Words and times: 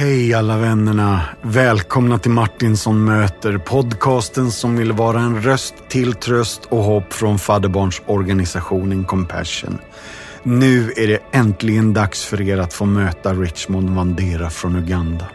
Hej 0.00 0.34
alla 0.34 0.58
vännerna! 0.58 1.22
Välkomna 1.42 2.18
till 2.18 2.30
Martinsson 2.30 3.04
möter, 3.04 3.58
podcasten 3.58 4.50
som 4.50 4.76
vill 4.76 4.92
vara 4.92 5.20
en 5.20 5.42
röst 5.42 5.74
till 5.88 6.14
tröst 6.14 6.64
och 6.68 6.82
hopp 6.82 7.12
från 7.12 7.38
fadderbarnsorganisationen 7.38 9.04
Compassion. 9.04 9.78
Nu 10.42 10.92
är 10.96 11.06
det 11.06 11.18
äntligen 11.32 11.92
dags 11.92 12.24
för 12.24 12.40
er 12.40 12.58
att 12.58 12.72
få 12.72 12.84
möta 12.84 13.34
Richmond 13.34 13.90
Vandera 13.90 14.50
från 14.50 14.76
Uganda. 14.76 15.26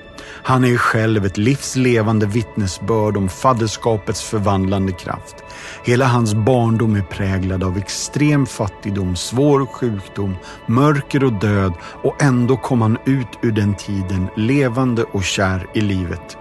Han 0.44 0.66
är 0.66 0.78
själv 0.78 1.26
ett 1.26 1.38
livslevande 1.38 2.26
vittnesbörd 2.26 3.18
om 3.18 3.30
fadderskapets 3.30 4.24
förvandlande 4.24 4.92
kraft. 4.92 5.36
Hela 5.84 6.06
hans 6.06 6.34
barndom 6.34 6.96
är 6.96 7.02
präglad 7.02 7.64
av 7.64 7.78
extrem 7.78 8.46
fattigdom, 8.46 9.16
svår 9.16 9.66
sjukdom, 9.66 10.36
mörker 10.66 11.24
och 11.24 11.34
död 11.34 11.74
och 11.82 12.24
ändå 12.24 12.58
kom 12.58 12.82
han 12.82 12.98
ut 13.06 13.28
ur 13.42 13.52
den 13.52 13.76
tiden 13.76 14.28
levande 14.36 15.04
och 15.04 15.24
kär 15.24 15.68
i 15.74 15.82
livet. 15.82 16.38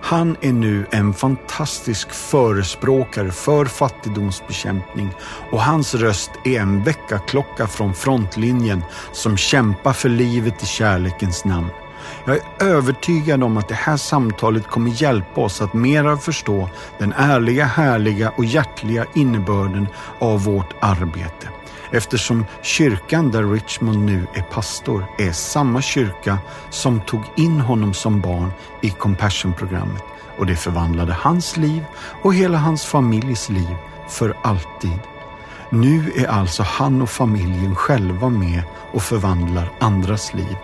Han 0.00 0.36
är 0.40 0.52
nu 0.52 0.86
en 0.90 1.14
fantastisk 1.14 2.10
förespråkare 2.10 3.30
för 3.30 3.64
fattigdomsbekämpning 3.64 5.10
och 5.50 5.62
hans 5.62 5.94
röst 5.94 6.30
är 6.44 6.60
en 6.60 6.82
väckarklocka 6.84 7.66
från 7.66 7.94
frontlinjen 7.94 8.82
som 9.12 9.36
kämpar 9.36 9.92
för 9.92 10.08
livet 10.08 10.62
i 10.62 10.66
kärlekens 10.66 11.44
namn. 11.44 11.70
Jag 12.24 12.36
är 12.36 12.42
övertygad 12.58 13.42
om 13.42 13.56
att 13.56 13.68
det 13.68 13.74
här 13.74 13.96
samtalet 13.96 14.66
kommer 14.66 14.90
hjälpa 14.90 15.40
oss 15.40 15.62
att 15.62 15.74
mera 15.74 16.16
förstå 16.16 16.68
den 16.98 17.12
ärliga, 17.16 17.64
härliga 17.64 18.30
och 18.30 18.44
hjärtliga 18.44 19.06
innebörden 19.14 19.88
av 20.18 20.44
vårt 20.44 20.74
arbete. 20.80 21.48
Eftersom 21.90 22.46
kyrkan 22.62 23.30
där 23.30 23.44
Richmond 23.44 23.98
nu 23.98 24.26
är 24.34 24.42
pastor 24.42 25.04
är 25.18 25.32
samma 25.32 25.82
kyrka 25.82 26.38
som 26.70 27.00
tog 27.00 27.22
in 27.36 27.60
honom 27.60 27.94
som 27.94 28.20
barn 28.20 28.52
i 28.82 28.90
Compassion-programmet 28.90 30.02
och 30.38 30.46
det 30.46 30.56
förvandlade 30.56 31.12
hans 31.12 31.56
liv 31.56 31.84
och 32.22 32.34
hela 32.34 32.58
hans 32.58 32.84
familjs 32.84 33.48
liv 33.48 33.76
för 34.08 34.36
alltid. 34.42 34.98
Nu 35.70 36.12
är 36.16 36.26
alltså 36.26 36.62
han 36.62 37.02
och 37.02 37.10
familjen 37.10 37.76
själva 37.76 38.28
med 38.28 38.62
och 38.92 39.02
förvandlar 39.02 39.70
andras 39.80 40.34
liv. 40.34 40.56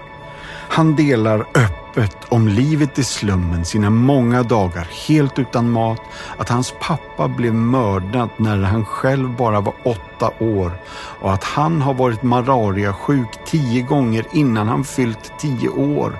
Han 0.72 0.96
delar 0.96 1.40
öppet 1.40 2.16
om 2.28 2.48
livet 2.48 2.98
i 2.98 3.04
slummen 3.04 3.64
sina 3.64 3.90
många 3.90 4.42
dagar 4.42 4.88
helt 5.08 5.38
utan 5.38 5.70
mat, 5.70 6.00
att 6.36 6.48
hans 6.48 6.74
pappa 6.80 7.28
blev 7.28 7.54
mördad 7.54 8.28
när 8.36 8.62
han 8.62 8.84
själv 8.84 9.36
bara 9.36 9.60
var 9.60 9.74
åtta 9.84 10.30
år 10.38 10.72
och 11.20 11.32
att 11.32 11.44
han 11.44 11.82
har 11.82 11.94
varit 11.94 12.22
malariasjuk 12.22 13.28
tio 13.46 13.82
gånger 13.82 14.26
innan 14.32 14.68
han 14.68 14.84
fyllt 14.84 15.32
tio 15.38 15.68
år. 15.68 16.18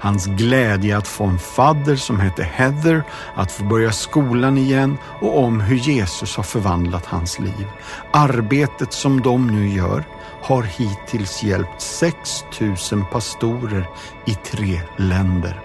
Hans 0.00 0.26
glädje 0.26 0.96
att 0.96 1.08
få 1.08 1.24
en 1.24 1.38
fadder 1.38 1.96
som 1.96 2.20
hette 2.20 2.42
Heather, 2.42 3.02
att 3.34 3.52
få 3.52 3.64
börja 3.64 3.92
skolan 3.92 4.58
igen 4.58 4.98
och 5.20 5.44
om 5.44 5.60
hur 5.60 5.76
Jesus 5.76 6.36
har 6.36 6.44
förvandlat 6.44 7.06
hans 7.06 7.38
liv. 7.38 7.66
Arbetet 8.12 8.92
som 8.92 9.20
de 9.20 9.46
nu 9.46 9.68
gör 9.68 10.04
har 10.42 10.62
hittills 10.62 11.42
hjälpt 11.42 11.80
6 11.80 12.44
000 12.60 13.04
pastorer 13.12 13.88
i 14.26 14.34
tre 14.34 14.80
länder. 14.96 15.60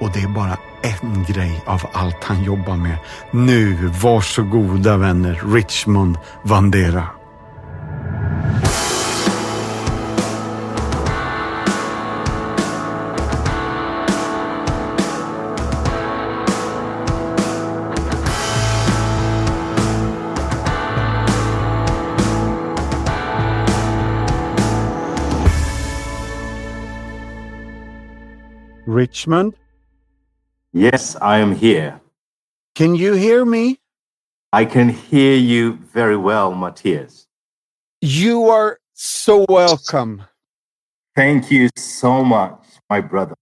Och 0.00 0.10
det 0.12 0.20
är 0.20 0.28
bara 0.28 0.56
en 0.82 1.24
grej 1.28 1.62
av 1.66 1.82
allt 1.92 2.24
han 2.24 2.44
jobbar 2.44 2.76
med. 2.76 2.98
Nu, 3.30 3.90
varsågoda 4.02 4.96
vänner, 4.96 5.42
Richmond 5.54 6.18
Vandera. 6.42 7.21
Richmond? 29.12 29.52
Yes, 30.72 31.16
I 31.20 31.36
am 31.36 31.54
here. 31.54 32.00
Can 32.74 32.94
you 32.94 33.12
hear 33.12 33.44
me? 33.44 33.78
I 34.54 34.64
can 34.64 34.88
hear 34.88 35.36
you 35.36 35.74
very 35.92 36.16
well, 36.16 36.54
Matthias. 36.54 37.26
You 38.00 38.44
are 38.48 38.78
so 38.94 39.44
welcome. 39.50 40.22
Thank 41.14 41.50
you 41.50 41.68
so 41.76 42.24
much, 42.24 42.58
my 42.88 43.02
brother. 43.02 43.36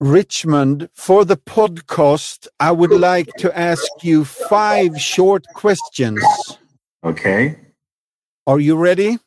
Richmond, 0.00 0.88
for 0.94 1.24
the 1.24 1.36
podcast, 1.36 2.48
I 2.58 2.72
would 2.72 2.90
like 2.90 3.28
to 3.38 3.56
ask 3.56 3.86
you 4.02 4.24
five 4.24 5.00
short 5.00 5.46
questions. 5.54 6.24
Okay, 7.04 7.56
Are 8.48 8.58
you 8.58 8.74
ready? 8.74 9.18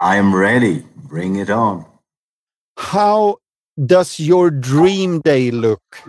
I 0.00 0.16
am 0.16 0.34
ready. 0.34 0.86
Bring 0.96 1.36
it 1.36 1.50
on. 1.50 1.84
How 2.78 3.40
does 3.86 4.18
your 4.18 4.50
dream 4.50 5.20
day 5.20 5.50
look? 5.50 6.02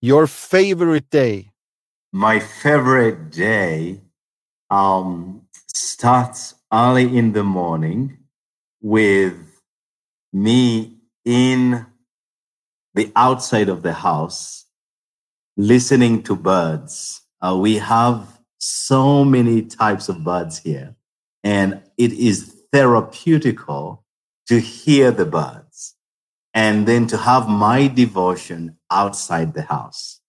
Your 0.00 0.26
favorite 0.26 1.08
day? 1.10 1.50
My 2.12 2.38
favorite 2.38 3.30
day 3.30 4.02
um, 4.70 5.42
starts 5.74 6.54
early 6.72 7.16
in 7.16 7.32
the 7.32 7.44
morning 7.44 8.18
with 8.82 9.60
me 10.32 10.98
in 11.24 11.86
the 12.94 13.10
outside 13.16 13.68
of 13.68 13.82
the 13.82 13.94
house 13.94 14.66
listening 15.56 16.22
to 16.24 16.36
birds. 16.36 17.22
Uh, 17.40 17.56
we 17.58 17.76
have 17.76 18.40
so 18.58 19.24
many 19.24 19.62
types 19.62 20.08
of 20.08 20.22
birds 20.22 20.58
here, 20.58 20.94
and 21.42 21.82
it 21.96 22.12
is 22.12 22.62
therapeutical 22.72 24.02
to 24.48 24.60
hear 24.60 25.10
the 25.10 25.24
birds 25.24 25.65
and 26.56 26.88
then 26.88 27.06
to 27.06 27.18
have 27.18 27.50
my 27.50 27.86
devotion 27.86 28.78
outside 28.90 29.52
the 29.52 29.60
house. 29.60 30.22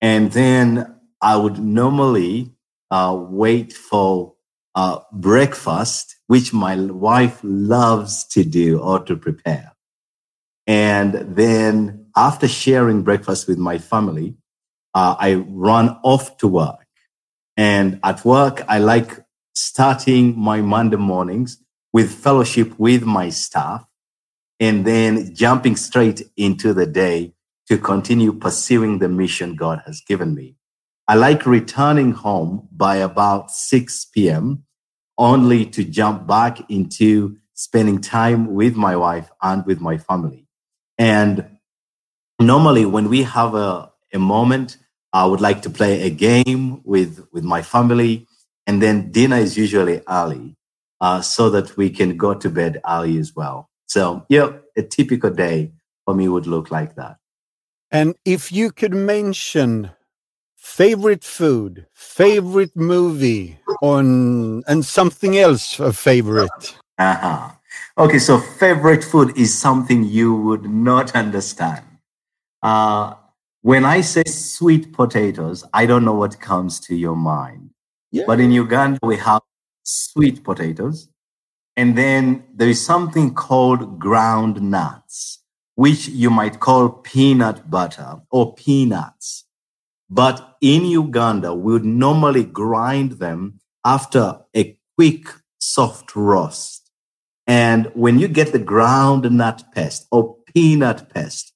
And 0.00 0.30
then 0.30 0.94
I 1.20 1.36
would 1.36 1.58
normally 1.58 2.52
uh, 2.92 3.18
wait 3.20 3.72
for 3.72 4.34
uh, 4.76 5.00
breakfast, 5.12 6.16
which 6.28 6.52
my 6.52 6.76
wife 6.76 7.40
loves 7.42 8.24
to 8.26 8.44
do 8.44 8.78
or 8.78 9.00
to 9.00 9.16
prepare. 9.16 9.72
And 10.68 11.14
then 11.34 12.06
after 12.14 12.46
sharing 12.46 13.02
breakfast 13.02 13.48
with 13.48 13.58
my 13.58 13.78
family, 13.78 14.36
uh, 14.94 15.16
I 15.18 15.34
run 15.34 15.98
off 16.04 16.36
to 16.38 16.46
work. 16.46 16.86
And 17.56 17.98
at 18.04 18.24
work, 18.24 18.62
I 18.68 18.78
like 18.78 19.18
starting 19.52 20.38
my 20.38 20.60
Monday 20.60 20.96
mornings 20.96 21.58
with 21.92 22.12
fellowship 22.12 22.78
with 22.78 23.02
my 23.02 23.30
staff 23.30 23.84
and 24.60 24.84
then 24.84 25.34
jumping 25.34 25.76
straight 25.76 26.22
into 26.36 26.72
the 26.72 26.86
day 26.86 27.34
to 27.68 27.78
continue 27.78 28.32
pursuing 28.32 28.98
the 28.98 29.08
mission 29.08 29.56
God 29.56 29.82
has 29.86 30.00
given 30.00 30.34
me. 30.34 30.56
I 31.08 31.16
like 31.16 31.46
returning 31.46 32.12
home 32.12 32.68
by 32.72 32.96
about 32.96 33.50
6 33.50 34.06
p.m. 34.06 34.64
only 35.18 35.66
to 35.66 35.84
jump 35.84 36.26
back 36.26 36.70
into 36.70 37.36
spending 37.54 38.00
time 38.00 38.54
with 38.54 38.74
my 38.74 38.96
wife 38.96 39.30
and 39.42 39.64
with 39.66 39.80
my 39.80 39.98
family. 39.98 40.46
And 40.98 41.58
normally 42.40 42.84
when 42.84 43.08
we 43.08 43.22
have 43.24 43.54
a, 43.54 43.92
a 44.12 44.18
moment, 44.18 44.78
I 45.12 45.26
would 45.26 45.40
like 45.40 45.62
to 45.62 45.70
play 45.70 46.02
a 46.02 46.10
game 46.10 46.82
with, 46.84 47.26
with 47.32 47.44
my 47.44 47.62
family. 47.62 48.26
And 48.66 48.82
then 48.82 49.12
dinner 49.12 49.36
is 49.36 49.56
usually 49.56 50.00
early 50.08 50.56
uh, 51.00 51.20
so 51.20 51.50
that 51.50 51.76
we 51.76 51.90
can 51.90 52.16
go 52.16 52.34
to 52.34 52.48
bed 52.48 52.80
early 52.88 53.18
as 53.18 53.34
well. 53.36 53.68
So, 53.86 54.24
yeah, 54.28 54.52
a 54.76 54.82
typical 54.82 55.30
day 55.30 55.72
for 56.04 56.14
me 56.14 56.28
would 56.28 56.46
look 56.46 56.70
like 56.70 56.94
that. 56.96 57.16
And 57.90 58.14
if 58.24 58.50
you 58.50 58.72
could 58.72 58.94
mention 58.94 59.90
favorite 60.56 61.22
food, 61.22 61.86
favorite 61.92 62.74
movie, 62.74 63.58
on 63.82 64.62
and 64.66 64.84
something 64.84 65.38
else 65.38 65.78
a 65.78 65.92
favorite. 65.92 66.76
Uh-huh. 66.98 67.50
Okay, 67.98 68.18
so 68.18 68.38
favorite 68.38 69.04
food 69.04 69.36
is 69.36 69.56
something 69.56 70.04
you 70.04 70.34
would 70.34 70.64
not 70.64 71.14
understand. 71.14 71.84
Uh, 72.62 73.14
when 73.62 73.84
I 73.84 74.00
say 74.00 74.24
sweet 74.26 74.92
potatoes, 74.92 75.64
I 75.72 75.86
don't 75.86 76.04
know 76.04 76.14
what 76.14 76.40
comes 76.40 76.80
to 76.80 76.94
your 76.94 77.16
mind. 77.16 77.70
Yeah. 78.10 78.24
But 78.26 78.40
in 78.40 78.50
Uganda, 78.50 78.98
we 79.02 79.16
have 79.18 79.42
sweet 79.82 80.42
potatoes. 80.42 81.08
And 81.76 81.98
then 81.98 82.44
there 82.54 82.68
is 82.68 82.84
something 82.84 83.34
called 83.34 83.98
ground 83.98 84.62
nuts, 84.62 85.40
which 85.74 86.08
you 86.08 86.30
might 86.30 86.60
call 86.60 86.88
peanut 86.88 87.70
butter 87.70 88.20
or 88.30 88.54
peanuts. 88.54 89.44
But 90.08 90.56
in 90.60 90.84
Uganda, 90.84 91.54
we 91.54 91.72
would 91.72 91.84
normally 91.84 92.44
grind 92.44 93.12
them 93.12 93.60
after 93.84 94.40
a 94.54 94.78
quick 94.96 95.26
soft 95.58 96.14
roast. 96.14 96.90
And 97.46 97.90
when 97.94 98.18
you 98.18 98.28
get 98.28 98.52
the 98.52 98.58
ground 98.58 99.30
nut 99.30 99.64
paste 99.74 100.06
or 100.10 100.36
peanut 100.54 101.12
paste, 101.12 101.54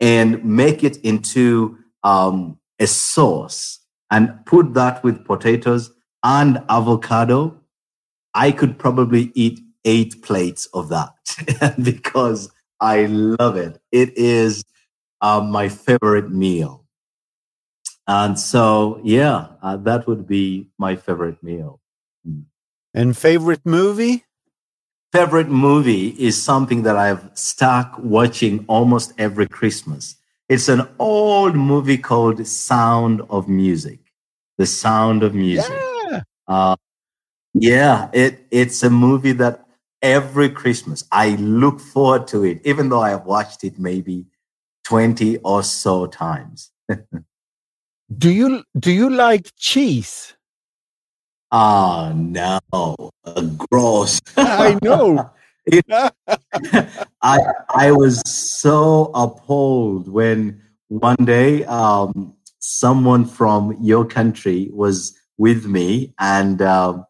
and 0.00 0.42
make 0.44 0.82
it 0.82 0.96
into 0.98 1.78
um, 2.02 2.58
a 2.78 2.86
sauce 2.86 3.80
and 4.10 4.44
put 4.46 4.74
that 4.74 5.04
with 5.04 5.24
potatoes 5.24 5.92
and 6.24 6.62
avocado, 6.68 7.59
I 8.34 8.52
could 8.52 8.78
probably 8.78 9.32
eat 9.34 9.60
eight 9.84 10.22
plates 10.22 10.66
of 10.66 10.88
that 10.90 11.14
because 11.82 12.50
I 12.80 13.06
love 13.06 13.56
it. 13.56 13.80
It 13.92 14.16
is 14.16 14.64
uh, 15.20 15.40
my 15.40 15.68
favorite 15.68 16.30
meal. 16.30 16.84
And 18.06 18.38
so, 18.38 19.00
yeah, 19.04 19.48
uh, 19.62 19.76
that 19.78 20.06
would 20.06 20.26
be 20.26 20.68
my 20.78 20.96
favorite 20.96 21.42
meal. 21.42 21.80
Hmm. 22.24 22.40
And 22.94 23.16
favorite 23.16 23.64
movie? 23.64 24.24
Favorite 25.12 25.48
movie 25.48 26.08
is 26.08 26.40
something 26.40 26.82
that 26.82 26.96
I've 26.96 27.30
stuck 27.34 27.96
watching 27.98 28.64
almost 28.68 29.12
every 29.18 29.46
Christmas. 29.46 30.16
It's 30.48 30.68
an 30.68 30.88
old 30.98 31.54
movie 31.54 31.98
called 31.98 32.44
Sound 32.46 33.22
of 33.30 33.48
Music. 33.48 34.00
The 34.58 34.66
Sound 34.66 35.22
of 35.22 35.34
Music. 35.34 35.70
Yeah. 36.10 36.22
Uh, 36.48 36.76
yeah, 37.54 38.08
it, 38.12 38.46
it's 38.50 38.82
a 38.82 38.90
movie 38.90 39.32
that 39.32 39.64
every 40.02 40.50
Christmas 40.50 41.04
I 41.12 41.30
look 41.36 41.80
forward 41.80 42.26
to 42.28 42.44
it, 42.44 42.60
even 42.64 42.88
though 42.88 43.00
I 43.02 43.10
have 43.10 43.26
watched 43.26 43.64
it 43.64 43.78
maybe 43.78 44.26
20 44.84 45.38
or 45.38 45.62
so 45.62 46.06
times. 46.06 46.70
do 48.18 48.30
you 48.30 48.64
do 48.78 48.92
you 48.92 49.10
like 49.10 49.50
cheese? 49.56 50.34
Oh, 51.52 52.12
no, 52.14 52.60
gross. 53.70 54.20
I 54.36 54.78
know. 54.82 55.30
it, 55.66 55.84
I 57.22 57.38
I 57.74 57.92
was 57.92 58.22
so 58.26 59.10
appalled 59.14 60.08
when 60.08 60.62
one 60.88 61.24
day 61.24 61.64
um, 61.64 62.34
someone 62.60 63.24
from 63.24 63.76
your 63.80 64.04
country 64.04 64.70
was 64.72 65.16
with 65.38 65.66
me 65.66 66.14
and 66.18 66.62
um, 66.62 67.04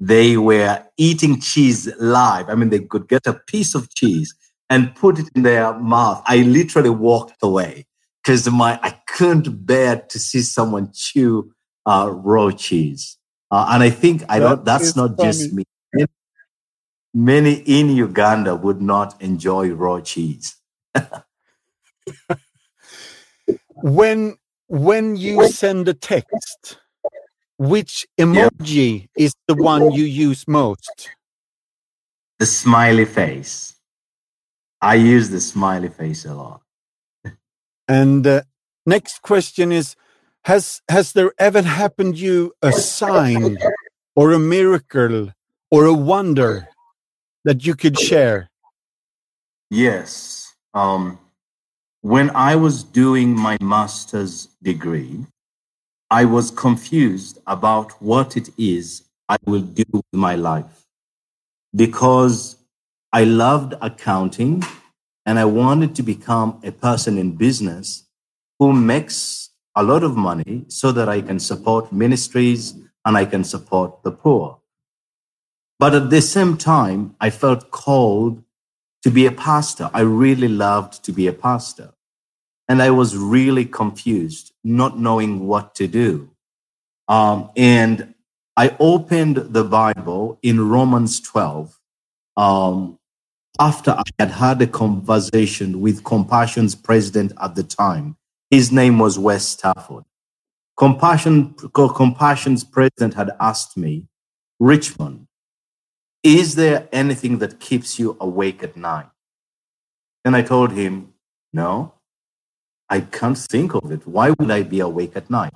they 0.00 0.38
were 0.38 0.82
eating 0.96 1.40
cheese 1.40 1.88
live. 1.98 2.48
I 2.48 2.54
mean, 2.54 2.70
they 2.70 2.80
could 2.80 3.06
get 3.06 3.26
a 3.26 3.34
piece 3.34 3.74
of 3.74 3.94
cheese 3.94 4.34
and 4.70 4.94
put 4.94 5.18
it 5.18 5.28
in 5.34 5.42
their 5.42 5.78
mouth. 5.78 6.22
I 6.26 6.38
literally 6.38 6.90
walked 6.90 7.36
away 7.42 7.86
because 8.22 8.50
my 8.50 8.80
I 8.82 8.98
couldn't 9.06 9.66
bear 9.66 9.96
to 10.08 10.18
see 10.18 10.40
someone 10.40 10.90
chew 10.94 11.52
uh, 11.84 12.10
raw 12.12 12.50
cheese. 12.50 13.18
Uh, 13.50 13.66
and 13.70 13.82
I 13.82 13.90
think 13.90 14.22
I 14.28 14.38
that 14.38 14.48
don't. 14.48 14.64
That's 14.64 14.96
not 14.96 15.16
funny. 15.16 15.28
just 15.28 15.52
me. 15.52 15.64
Many 17.12 17.54
in 17.66 17.90
Uganda 17.90 18.54
would 18.54 18.80
not 18.80 19.20
enjoy 19.20 19.70
raw 19.70 20.00
cheese. 20.00 20.56
when 23.82 24.36
when 24.68 25.16
you 25.16 25.48
send 25.48 25.88
a 25.88 25.94
text, 25.94 26.78
which 27.60 28.06
emoji 28.18 29.00
yeah. 29.00 29.24
is 29.26 29.34
the 29.46 29.54
one 29.54 29.92
you 29.92 30.04
use 30.04 30.48
most? 30.48 31.10
The 32.38 32.46
smiley 32.46 33.04
face. 33.04 33.74
I 34.80 34.94
use 34.94 35.28
the 35.28 35.42
smiley 35.42 35.90
face 35.90 36.24
a 36.24 36.32
lot. 36.32 36.62
and 37.86 38.26
uh, 38.26 38.42
next 38.86 39.20
question 39.20 39.72
is 39.72 39.94
has 40.44 40.80
has 40.88 41.12
there 41.12 41.32
ever 41.38 41.60
happened 41.60 42.18
you 42.18 42.54
a 42.62 42.72
sign 42.72 43.58
or 44.16 44.32
a 44.32 44.38
miracle 44.38 45.34
or 45.70 45.84
a 45.84 45.92
wonder 45.92 46.66
that 47.44 47.66
you 47.66 47.74
could 47.74 47.98
share 47.98 48.48
yes 49.68 50.54
um, 50.72 51.18
when 52.00 52.30
i 52.30 52.56
was 52.56 52.82
doing 52.82 53.36
my 53.36 53.58
master's 53.60 54.48
degree 54.62 55.26
i 56.10 56.24
was 56.24 56.50
confused 56.50 57.38
about 57.46 57.92
what 58.02 58.36
it 58.36 58.48
is 58.58 59.02
i 59.28 59.36
will 59.44 59.60
do 59.60 59.84
with 59.92 60.12
my 60.12 60.34
life 60.34 60.86
because 61.74 62.56
i 63.12 63.24
loved 63.24 63.74
accounting 63.80 64.62
and 65.26 65.38
i 65.38 65.44
wanted 65.44 65.94
to 65.94 66.02
become 66.02 66.60
a 66.64 66.72
person 66.72 67.18
in 67.18 67.36
business 67.36 68.06
who 68.58 68.72
makes 68.72 69.50
a 69.76 69.82
lot 69.82 70.02
of 70.02 70.16
money 70.16 70.64
so 70.68 70.92
that 70.92 71.08
I 71.08 71.20
can 71.22 71.38
support 71.38 71.92
ministries 71.92 72.74
and 73.04 73.16
I 73.16 73.24
can 73.24 73.44
support 73.44 74.02
the 74.02 74.10
poor. 74.10 74.58
But 75.78 75.94
at 75.94 76.10
the 76.10 76.20
same 76.20 76.56
time, 76.56 77.14
I 77.20 77.30
felt 77.30 77.70
called 77.70 78.42
to 79.02 79.10
be 79.10 79.24
a 79.26 79.32
pastor. 79.32 79.90
I 79.94 80.00
really 80.00 80.48
loved 80.48 81.02
to 81.04 81.12
be 81.12 81.26
a 81.26 81.32
pastor. 81.32 81.94
And 82.68 82.82
I 82.82 82.90
was 82.90 83.16
really 83.16 83.64
confused, 83.64 84.49
not 84.62 84.98
knowing 84.98 85.46
what 85.46 85.74
to 85.76 85.86
do. 85.86 86.30
Um, 87.08 87.50
and 87.56 88.14
I 88.56 88.76
opened 88.78 89.36
the 89.36 89.64
Bible 89.64 90.38
in 90.42 90.68
Romans 90.68 91.20
12 91.20 91.78
um, 92.36 92.98
after 93.58 93.90
I 93.90 94.02
had 94.18 94.30
had 94.30 94.62
a 94.62 94.66
conversation 94.66 95.80
with 95.80 96.04
Compassion's 96.04 96.74
president 96.74 97.32
at 97.40 97.54
the 97.54 97.62
time, 97.62 98.16
his 98.50 98.72
name 98.72 98.98
was 98.98 99.18
Wes 99.18 99.46
Stafford. 99.46 100.04
Compassion, 100.76 101.54
Compassion's 101.74 102.64
president 102.64 103.14
had 103.14 103.30
asked 103.38 103.76
me, 103.76 104.06
Richmond, 104.58 105.26
is 106.22 106.54
there 106.54 106.88
anything 106.92 107.38
that 107.38 107.60
keeps 107.60 107.98
you 107.98 108.16
awake 108.20 108.62
at 108.62 108.76
night? 108.76 109.10
And 110.24 110.34
I 110.34 110.42
told 110.42 110.72
him, 110.72 111.12
no, 111.52 111.94
I 112.90 113.00
can't 113.00 113.38
think 113.38 113.74
of 113.74 113.90
it. 113.92 114.06
Why 114.06 114.30
would 114.30 114.50
I 114.50 114.64
be 114.64 114.80
awake 114.80 115.12
at 115.14 115.30
night? 115.30 115.54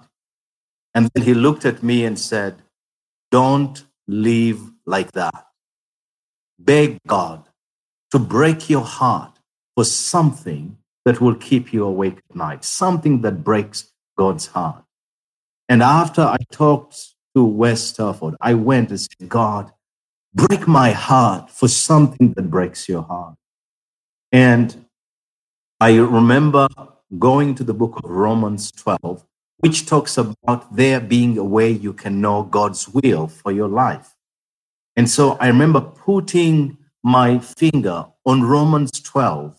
And 0.95 1.11
then 1.13 1.25
he 1.25 1.35
looked 1.35 1.65
at 1.65 1.83
me 1.83 2.05
and 2.05 2.17
said, 2.17 2.63
don't 3.33 3.85
live 4.07 4.61
like 4.87 5.11
that. 5.13 5.49
Beg 6.59 6.99
God 7.07 7.49
to 8.13 8.21
break 8.21 8.71
your 8.71 8.85
heart 8.85 9.41
for 9.75 9.85
something 9.85 10.79
that 11.05 11.21
will 11.21 11.35
keep 11.35 11.73
you 11.73 11.85
awake 11.85 12.19
at 12.31 12.37
night, 12.37 12.65
something 12.65 13.23
that 13.23 13.43
breaks 13.43 13.91
God's 14.17 14.47
heart. 14.47 14.85
And 15.69 15.83
after 15.83 16.23
I 16.23 16.37
talked 16.53 17.15
to 17.35 17.45
Wes 17.45 17.83
Stafford, 17.83 18.37
I 18.41 18.55
went 18.55 18.91
and 18.91 19.01
said, 19.01 19.29
God, 19.29 19.73
break 20.33 20.69
my 20.69 20.93
heart 20.93 21.51
for 21.51 21.67
something 21.67 22.33
that 22.35 22.51
breaks 22.51 22.89
your 22.89 23.03
heart. 23.03 23.35
And 24.31 24.87
I 25.81 25.97
remember 25.97 26.69
going 27.19 27.55
to 27.57 27.65
the 27.65 27.75
book 27.75 28.01
of 28.03 28.11
Romans 28.11 28.71
12, 28.73 29.25
which 29.59 29.87
talks 29.87 30.19
about 30.19 30.75
there 30.75 31.01
being 31.01 31.39
a 31.39 31.45
way 31.45 31.71
you 31.71 31.93
can 31.93 32.21
know 32.21 32.43
God's 32.43 32.89
will 32.89 33.29
for 33.29 33.53
your 33.53 33.69
life. 33.69 34.15
And 34.97 35.09
so 35.09 35.33
I 35.41 35.49
remember 35.49 35.81
putting 35.81 36.79
my 37.03 37.39
finger 37.39 38.07
on 38.25 38.43
Romans 38.43 38.91
12 39.01 39.57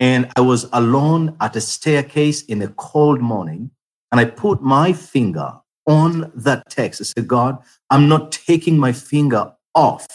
and 0.00 0.30
I 0.34 0.40
was 0.40 0.66
alone 0.72 1.36
at 1.40 1.54
a 1.56 1.60
staircase 1.60 2.42
in 2.46 2.62
a 2.62 2.68
cold 2.68 3.20
morning. 3.20 3.70
And 4.10 4.18
I 4.18 4.24
put 4.24 4.62
my 4.62 4.92
finger 4.92 5.52
on 5.86 6.32
that 6.34 6.68
text. 6.70 7.00
I 7.00 7.04
said, 7.04 7.28
God, 7.28 7.58
I'm 7.90 8.08
not 8.08 8.32
taking 8.32 8.78
my 8.78 8.92
finger 8.92 9.52
off 9.74 10.06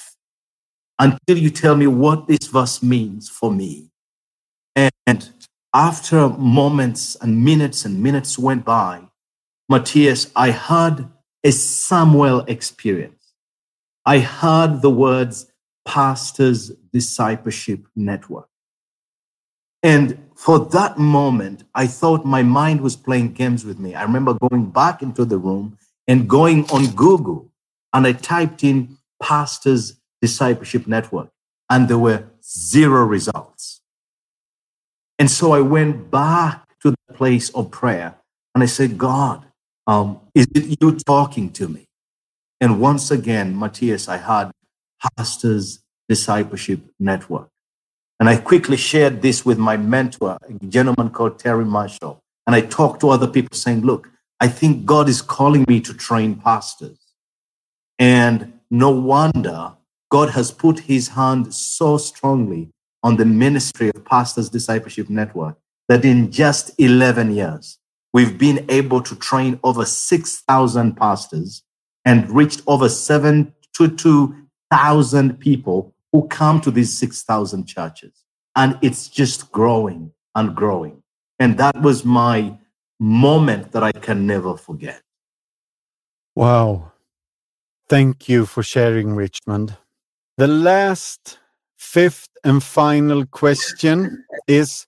until 1.00 1.38
you 1.38 1.50
tell 1.50 1.76
me 1.76 1.88
what 1.88 2.28
this 2.28 2.48
verse 2.48 2.82
means 2.82 3.30
for 3.30 3.52
me. 3.52 3.92
And 4.76 5.32
after 5.76 6.30
moments 6.30 7.18
and 7.18 7.44
minutes 7.44 7.84
and 7.84 8.02
minutes 8.02 8.40
went 8.40 8.64
by, 8.64 9.02
Matthias, 9.68 10.32
I 10.34 10.52
heard 10.52 11.10
a 11.44 11.52
Samuel 11.52 12.46
experience. 12.48 13.34
I 14.06 14.20
heard 14.20 14.82
the 14.82 14.90
words 14.90 15.52
Pastors 15.86 16.72
Discipleship 16.94 17.86
Network. 17.94 18.48
And 19.84 20.18
for 20.36 20.60
that 20.60 20.98
moment, 20.98 21.66
I 21.76 21.88
thought 21.88 22.26
my 22.26 22.42
mind 22.42 22.80
was 22.80 22.96
playing 22.96 23.34
games 23.34 23.66
with 23.66 23.78
me. 23.78 23.96
I 23.96 24.04
remember 24.04 24.34
going 24.34 24.72
back 24.72 25.02
into 25.02 25.26
the 25.26 25.38
room 25.38 25.78
and 26.08 26.30
going 26.30 26.70
on 26.72 26.88
Google 26.96 27.52
and 27.94 28.08
I 28.08 28.14
typed 28.14 28.64
in 28.64 28.98
Pastors 29.22 30.00
Discipleship 30.22 30.88
Network 30.88 31.30
and 31.70 31.90
there 31.90 32.00
were 32.00 32.24
zero 32.42 33.04
results. 33.04 33.55
And 35.18 35.32
so 35.32 35.54
I 35.54 35.62
went 35.62 36.12
back 36.12 36.68
to 36.82 36.92
the 36.92 37.14
place 37.14 37.50
of 37.52 37.72
prayer 37.72 38.16
and 38.54 38.64
I 38.64 38.68
said, 38.68 38.98
God, 38.98 39.46
um, 39.88 40.20
is 40.34 40.48
it 40.54 40.82
you 40.82 40.98
talking 41.06 41.52
to 41.54 41.68
me? 41.68 41.86
And 42.60 42.80
once 42.80 43.12
again, 43.12 43.58
Matthias, 43.58 44.08
I 44.08 44.18
had 44.18 44.52
Pastors 45.18 45.80
Discipleship 46.10 46.82
Network. 47.00 47.50
And 48.20 48.30
I 48.30 48.38
quickly 48.38 48.78
shared 48.78 49.22
this 49.22 49.46
with 49.46 49.58
my 49.58 49.78
mentor, 49.78 50.38
a 50.48 50.66
gentleman 50.66 51.10
called 51.10 51.38
Terry 51.38 51.66
Marshall. 51.66 52.22
And 52.48 52.56
I 52.56 52.62
talked 52.62 53.02
to 53.02 53.10
other 53.10 53.28
people 53.28 53.56
saying, 53.56 53.82
look, 53.82 54.10
I 54.40 54.48
think 54.48 54.86
God 54.86 55.10
is 55.10 55.22
calling 55.22 55.66
me 55.68 55.82
to 55.82 55.94
train 55.94 56.36
pastors. 56.36 56.98
And 58.00 58.54
no 58.70 58.90
wonder 58.90 59.74
God 60.10 60.30
has 60.32 60.52
put 60.52 60.80
his 60.82 61.10
hand 61.10 61.54
so 61.54 61.98
strongly 61.98 62.70
on 63.06 63.16
the 63.18 63.26
ministry 63.26 63.90
of 63.90 64.04
Pastors 64.04 64.50
Discipleship 64.50 65.12
Network 65.12 65.60
that 65.88 66.04
in 66.04 66.32
just 66.32 66.72
11 66.80 67.36
years, 67.36 67.78
we've 68.14 68.40
been 68.40 68.66
able 68.68 69.04
to 69.04 69.16
train 69.18 69.60
over 69.64 69.86
6,000 69.86 70.98
pastors 70.98 71.62
and 72.04 72.28
reached 72.32 72.64
over 72.66 72.90
72,000 72.90 75.40
people 75.40 75.94
who 76.12 76.28
come 76.30 76.60
to 76.62 76.72
these 76.72 76.98
6,000 76.98 77.68
churches. 77.68 78.24
And 78.56 78.80
it's 78.82 79.08
just 79.08 79.52
growing 79.52 80.12
and 80.34 80.56
growing. 80.56 81.04
And 81.38 81.60
that 81.60 81.80
was 81.80 82.06
my 82.06 82.58
moment 83.00 83.72
that 83.74 83.84
I 83.84 83.92
can 83.92 84.26
never 84.26 84.58
forget. 84.58 85.04
Wow. 86.36 86.94
Thank 87.88 88.28
you 88.28 88.48
for 88.48 88.64
sharing, 88.64 89.14
Richmond. 89.14 89.78
The 90.38 90.48
last, 90.48 91.38
fifth, 91.78 92.30
and 92.44 92.64
final 92.64 93.26
question 93.26 94.26
is 94.48 94.88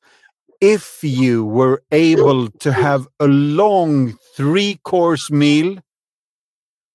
if 0.62 1.00
you 1.04 1.46
were 1.46 1.84
able 1.92 2.48
to 2.50 2.72
have 2.72 3.08
a 3.20 3.28
long 3.28 4.18
three 4.36 4.80
course 4.84 5.30
meal 5.30 5.78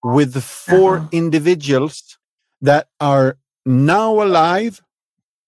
with 0.03 0.43
4 0.43 0.97
uh-huh. 0.97 1.09
individuals 1.13 2.19
that 2.61 2.89
are 3.01 3.39
now 3.65 4.23
alive 4.23 4.81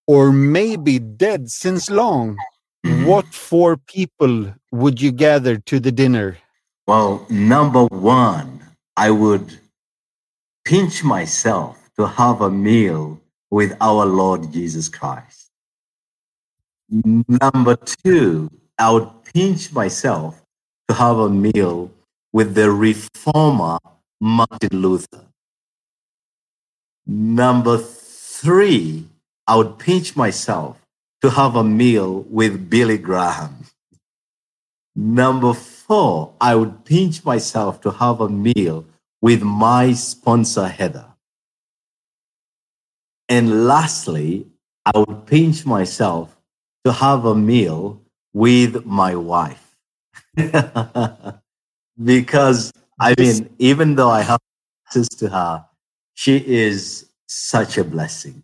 or 0.07 0.33
maybe 0.33 0.99
dead 0.99 1.51
since 1.51 1.91
long, 1.91 2.37
mm-hmm. 2.85 3.07
what 3.07 3.27
four 3.27 3.77
people 3.77 4.55
would 4.71 5.01
you 5.01 5.11
gather 5.11 5.57
to 5.57 5.81
the 5.81 5.93
dinner? 5.93 6.39
Well, 6.87 7.27
number 7.31 7.87
one, 7.87 8.63
I 8.97 9.11
would 9.11 9.59
pinch 10.65 11.03
myself 11.03 11.79
to 11.97 12.07
have 12.07 12.41
a 12.41 12.51
meal 12.51 13.21
with 13.55 13.73
our 13.81 14.05
Lord 14.05 14.53
Jesus 14.53 14.89
Christ. 14.89 15.49
Number 16.91 17.77
two, 18.05 18.51
I 18.77 18.91
would 18.91 19.09
pinch 19.33 19.73
myself 19.73 20.43
to 20.89 20.95
have 20.97 21.19
a 21.19 21.31
meal 21.31 21.93
with 22.33 22.57
the 22.57 22.73
reformer 22.73 23.79
Martin 24.21 24.83
Luther. 24.83 25.27
Number 27.07 27.79
three, 27.79 29.07
I 29.47 29.55
would 29.55 29.79
pinch 29.79 30.17
myself 30.17 30.81
to 31.23 31.31
have 31.31 31.55
a 31.55 31.63
meal 31.63 32.27
with 32.29 32.69
Billy 32.69 32.99
Graham. 32.99 33.67
Number 34.97 35.55
four, 35.55 36.33
I 36.41 36.57
would 36.57 36.85
pinch 36.85 37.25
myself 37.25 37.81
to 37.83 37.93
have 37.93 38.21
a 38.21 38.29
meal 38.29 38.85
with 39.23 39.43
my 39.43 39.93
sponsor, 39.93 40.67
Heather. 40.67 41.14
And 43.29 43.67
lastly, 43.67 44.47
I 44.85 44.99
would 44.99 45.27
pinch 45.27 45.65
myself 45.65 46.37
to 46.85 46.93
have 46.93 47.25
a 47.25 47.35
meal 47.35 48.03
with 48.33 48.85
my 48.85 49.15
wife. 49.15 49.77
because, 52.05 52.73
I 53.01 53.15
mean, 53.19 53.49
even 53.59 53.95
though 53.95 54.11
I 54.11 54.23
have 54.23 54.41
access 54.87 55.09
to 55.21 55.29
her, 55.29 55.65
she 56.15 56.45
is 56.47 57.07
such 57.27 57.79
a 57.79 57.85
blessing. 57.85 58.43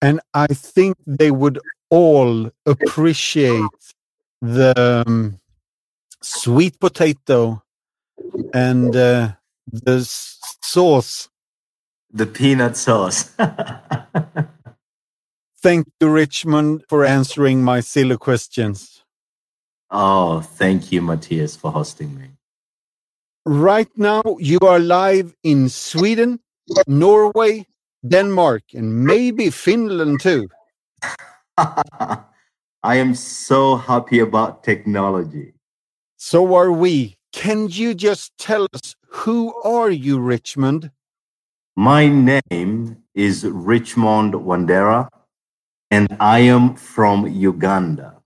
And 0.00 0.20
I 0.32 0.46
think 0.46 0.96
they 1.06 1.30
would 1.30 1.58
all 1.90 2.50
appreciate 2.66 3.70
the 4.40 5.04
um, 5.06 5.40
sweet 6.22 6.78
potato 6.78 7.62
and 8.52 8.94
uh, 8.94 9.32
the 9.70 10.00
sauce. 10.04 11.28
The 12.16 12.26
peanut 12.26 12.76
sauce. 12.76 13.24
thank 15.60 15.88
you, 16.00 16.08
Richmond, 16.08 16.84
for 16.88 17.04
answering 17.04 17.64
my 17.64 17.80
silly 17.80 18.16
questions. 18.16 19.02
Oh, 19.90 20.40
thank 20.40 20.92
you, 20.92 21.02
Matthias, 21.02 21.56
for 21.56 21.72
hosting 21.72 22.16
me. 22.16 22.28
Right 23.44 23.88
now, 23.96 24.22
you 24.38 24.60
are 24.60 24.78
live 24.78 25.34
in 25.42 25.68
Sweden, 25.68 26.38
Norway, 26.86 27.66
Denmark, 28.06 28.62
and 28.74 29.04
maybe 29.04 29.50
Finland 29.50 30.20
too. 30.20 30.48
I 31.58 32.22
am 32.84 33.16
so 33.16 33.74
happy 33.74 34.20
about 34.20 34.62
technology. 34.62 35.54
So 36.16 36.54
are 36.54 36.70
we. 36.70 37.16
Can 37.32 37.66
you 37.68 37.92
just 37.92 38.38
tell 38.38 38.68
us 38.72 38.94
who 39.08 39.52
are 39.62 39.90
you, 39.90 40.20
Richmond? 40.20 40.92
My 41.76 42.06
name 42.06 43.02
is 43.16 43.44
Richmond 43.44 44.34
Wandera, 44.34 45.08
and 45.90 46.16
I 46.20 46.38
am 46.38 46.76
from 46.76 47.26
Uganda, 47.26 48.22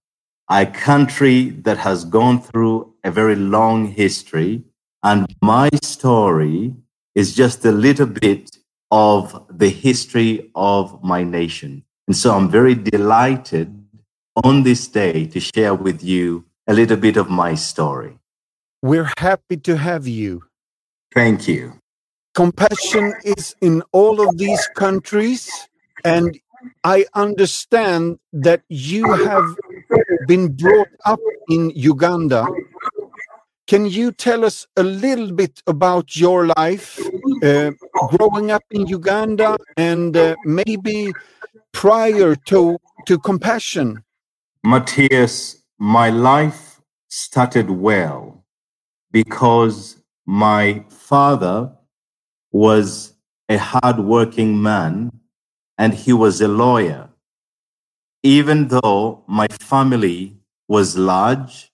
a 0.50 0.66
country 0.66 1.48
that 1.64 1.78
has 1.78 2.04
gone 2.04 2.42
through 2.42 2.92
a 3.02 3.10
very 3.10 3.36
long 3.36 3.86
history. 3.86 4.64
And 5.02 5.34
my 5.40 5.70
story 5.82 6.74
is 7.14 7.34
just 7.34 7.64
a 7.64 7.72
little 7.72 8.06
bit 8.06 8.50
of 8.90 9.46
the 9.50 9.70
history 9.70 10.50
of 10.54 11.02
my 11.02 11.24
nation. 11.24 11.84
And 12.06 12.14
so 12.14 12.34
I'm 12.34 12.50
very 12.50 12.74
delighted 12.74 13.82
on 14.44 14.62
this 14.62 14.86
day 14.88 15.24
to 15.26 15.40
share 15.40 15.74
with 15.74 16.04
you 16.04 16.44
a 16.66 16.74
little 16.74 16.98
bit 16.98 17.16
of 17.16 17.30
my 17.30 17.54
story. 17.54 18.18
We're 18.82 19.10
happy 19.16 19.56
to 19.56 19.78
have 19.78 20.06
you. 20.06 20.44
Thank 21.14 21.48
you. 21.48 21.80
Compassion 22.38 23.06
is 23.24 23.44
in 23.60 23.82
all 23.90 24.16
of 24.20 24.38
these 24.38 24.64
countries, 24.76 25.42
and 26.04 26.38
I 26.84 26.98
understand 27.14 28.18
that 28.32 28.62
you 28.68 29.04
have 29.12 29.48
been 30.26 30.44
brought 30.54 30.92
up 31.04 31.20
in 31.48 31.70
Uganda 31.74 32.46
can 33.68 33.84
you 33.84 34.12
tell 34.12 34.46
us 34.46 34.66
a 34.78 34.82
little 34.82 35.30
bit 35.30 35.62
about 35.66 36.16
your 36.16 36.46
life 36.56 36.98
uh, 37.42 37.72
growing 38.08 38.50
up 38.50 38.62
in 38.70 38.86
Uganda 38.86 39.58
and 39.76 40.16
uh, 40.16 40.36
maybe 40.46 41.12
prior 41.72 42.34
to, 42.46 42.78
to 43.06 43.18
Compassion? 43.18 44.02
Matthias, 44.64 45.62
my 45.78 46.08
life 46.08 46.80
started 47.08 47.68
well 47.68 48.42
because 49.12 50.02
my 50.24 50.82
father 50.88 51.70
was 52.52 53.14
a 53.48 53.58
hardworking 53.58 54.60
man 54.62 55.12
and 55.76 55.94
he 55.94 56.12
was 56.12 56.40
a 56.40 56.48
lawyer. 56.48 57.08
Even 58.22 58.68
though 58.68 59.24
my 59.26 59.46
family 59.48 60.36
was 60.66 60.96
large 60.96 61.70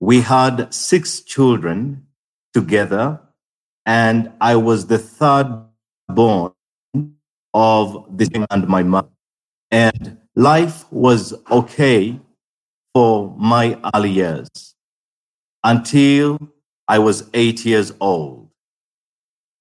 we 0.00 0.20
had 0.20 0.72
six 0.72 1.20
children 1.20 2.06
together, 2.52 3.20
and 3.84 4.32
I 4.40 4.56
was 4.56 4.86
the 4.86 4.98
third 4.98 5.64
born 6.08 6.52
of 7.54 8.06
this 8.10 8.28
and 8.50 8.68
my 8.68 8.82
mother. 8.82 9.08
And 9.70 10.18
life 10.34 10.90
was 10.92 11.34
okay 11.50 12.20
for 12.94 13.34
my 13.38 13.78
early 13.94 14.10
years 14.10 14.48
until 15.64 16.38
I 16.88 16.98
was 16.98 17.28
eight 17.32 17.64
years 17.64 17.92
old. 18.00 18.45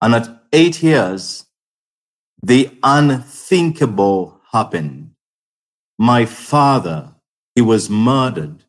And 0.06 0.14
at 0.14 0.30
eight 0.54 0.84
years, 0.84 1.48
the 2.44 2.70
unthinkable 2.84 4.40
happened. 4.52 5.16
My 5.98 6.26
father, 6.26 7.16
he 7.56 7.64
was 7.64 7.90
murdered 7.90 8.66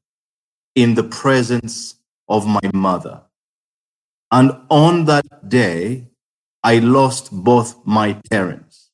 in 0.75 0.95
the 0.95 1.03
presence 1.03 1.97
of 2.27 2.47
my 2.47 2.71
mother. 2.73 3.21
And 4.31 4.57
on 4.71 5.05
that 5.05 5.47
day, 5.47 6.09
I 6.65 6.79
lost 6.79 7.31
both 7.31 7.87
my 7.87 8.15
parents. 8.31 8.91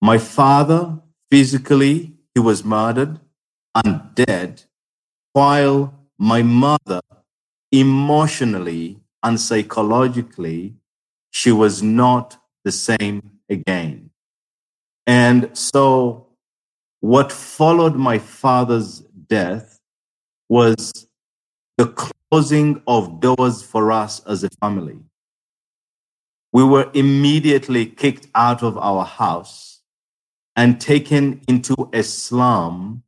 My 0.00 0.16
father, 0.16 1.02
physically, 1.30 2.14
he 2.34 2.40
was 2.40 2.64
murdered 2.64 3.20
and 3.74 4.14
dead, 4.14 4.62
while 5.34 5.92
my 6.18 6.40
mother, 6.40 7.02
emotionally 7.70 9.00
and 9.22 9.38
psychologically, 9.38 10.78
she 11.30 11.52
was 11.52 11.82
not 11.82 12.36
the 12.64 12.72
same 12.72 13.22
again. 13.48 14.10
And 15.06 15.56
so, 15.56 16.26
what 17.00 17.32
followed 17.32 17.96
my 17.96 18.18
father's 18.18 19.00
death 19.28 19.78
was 20.48 20.92
the 21.76 21.86
closing 21.86 22.82
of 22.86 23.20
doors 23.20 23.62
for 23.62 23.92
us 23.92 24.20
as 24.26 24.44
a 24.44 24.48
family. 24.60 24.98
We 26.52 26.64
were 26.64 26.90
immediately 26.94 27.86
kicked 27.86 28.26
out 28.34 28.62
of 28.62 28.76
our 28.78 29.04
house 29.04 29.80
and 30.56 30.80
taken 30.80 31.40
into 31.46 31.88
a 31.92 32.02
slum 32.02 33.04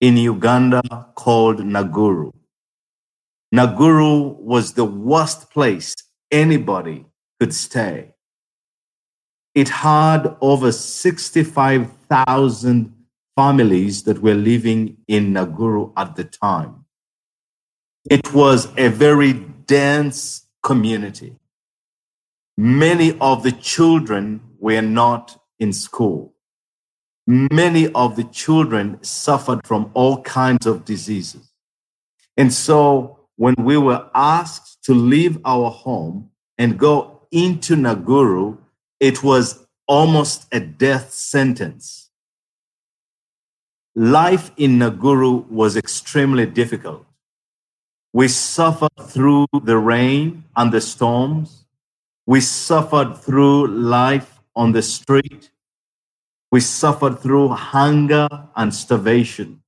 in 0.00 0.16
Uganda 0.16 0.82
called 1.14 1.58
Naguru. 1.58 2.32
Naguru 3.54 4.36
was 4.40 4.72
the 4.72 4.84
worst 4.84 5.50
place 5.50 5.94
anybody 6.30 7.04
could 7.44 7.54
stay. 7.54 8.14
It 9.54 9.68
had 9.68 10.34
over 10.40 10.72
65,000 10.72 12.94
families 13.36 14.04
that 14.04 14.22
were 14.22 14.34
living 14.34 14.96
in 15.06 15.34
Naguru 15.34 15.92
at 15.94 16.16
the 16.16 16.24
time. 16.24 16.86
It 18.10 18.32
was 18.32 18.68
a 18.78 18.88
very 18.88 19.34
dense 19.34 20.46
community. 20.62 21.36
Many 22.56 23.18
of 23.20 23.42
the 23.42 23.52
children 23.52 24.40
were 24.58 24.80
not 24.80 25.38
in 25.58 25.74
school. 25.74 26.32
Many 27.26 27.92
of 27.92 28.16
the 28.16 28.24
children 28.24 29.02
suffered 29.02 29.66
from 29.66 29.90
all 29.92 30.22
kinds 30.22 30.64
of 30.64 30.86
diseases. 30.86 31.52
And 32.38 32.50
so 32.50 33.18
when 33.36 33.54
we 33.58 33.76
were 33.76 34.08
asked 34.14 34.82
to 34.84 34.94
leave 34.94 35.36
our 35.44 35.70
home 35.70 36.30
and 36.56 36.78
go 36.78 37.13
into 37.34 37.74
Naguru, 37.74 38.56
it 39.00 39.22
was 39.22 39.66
almost 39.88 40.46
a 40.52 40.60
death 40.60 41.12
sentence. 41.12 42.10
Life 43.96 44.52
in 44.56 44.78
Naguru 44.78 45.46
was 45.50 45.76
extremely 45.76 46.46
difficult. 46.46 47.04
We 48.12 48.28
suffered 48.28 48.96
through 49.02 49.46
the 49.64 49.76
rain 49.76 50.44
and 50.56 50.72
the 50.72 50.80
storms. 50.80 51.66
We 52.24 52.40
suffered 52.40 53.16
through 53.18 53.66
life 53.66 54.40
on 54.54 54.70
the 54.70 54.82
street. 54.82 55.50
We 56.52 56.60
suffered 56.60 57.18
through 57.18 57.48
hunger 57.48 58.28
and 58.54 58.72
starvation. 58.72 59.62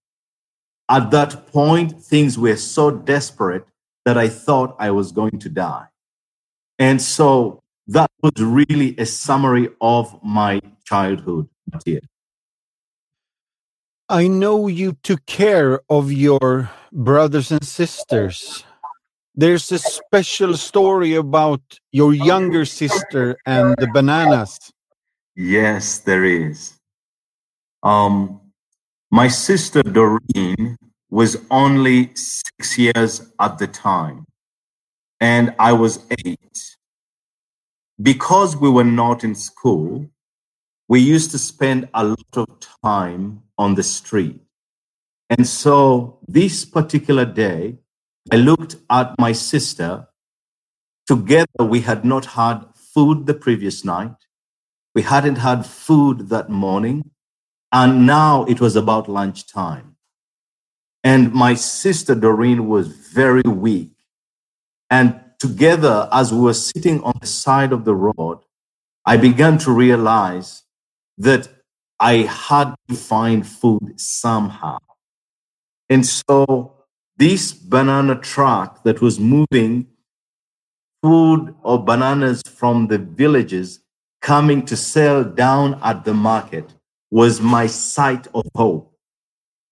At 0.88 1.10
that 1.10 1.48
point, 1.48 2.00
things 2.00 2.38
were 2.38 2.56
so 2.56 2.92
desperate 2.92 3.66
that 4.04 4.16
I 4.16 4.28
thought 4.28 4.76
I 4.78 4.92
was 4.92 5.10
going 5.10 5.40
to 5.40 5.48
die. 5.48 5.86
And 6.78 7.00
so 7.00 7.62
that 7.88 8.10
was 8.22 8.32
really 8.36 8.94
a 8.98 9.06
summary 9.06 9.68
of 9.80 10.18
my 10.22 10.60
childhood, 10.84 11.48
I 14.08 14.28
know 14.28 14.68
you 14.68 14.96
took 15.02 15.24
care 15.26 15.80
of 15.88 16.12
your 16.12 16.70
brothers 16.92 17.50
and 17.50 17.64
sisters. 17.64 18.64
There's 19.34 19.70
a 19.72 19.78
special 19.78 20.56
story 20.56 21.14
about 21.14 21.60
your 21.92 22.14
younger 22.14 22.64
sister 22.64 23.36
and 23.44 23.74
the 23.78 23.88
bananas. 23.92 24.58
Yes, 25.34 25.98
there 25.98 26.24
is. 26.24 26.74
Um, 27.82 28.40
my 29.10 29.28
sister 29.28 29.82
Doreen 29.82 30.76
was 31.10 31.36
only 31.50 32.14
six 32.14 32.78
years 32.78 33.32
at 33.40 33.58
the 33.58 33.66
time, 33.66 34.25
and 35.20 35.54
I 35.58 35.72
was 35.72 36.04
eight. 36.24 36.76
Because 38.00 38.56
we 38.56 38.68
were 38.68 38.84
not 38.84 39.24
in 39.24 39.34
school, 39.34 40.10
we 40.88 41.00
used 41.00 41.30
to 41.30 41.38
spend 41.38 41.88
a 41.94 42.04
lot 42.04 42.36
of 42.36 42.46
time 42.84 43.42
on 43.58 43.74
the 43.74 43.82
street. 43.82 44.40
And 45.30 45.46
so 45.46 46.18
this 46.28 46.64
particular 46.64 47.24
day, 47.24 47.78
I 48.30 48.36
looked 48.36 48.76
at 48.90 49.18
my 49.18 49.32
sister. 49.32 50.08
Together, 51.06 51.62
we 51.62 51.80
had 51.80 52.04
not 52.04 52.26
had 52.26 52.64
food 52.74 53.26
the 53.26 53.34
previous 53.34 53.84
night. 53.84 54.14
We 54.94 55.02
hadn't 55.02 55.36
had 55.36 55.66
food 55.66 56.28
that 56.28 56.48
morning. 56.50 57.10
And 57.72 58.06
now 58.06 58.44
it 58.44 58.60
was 58.60 58.76
about 58.76 59.08
lunchtime. 59.08 59.96
And 61.02 61.32
my 61.32 61.54
sister 61.54 62.14
Doreen 62.14 62.68
was 62.68 62.88
very 62.88 63.42
weak. 63.42 63.95
And 64.90 65.20
together, 65.38 66.08
as 66.12 66.32
we 66.32 66.40
were 66.40 66.54
sitting 66.54 67.02
on 67.02 67.14
the 67.20 67.26
side 67.26 67.72
of 67.72 67.84
the 67.84 67.94
road, 67.94 68.38
I 69.04 69.16
began 69.16 69.58
to 69.58 69.72
realize 69.72 70.62
that 71.18 71.48
I 71.98 72.28
had 72.28 72.74
to 72.88 72.94
find 72.94 73.46
food 73.46 74.00
somehow. 74.00 74.78
And 75.88 76.04
so 76.04 76.84
this 77.16 77.52
banana 77.52 78.16
truck 78.16 78.84
that 78.84 79.00
was 79.00 79.18
moving 79.18 79.86
food 81.02 81.54
or 81.62 81.82
bananas 81.82 82.42
from 82.42 82.88
the 82.88 82.98
villages 82.98 83.80
coming 84.20 84.64
to 84.66 84.76
sell 84.76 85.24
down 85.24 85.78
at 85.82 86.04
the 86.04 86.12
market 86.12 86.74
was 87.10 87.40
my 87.40 87.66
sight 87.66 88.26
of 88.34 88.44
hope. 88.54 88.92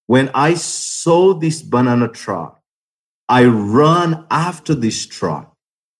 When 0.07 0.31
I 0.35 0.55
saw 0.55 1.35
this 1.35 1.61
banana 1.63 2.09
truck, 2.09 2.61
I 3.29 3.45
ran 3.45 4.27
after 4.31 4.75
this 4.75 5.07
truck. 5.07 5.55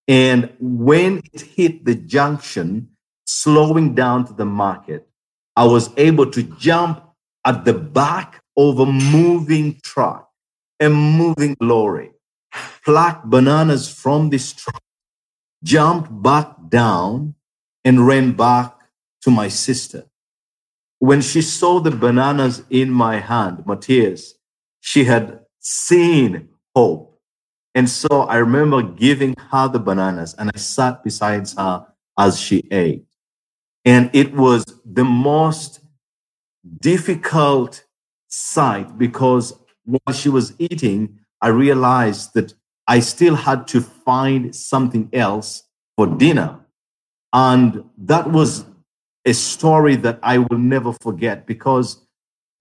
And 0.07 0.53
when 0.59 1.21
it 1.33 1.41
hit 1.41 1.85
the 1.85 1.95
junction, 1.95 2.89
slowing 3.25 3.95
down 3.95 4.25
to 4.27 4.33
the 4.33 4.45
market, 4.45 5.07
I 5.55 5.65
was 5.65 5.89
able 5.97 6.29
to 6.31 6.43
jump 6.43 7.03
at 7.45 7.65
the 7.65 7.73
back 7.73 8.43
of 8.57 8.79
a 8.79 8.85
moving 8.85 9.79
truck, 9.83 10.29
a 10.79 10.89
moving 10.89 11.55
lorry, 11.59 12.11
pluck 12.83 13.23
bananas 13.25 13.89
from 13.91 14.29
this 14.29 14.53
truck, 14.53 14.81
jumped 15.63 16.21
back 16.21 16.55
down, 16.69 17.35
and 17.83 18.05
ran 18.05 18.33
back 18.33 18.75
to 19.21 19.31
my 19.31 19.47
sister. 19.47 20.05
When 20.99 21.21
she 21.21 21.41
saw 21.41 21.79
the 21.79 21.91
bananas 21.91 22.63
in 22.69 22.91
my 22.91 23.19
hand, 23.19 23.65
Matthias, 23.65 24.35
she 24.79 25.05
had 25.05 25.41
seen 25.59 26.49
hope. 26.75 27.14
And 27.75 27.89
so 27.89 28.21
I 28.21 28.37
remember 28.37 28.81
giving 28.81 29.35
her 29.51 29.67
the 29.67 29.79
bananas 29.79 30.33
and 30.37 30.49
I 30.55 30.57
sat 30.57 31.03
beside 31.03 31.49
her 31.57 31.85
as 32.17 32.39
she 32.39 32.63
ate. 32.71 33.05
And 33.83 34.09
it 34.13 34.33
was 34.33 34.63
the 34.85 35.03
most 35.03 35.81
difficult 36.79 37.83
sight 38.29 38.97
because 38.97 39.53
while 39.83 40.15
she 40.15 40.29
was 40.29 40.53
eating, 40.57 41.19
I 41.41 41.49
realized 41.49 42.33
that 42.33 42.53
I 42.87 43.01
still 43.01 43.35
had 43.35 43.67
to 43.67 43.81
find 43.81 44.55
something 44.55 45.09
else 45.11 45.63
for 45.97 46.07
dinner. 46.07 46.59
And 47.33 47.83
that 47.97 48.31
was 48.31 48.65
a 49.25 49.33
story 49.33 49.97
that 49.97 50.19
I 50.23 50.37
will 50.37 50.57
never 50.57 50.93
forget 50.93 51.45
because 51.45 52.07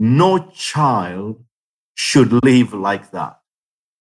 no 0.00 0.50
child 0.50 1.44
should 1.94 2.44
live 2.44 2.74
like 2.74 3.12
that. 3.12 3.38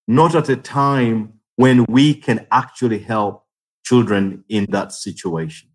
Not 0.08 0.36
at 0.36 0.50
a 0.50 0.56
time 0.58 1.34
when 1.56 1.86
we 1.88 2.14
can 2.14 2.46
actually 2.52 3.00
help 3.00 3.46
children 3.86 4.44
in 4.50 4.66
that 4.72 4.92
situation. 4.92 5.70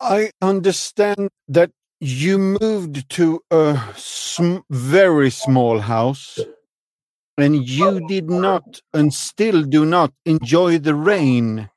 I 0.00 0.30
understand 0.40 1.28
that 1.48 1.70
you 2.00 2.38
moved 2.38 3.08
to 3.10 3.40
a 3.50 3.78
sm- 3.96 4.64
very 4.70 5.30
small 5.30 5.78
house 5.78 6.38
and 7.38 7.68
you 7.68 8.06
did 8.08 8.28
not 8.28 8.80
and 8.92 9.14
still 9.14 9.62
do 9.62 9.84
not 9.84 10.12
enjoy 10.26 10.78
the 10.78 10.94
rain. 10.94 11.70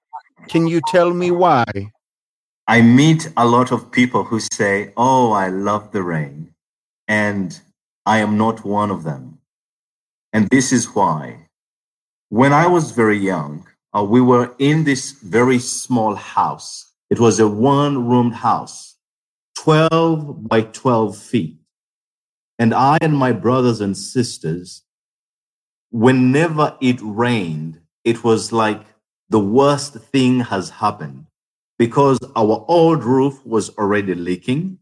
Can 0.50 0.68
you 0.68 0.82
tell 0.82 1.14
me 1.14 1.32
why? 1.32 1.66
I 2.68 2.82
meet 2.82 3.32
a 3.38 3.46
lot 3.46 3.72
of 3.72 3.92
people 3.92 4.24
who 4.24 4.40
say, 4.40 4.92
Oh, 4.98 5.32
I 5.32 5.50
love 5.50 5.92
the 5.92 6.02
rain. 6.02 6.54
And 7.08 7.60
I 8.08 8.18
am 8.20 8.38
not 8.38 8.66
one 8.66 8.90
of 8.90 9.04
them. 9.04 9.35
And 10.36 10.50
this 10.50 10.74
is 10.74 10.94
why. 10.94 11.48
When 12.28 12.52
I 12.52 12.68
was 12.68 12.92
very 12.92 13.18
young, 13.18 13.66
uh, 13.96 14.04
we 14.04 14.20
were 14.20 14.54
in 14.60 14.84
this 14.84 15.14
very 15.14 15.60
small 15.60 16.16
house. 16.16 16.92
It 17.10 17.22
was 17.22 17.40
a 17.40 17.48
one 17.48 18.06
roomed 18.06 18.36
house, 18.36 18.98
12 19.60 20.50
by 20.50 20.64
12 20.64 21.18
feet. 21.18 21.58
And 22.60 22.74
I 22.74 22.98
and 23.00 23.16
my 23.16 23.32
brothers 23.32 23.80
and 23.80 23.96
sisters, 23.96 24.82
whenever 25.90 26.76
it 26.82 27.00
rained, 27.02 27.80
it 28.04 28.26
was 28.26 28.52
like 28.52 28.84
the 29.30 29.40
worst 29.40 29.94
thing 29.94 30.42
has 30.42 30.70
happened 30.70 31.28
because 31.80 32.20
our 32.36 32.66
old 32.68 33.06
roof 33.06 33.40
was 33.46 33.70
already 33.78 34.14
leaking. 34.14 34.80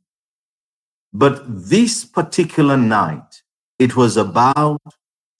But 1.13 1.43
this 1.45 2.05
particular 2.05 2.75
night, 2.75 3.43
it 3.77 3.95
was 3.95 4.17
about 4.17 4.81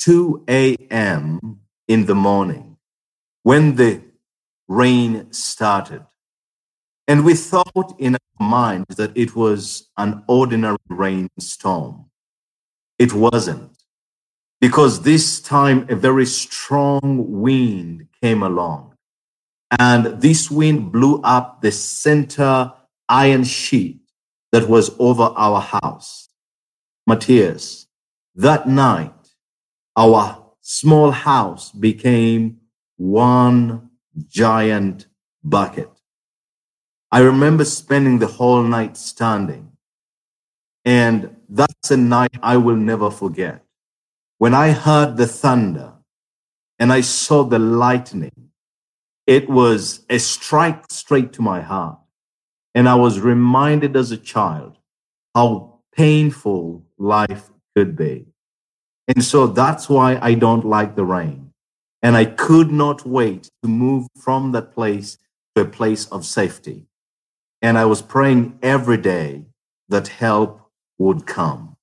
2 0.04 0.44
a.m. 0.50 1.62
in 1.88 2.06
the 2.08 2.16
morning 2.16 2.76
when 3.44 3.76
the 3.76 4.02
rain 4.68 5.32
started. 5.32 6.06
And 7.08 7.24
we 7.24 7.36
thought 7.36 7.96
in 7.98 8.16
our 8.16 8.46
minds 8.46 8.98
that 8.98 9.16
it 9.16 9.34
was 9.34 9.90
an 9.98 10.24
ordinary 10.28 10.78
rainstorm. 10.90 12.06
It 13.00 13.14
wasn't. 13.14 13.78
Because 14.60 15.04
this 15.04 15.42
time 15.42 15.86
a 15.90 15.96
very 15.96 16.26
strong 16.26 17.42
wind 17.42 18.08
came 18.22 18.44
along 18.44 18.96
and 19.80 20.22
this 20.22 20.52
wind 20.52 20.92
blew 20.92 21.22
up 21.22 21.62
the 21.62 21.72
center 21.72 22.74
iron 23.08 23.46
sheet 23.46 24.02
that 24.52 24.68
was 24.68 24.92
over 25.00 25.24
our 25.24 25.62
house. 25.62 26.28
Matthias, 27.08 27.88
that 28.36 28.68
night, 28.68 29.23
our 29.96 30.44
small 30.62 31.12
house 31.12 31.72
became 31.72 32.60
one 32.98 33.90
giant 34.28 35.08
bucket. 35.44 35.90
I 37.12 37.20
remember 37.20 37.66
spending 37.66 38.20
the 38.20 38.28
whole 38.28 38.64
night 38.64 38.98
standing. 38.98 39.72
And 40.86 41.36
that's 41.48 41.92
a 41.92 41.98
night 41.98 42.36
I 42.42 42.58
will 42.58 42.76
never 42.76 43.12
forget. 43.12 43.64
When 44.38 44.54
I 44.54 44.72
heard 44.72 45.16
the 45.16 45.28
thunder 45.28 45.94
and 46.80 46.92
I 46.92 47.02
saw 47.02 47.44
the 47.44 47.60
lightning, 47.60 48.50
it 49.28 49.50
was 49.50 50.06
a 50.10 50.18
strike 50.18 50.86
straight 50.90 51.32
to 51.34 51.42
my 51.42 51.62
heart. 51.62 52.00
And 52.76 52.90
I 52.90 52.96
was 52.96 53.20
reminded 53.20 53.96
as 53.96 54.12
a 54.12 54.18
child 54.18 54.78
how 55.36 55.80
painful 55.96 56.84
life 56.98 57.50
could 57.76 57.96
be. 57.96 58.33
And 59.08 59.24
so 59.24 59.48
that's 59.48 59.90
why 59.90 60.18
I 60.22 60.34
don't 60.34 60.66
like 60.66 60.96
the 60.96 61.04
rain. 61.04 61.52
And 62.02 62.16
I 62.16 62.26
could 62.26 62.72
not 62.72 63.06
wait 63.06 63.50
to 63.62 63.70
move 63.70 64.08
from 64.20 64.52
that 64.52 64.74
place 64.74 65.18
to 65.56 65.64
a 65.64 65.66
place 65.66 66.06
of 66.08 66.26
safety. 66.26 66.88
And 67.62 67.78
I 67.78 67.86
was 67.86 68.02
praying 68.02 68.60
every 68.62 68.98
day 68.98 69.46
that 69.90 70.08
help 70.08 70.62
would 70.98 71.26
come. 71.26 71.76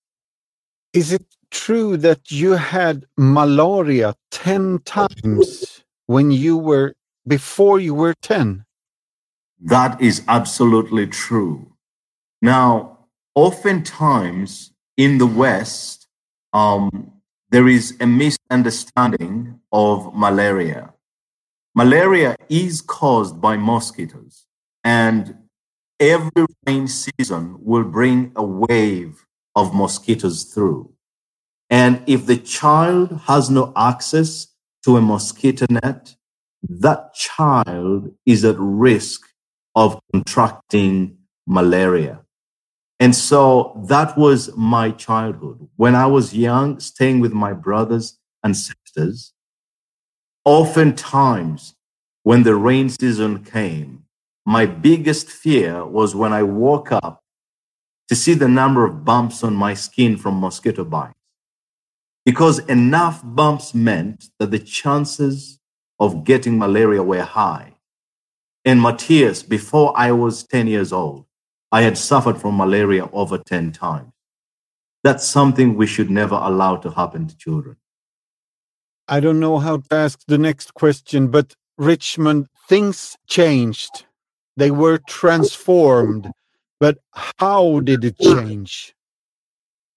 Is 0.93 1.13
it 1.13 1.25
true 1.51 1.97
that 1.99 2.31
you 2.31 2.53
had 2.53 3.05
malaria 3.17 4.15
10 4.31 4.81
times 4.81 5.83
when 6.07 6.31
you 6.31 6.57
were 6.57 6.95
before 7.27 7.79
you 7.81 7.95
were 7.95 8.15
10? 8.23 8.65
That 9.61 10.01
is 10.01 10.23
absolutely 10.27 11.07
true. 11.07 11.73
Now, 12.43 12.99
oftentimes 13.35 14.73
in 14.97 15.19
the 15.19 15.27
West, 15.27 16.00
um, 16.53 17.13
there 17.51 17.69
is 17.69 17.97
a 18.01 18.07
misunderstanding 18.07 19.61
of 19.73 20.15
malaria. 20.15 20.95
Malaria 21.75 22.37
is 22.49 22.81
caused 22.81 23.41
by 23.41 23.57
mosquitoes, 23.57 24.47
and 24.85 25.37
every 25.99 26.47
rain 26.67 26.89
season 26.89 27.57
will 27.61 27.85
bring 27.85 28.33
a 28.35 28.43
wave 28.43 29.25
of 29.55 29.75
mosquitoes 29.75 30.45
through. 30.45 30.93
And 31.69 32.03
if 32.07 32.27
the 32.27 32.37
child 32.37 33.21
has 33.27 33.49
no 33.51 33.73
access 33.77 34.49
to 34.85 34.97
a 34.97 35.01
mosquito 35.01 35.67
net, 35.71 36.17
that 36.69 37.15
child 37.15 38.13
is 38.27 38.45
at 38.45 38.57
risk 38.59 39.23
of 39.75 40.01
contracting 40.13 41.19
malaria. 41.47 42.20
And 43.01 43.17
so 43.17 43.81
that 43.89 44.17
was 44.19 44.55
my 44.57 44.91
childhood. 44.91 45.67
When 45.77 45.95
I 45.95 46.07
was 46.07 46.35
young, 46.37 46.79
staying 46.81 47.21
with 47.21 47.33
my 47.33 47.55
brothers 47.55 48.19
and 48.45 48.55
sisters, 48.55 49.33
oftentimes 50.45 51.75
when 52.25 52.43
the 52.43 52.55
rain 52.55 52.91
season 52.91 53.43
came, 53.43 54.05
my 54.45 54.67
biggest 54.67 55.29
fear 55.29 55.87
was 55.87 56.15
when 56.15 56.35
I 56.35 56.43
woke 56.43 56.93
up 56.93 57.23
to 58.09 58.15
see 58.15 58.35
the 58.35 58.49
number 58.49 58.85
of 58.85 59.05
bumps 59.05 59.43
on 59.43 59.55
my 59.55 59.73
skin 59.73 60.19
from 60.19 60.39
mosquito 60.39 60.85
bites. 60.85 61.15
Because 62.27 62.59
enough 62.61 63.23
bumps 63.25 63.75
meant 63.75 64.27
that 64.39 64.51
the 64.51 64.59
chances 64.59 65.59
of 65.99 66.25
getting 66.25 66.59
malaria 66.59 67.03
were 67.03 67.23
high. 67.23 67.77
And 68.65 68.83
Matthias, 68.83 69.43
before 69.43 69.95
I 69.97 70.13
was 70.13 70.43
10 70.45 70.67
years 70.67 70.93
old, 70.93 71.25
I 71.73 71.83
had 71.83 71.97
suffered 71.97 72.41
from 72.41 72.57
malaria 72.57 73.09
over 73.13 73.39
10 73.39 73.73
times. 73.73 74.13
That's 75.03 75.27
something 75.27 75.77
we 75.77 75.87
should 75.87 76.11
never 76.11 76.35
allow 76.35 76.77
to 76.77 76.91
happen 76.91 77.29
to 77.29 77.37
children. 77.37 77.77
I 79.09 79.21
don't 79.21 79.41
know 79.41 79.59
how 79.59 79.79
to 79.79 79.95
ask 79.95 80.21
the 80.27 80.39
next 80.39 80.75
question, 80.75 81.29
but 81.29 81.55
Richmond, 81.79 82.49
things 82.69 83.17
changed. 83.27 84.05
They 84.57 84.71
were 84.71 84.99
transformed. 84.99 86.31
But 86.79 86.99
how 87.13 87.81
did 87.81 88.05
it 88.05 88.19
change? 88.19 88.95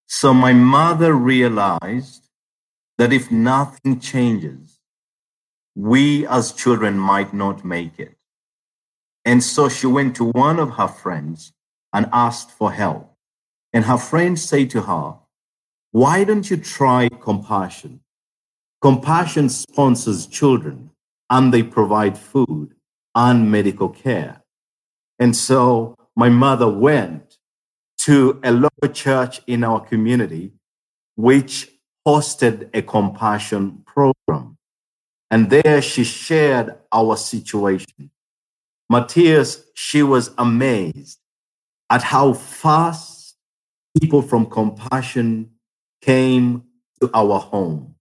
So 0.05 0.33
my 0.33 0.53
mother 0.53 1.13
realized 1.13 2.29
that 2.97 3.11
if 3.11 3.31
nothing 3.31 3.99
changes, 3.99 4.79
we 5.75 6.27
as 6.27 6.51
children 6.51 6.99
might 6.99 7.33
not 7.33 7.65
make 7.65 7.99
it. 7.99 8.15
And 9.25 9.43
so 9.43 9.69
she 9.69 9.87
went 9.87 10.15
to 10.17 10.25
one 10.25 10.59
of 10.59 10.71
her 10.71 10.87
friends 10.87 11.53
and 11.93 12.09
asked 12.11 12.51
for 12.51 12.71
help. 12.71 13.13
And 13.71 13.85
her 13.85 13.97
friend 13.97 14.37
said 14.37 14.69
to 14.71 14.81
her, 14.81 15.15
Why 15.91 16.23
don't 16.23 16.49
you 16.49 16.57
try 16.57 17.09
compassion? 17.09 18.01
Compassion 18.81 19.49
sponsors 19.49 20.27
children 20.27 20.89
and 21.29 21.53
they 21.53 21.63
provide 21.63 22.17
food 22.17 22.75
and 23.15 23.49
medical 23.51 23.89
care. 23.89 24.43
And 25.19 25.35
so 25.35 25.95
my 26.15 26.29
mother 26.29 26.67
went 26.67 27.37
to 27.99 28.39
a 28.43 28.51
local 28.51 28.89
church 28.91 29.41
in 29.47 29.63
our 29.63 29.79
community, 29.79 30.51
which 31.15 31.69
hosted 32.05 32.69
a 32.73 32.81
compassion 32.81 33.83
program. 33.85 34.57
And 35.31 35.49
there 35.49 35.81
she 35.81 36.03
shared 36.03 36.75
our 36.91 37.15
situation. 37.15 38.11
Matthias, 38.89 39.63
she 39.73 40.03
was 40.03 40.31
amazed 40.37 41.19
at 41.89 42.03
how 42.03 42.33
fast 42.33 43.35
people 43.99 44.21
from 44.21 44.45
compassion 44.45 45.51
came 46.01 46.63
to 47.01 47.09
our 47.13 47.39
home. 47.39 47.95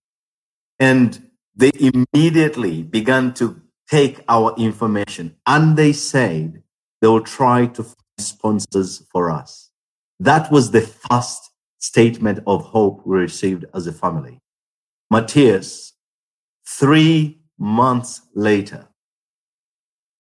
And 0.79 1.31
they 1.55 1.71
immediately 1.79 2.83
began 2.83 3.35
to 3.35 3.61
take 3.89 4.21
our 4.29 4.55
information 4.57 5.37
and 5.47 5.77
they 5.77 5.93
said 5.93 6.63
they 7.01 7.09
will 7.09 7.21
try 7.21 7.67
to 7.67 7.83
find 7.83 7.97
sponsors 8.19 9.07
for 9.13 9.31
us. 9.31 9.71
That 10.19 10.51
was 10.51 10.71
the 10.71 10.81
first 10.81 11.51
statement 11.79 12.41
of 12.47 12.65
hope 12.65 13.05
we 13.05 13.19
received 13.19 13.65
as 13.75 13.87
a 13.87 13.93
family. 13.93 14.39
Matthias, 15.11 15.93
three 16.67 17.41
months 17.59 18.23
later, 18.35 18.89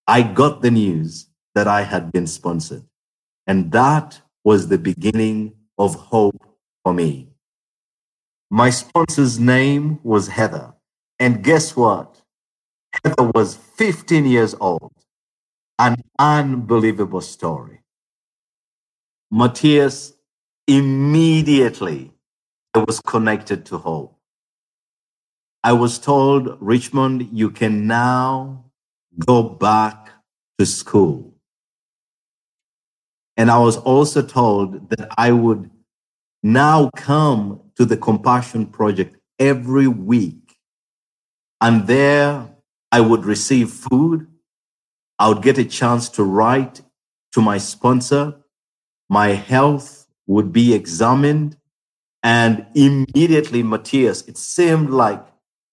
I 0.07 0.23
got 0.23 0.61
the 0.61 0.71
news 0.71 1.29
that 1.55 1.69
I 1.69 1.83
had 1.83 2.13
been 2.13 2.27
sponsored. 2.27 2.83
And 3.47 3.73
that 3.73 4.21
was 4.45 4.69
the 4.69 4.79
beginning 4.79 5.55
of 5.79 5.95
hope 5.95 6.43
for 6.85 6.95
me. 6.95 7.29
My 8.51 8.71
sponsor's 8.71 9.39
name 9.39 10.01
was 10.03 10.29
Heather. 10.29 10.75
And 11.19 11.43
guess 11.45 11.77
what? 11.77 12.23
Heather 13.05 13.31
was 13.35 13.57
15 13.57 14.27
years 14.27 14.55
old. 14.61 14.93
An 15.79 15.97
unbelievable 16.19 17.21
story. 17.23 17.81
Matthias 19.31 20.15
immediately 20.69 22.13
I 22.75 22.81
was 22.81 23.01
connected 23.01 23.67
to 23.67 23.79
hope. 23.79 24.17
I 25.65 25.73
was 25.75 25.99
told, 25.99 26.57
Richmond, 26.61 27.29
you 27.33 27.51
can 27.51 27.87
now 27.87 28.67
go 29.27 29.43
back 29.43 30.11
to 30.59 30.67
school. 30.67 31.32
And 33.43 33.51
I 33.51 33.59
was 33.59 33.77
also 33.77 34.23
told 34.23 34.89
that 34.91 35.09
I 35.19 35.33
would 35.33 35.69
now 36.45 36.91
come 36.95 37.61
to 37.75 37.85
the 37.85 37.97
Compassion 37.97 38.67
Project 38.67 39.17
every 39.37 39.89
week 39.89 40.55
and 41.61 41.89
there 41.89 42.55
I 42.93 43.01
would 43.01 43.25
receive 43.25 43.69
food. 43.69 44.29
I 45.19 45.29
would 45.29 45.43
get 45.43 45.59
a 45.59 45.65
chance 45.65 46.09
to 46.11 46.23
write 46.23 46.83
to 47.33 47.41
my 47.41 47.59
sponsor. 47.59 48.37
My 49.09 49.31
health 49.31 50.07
would 50.29 50.53
be 50.53 50.73
examined. 50.73 51.57
And 52.23 52.65
immediately, 52.77 53.65
Matthias, 53.65 54.23
it 54.29 54.39
seemed 54.39 54.91
like 54.91 55.27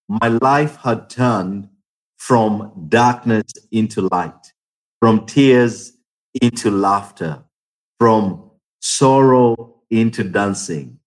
my 0.07 0.29
life 0.41 0.77
had 0.77 1.07
turned 1.07 1.69
from 2.17 2.87
darkness 2.89 3.45
into 3.71 4.09
light, 4.11 4.53
from 4.99 5.27
tears 5.27 5.93
into 6.41 6.71
laughter, 6.71 7.43
from 7.99 8.49
sorrow 8.79 9.75
into 9.89 10.23
dancing. 10.23 10.99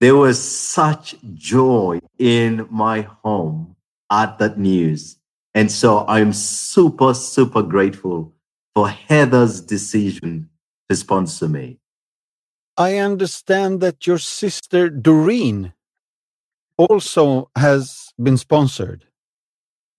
There 0.00 0.16
was 0.16 0.42
such 0.42 1.16
joy 1.34 2.00
in 2.18 2.66
my 2.70 3.02
home 3.22 3.76
at 4.10 4.38
that 4.38 4.58
news. 4.58 5.16
And 5.54 5.70
so 5.70 6.06
I'm 6.06 6.32
super, 6.32 7.14
super 7.14 7.62
grateful 7.62 8.34
for 8.74 8.88
Heather's 8.88 9.60
decision 9.60 10.48
to 10.88 10.96
sponsor 10.96 11.48
me. 11.48 11.78
I 12.76 12.96
understand 12.96 13.80
that 13.80 14.06
your 14.06 14.18
sister 14.18 14.88
Doreen 14.88 15.74
also 16.78 17.50
has 17.56 18.12
been 18.22 18.38
sponsored. 18.38 19.04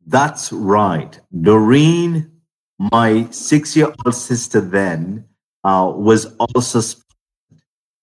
That's 0.06 0.52
right. 0.52 1.20
Doreen, 1.42 2.32
my 2.80 3.30
six 3.30 3.76
year 3.76 3.94
old 4.04 4.16
sister 4.16 4.62
then, 4.62 5.26
uh, 5.64 5.92
was 5.96 6.26
also. 6.38 6.82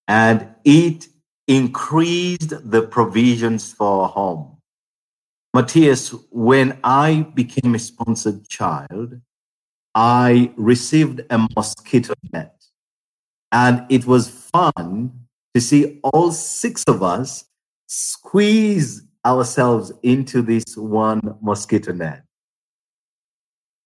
And 0.07 0.55
it 0.65 1.07
increased 1.47 2.53
the 2.71 2.81
provisions 2.83 3.73
for 3.73 4.07
home. 4.07 4.57
Matthias, 5.53 6.13
when 6.29 6.79
I 6.83 7.27
became 7.33 7.73
a 7.73 7.79
sponsored 7.79 8.47
child, 8.47 9.19
I 9.95 10.53
received 10.55 11.21
a 11.29 11.47
mosquito 11.55 12.13
net. 12.31 12.55
And 13.51 13.85
it 13.89 14.05
was 14.05 14.29
fun 14.29 15.25
to 15.55 15.61
see 15.61 15.99
all 16.03 16.31
six 16.31 16.83
of 16.87 17.01
us 17.01 17.45
squeeze 17.87 19.01
ourselves 19.25 19.91
into 20.03 20.43
this 20.43 20.77
one 20.77 21.35
mosquito 21.41 21.91
net. 21.93 22.23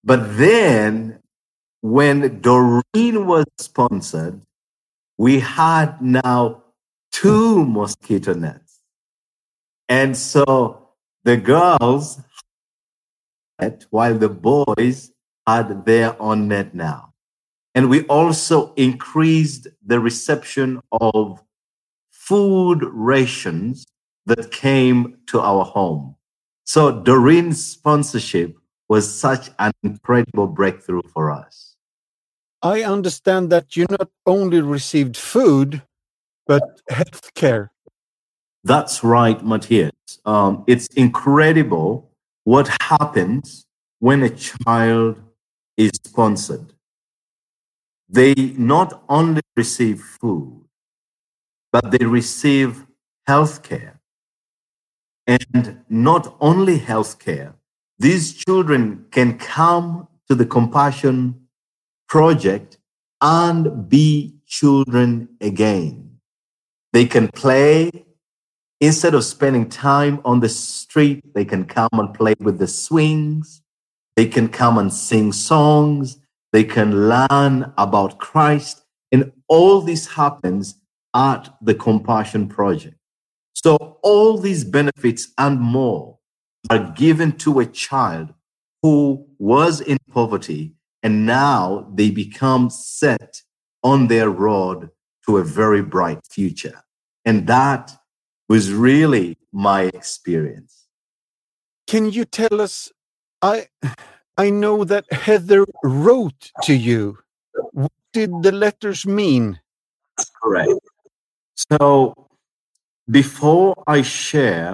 But 0.04 0.38
then, 0.38 1.23
when 1.84 2.40
Doreen 2.40 3.28
was 3.28 3.44
sponsored, 3.58 4.42
we 5.18 5.42
had 5.42 6.02
now 6.02 6.64
two 7.12 7.66
mosquito 7.66 8.34
nets. 8.34 8.80
And 9.90 10.16
so 10.16 10.92
the 11.26 11.36
girls 11.36 12.22
had, 13.60 13.86
while 13.90 14.18
the 14.18 14.30
boys 14.30 15.12
had 15.46 15.86
their 15.86 16.20
own 16.22 16.48
net 16.48 16.74
now. 16.74 17.12
And 17.76 17.90
we 17.90 18.06
also 18.06 18.74
increased 18.76 19.68
the 19.86 20.00
reception 20.00 20.80
of 20.90 21.44
food 22.12 22.80
rations 22.94 23.86
that 24.26 24.52
came 24.52 25.18
to 25.28 25.42
our 25.42 25.66
home. 25.66 26.16
So 26.64 27.02
Doreen's 27.02 27.62
sponsorship 27.62 28.56
was 28.88 29.14
such 29.14 29.50
an 29.60 29.74
incredible 29.84 30.48
breakthrough 30.48 31.02
for 31.14 31.30
us. 31.30 31.73
I 32.64 32.84
understand 32.84 33.50
that 33.50 33.76
you 33.76 33.86
not 33.90 34.10
only 34.26 34.62
received 34.62 35.18
food, 35.18 35.82
but 36.48 36.64
health 36.90 37.34
care. 37.36 37.74
That's 38.64 39.04
right, 39.04 39.44
Matthias. 39.46 39.92
Um, 40.26 40.64
it's 40.66 40.88
incredible 40.96 42.10
what 42.46 42.70
happens 42.82 43.66
when 44.00 44.24
a 44.24 44.30
child 44.30 45.20
is 45.76 45.92
sponsored. 46.06 46.74
They 48.08 48.34
not 48.58 49.04
only 49.10 49.42
receive 49.58 50.02
food, 50.02 50.64
but 51.74 51.92
they 51.92 52.06
receive 52.06 52.86
health 53.28 53.64
care. 53.64 54.00
And 55.28 55.84
not 55.90 56.36
only 56.40 56.78
health 56.78 57.20
care, 57.20 57.56
these 58.00 58.34
children 58.34 59.06
can 59.12 59.38
come 59.38 60.08
to 60.30 60.36
the 60.36 60.46
Compassion 60.46 61.43
Project 62.14 62.78
and 63.22 63.90
be 63.90 64.36
children 64.46 65.30
again. 65.42 66.20
They 66.92 67.06
can 67.06 67.28
play. 67.30 68.06
Instead 68.80 69.16
of 69.16 69.24
spending 69.24 69.68
time 69.68 70.22
on 70.24 70.40
the 70.40 70.48
street, 70.48 71.24
they 71.34 71.44
can 71.44 71.66
come 71.66 71.90
and 71.94 72.14
play 72.14 72.36
with 72.40 72.60
the 72.60 72.68
swings. 72.68 73.64
They 74.16 74.28
can 74.28 74.48
come 74.48 74.78
and 74.78 74.94
sing 74.94 75.32
songs. 75.32 76.20
They 76.52 76.64
can 76.64 77.10
learn 77.10 77.74
about 77.80 78.20
Christ. 78.20 78.84
And 79.12 79.32
all 79.48 79.82
this 79.82 80.06
happens 80.06 80.76
at 81.16 81.50
the 81.64 81.74
Compassion 81.74 82.48
Project. 82.48 82.98
So 83.56 83.98
all 84.04 84.38
these 84.38 84.64
benefits 84.64 85.30
and 85.40 85.60
more 85.60 86.20
are 86.70 86.92
given 86.92 87.32
to 87.38 87.60
a 87.60 87.66
child 87.66 88.36
who 88.84 89.26
was 89.40 89.82
in 89.82 89.98
poverty 90.12 90.76
and 91.04 91.26
now 91.26 91.86
they 91.94 92.10
become 92.10 92.70
set 92.70 93.42
on 93.84 94.08
their 94.08 94.30
road 94.30 94.90
to 95.26 95.38
a 95.38 95.44
very 95.44 95.82
bright 95.82 96.26
future. 96.26 96.82
And 97.26 97.46
that 97.48 97.92
was 98.48 98.74
really 98.74 99.38
my 99.52 99.84
experience. 99.84 100.88
Can 101.88 102.12
you 102.12 102.26
tell 102.26 102.62
us? 102.62 102.92
I 103.42 103.68
I 104.38 104.50
know 104.50 104.84
that 104.86 105.12
Heather 105.12 105.66
wrote 105.84 106.52
to 106.64 106.74
you. 106.74 107.20
What 107.74 107.92
did 108.14 108.32
the 108.42 108.52
letters 108.52 109.06
mean? 109.06 109.60
Correct. 110.42 110.72
So 111.56 112.30
before 113.10 113.76
I 113.86 114.02
share 114.02 114.74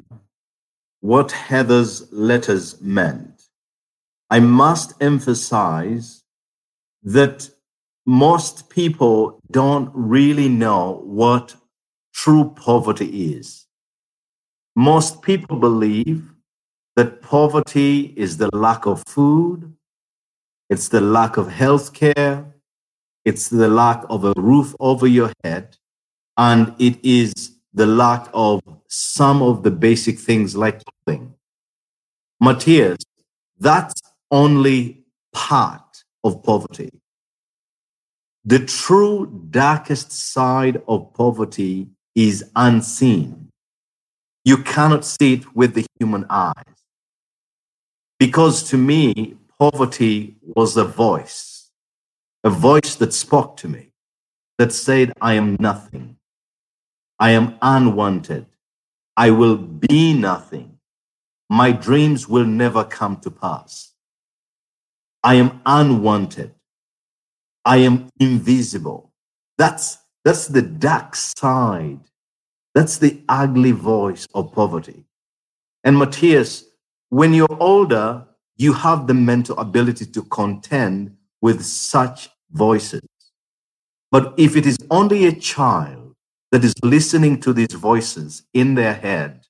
what 1.01 1.31
Heather's 1.31 2.11
letters 2.11 2.79
meant, 2.81 3.43
I 4.29 4.39
must 4.39 4.93
emphasize 5.01 6.18
that 7.03 7.49
most 8.05 8.69
people 8.69 9.39
don't 9.51 9.91
really 9.93 10.49
know 10.49 11.01
what 11.05 11.55
true 12.13 12.53
poverty 12.55 13.33
is. 13.33 13.65
Most 14.75 15.21
people 15.21 15.57
believe 15.57 16.31
that 16.95 17.21
poverty 17.21 18.13
is 18.17 18.37
the 18.37 18.49
lack 18.55 18.85
of 18.85 19.03
food, 19.07 19.73
it's 20.69 20.89
the 20.89 21.01
lack 21.01 21.37
of 21.37 21.49
health 21.49 21.93
care, 21.93 22.55
it's 23.25 23.49
the 23.49 23.69
lack 23.69 24.03
of 24.09 24.25
a 24.25 24.33
roof 24.37 24.75
over 24.79 25.07
your 25.07 25.31
head, 25.43 25.77
and 26.37 26.73
it 26.79 26.97
is 27.03 27.33
the 27.73 27.85
lack 27.85 28.27
of 28.33 28.61
some 28.87 29.41
of 29.41 29.63
the 29.63 29.71
basic 29.71 30.17
things 30.17 30.55
like 30.55 30.81
clothing. 30.83 31.33
Matthias, 32.41 32.97
that's 33.59 34.01
only 34.31 35.03
part 35.33 35.88
of 36.23 36.43
poverty. 36.43 36.91
The 38.45 38.59
true 38.65 39.47
darkest 39.49 40.11
side 40.11 40.81
of 40.87 41.13
poverty 41.13 41.89
is 42.15 42.49
unseen. 42.55 43.49
You 44.45 44.57
cannot 44.57 45.05
see 45.05 45.33
it 45.33 45.55
with 45.55 45.73
the 45.73 45.85
human 45.99 46.25
eyes. 46.29 46.53
Because 48.17 48.63
to 48.69 48.77
me, 48.77 49.37
poverty 49.59 50.37
was 50.41 50.77
a 50.77 50.85
voice, 50.85 51.69
a 52.43 52.49
voice 52.49 52.95
that 52.95 53.13
spoke 53.13 53.57
to 53.57 53.67
me, 53.67 53.91
that 54.57 54.71
said, 54.73 55.13
I 55.21 55.33
am 55.35 55.57
nothing. 55.59 56.17
I 57.19 57.31
am 57.31 57.57
unwanted. 57.61 58.45
I 59.15 59.31
will 59.31 59.57
be 59.57 60.13
nothing. 60.13 60.79
My 61.49 61.71
dreams 61.71 62.27
will 62.27 62.45
never 62.45 62.83
come 62.83 63.17
to 63.17 63.31
pass. 63.31 63.88
I 65.23 65.35
am 65.35 65.61
unwanted. 65.65 66.53
I 67.65 67.77
am 67.77 68.09
invisible. 68.19 69.11
That's, 69.57 69.97
that's 70.23 70.47
the 70.47 70.61
dark 70.61 71.15
side. 71.15 71.99
That's 72.73 72.97
the 72.97 73.21
ugly 73.27 73.71
voice 73.71 74.27
of 74.33 74.53
poverty. 74.53 75.05
And 75.83 75.97
Matthias, 75.97 76.65
when 77.09 77.33
you're 77.33 77.57
older, 77.59 78.25
you 78.57 78.73
have 78.73 79.07
the 79.07 79.13
mental 79.13 79.57
ability 79.57 80.05
to 80.07 80.23
contend 80.23 81.15
with 81.41 81.63
such 81.63 82.29
voices. 82.51 83.01
But 84.11 84.33
if 84.37 84.55
it 84.55 84.65
is 84.65 84.77
only 84.89 85.25
a 85.25 85.31
child, 85.31 86.09
that 86.51 86.63
is 86.63 86.73
listening 86.83 87.39
to 87.41 87.53
these 87.53 87.73
voices 87.73 88.43
in 88.53 88.75
their 88.75 88.93
head, 88.93 89.45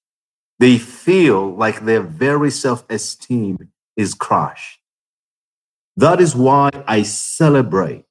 they 0.59 0.77
feel 0.77 1.55
like 1.55 1.85
their 1.85 2.01
very 2.01 2.51
self 2.51 2.85
esteem 2.89 3.71
is 3.95 4.13
crushed. 4.13 4.78
That 5.97 6.21
is 6.21 6.35
why 6.35 6.69
I 6.87 7.03
celebrate 7.03 8.05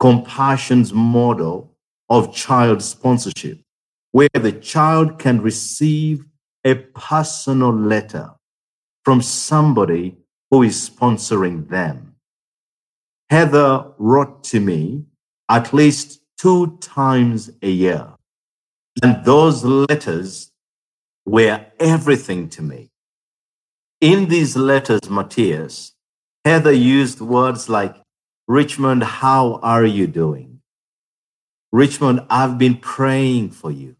compassion's 0.00 0.92
model 0.92 1.76
of 2.08 2.34
child 2.34 2.82
sponsorship, 2.82 3.60
where 4.10 4.28
the 4.34 4.52
child 4.52 5.18
can 5.18 5.40
receive 5.40 6.24
a 6.64 6.74
personal 6.74 7.72
letter 7.72 8.30
from 9.04 9.22
somebody 9.22 10.16
who 10.50 10.62
is 10.62 10.90
sponsoring 10.90 11.68
them. 11.68 12.14
Heather 13.30 13.92
wrote 13.98 14.44
to 14.44 14.60
me 14.60 15.06
at 15.48 15.72
least 15.72 16.20
two 16.38 16.76
times 16.78 17.50
a 17.62 17.70
year. 17.70 18.08
And 19.02 19.24
those 19.24 19.64
letters 19.64 20.50
were 21.24 21.64
everything 21.78 22.48
to 22.50 22.62
me. 22.62 22.90
In 24.00 24.28
these 24.28 24.56
letters, 24.56 25.08
Matthias, 25.08 25.91
Heather 26.44 26.72
used 26.72 27.20
words 27.20 27.68
like, 27.68 27.96
Richmond, 28.48 29.04
how 29.04 29.60
are 29.62 29.84
you 29.84 30.06
doing? 30.06 30.60
Richmond, 31.70 32.26
I've 32.28 32.58
been 32.58 32.76
praying 32.76 33.50
for 33.50 33.70
you. 33.70 33.96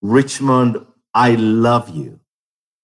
Richmond, 0.00 0.86
I 1.12 1.34
love 1.34 1.90
you. 1.90 2.20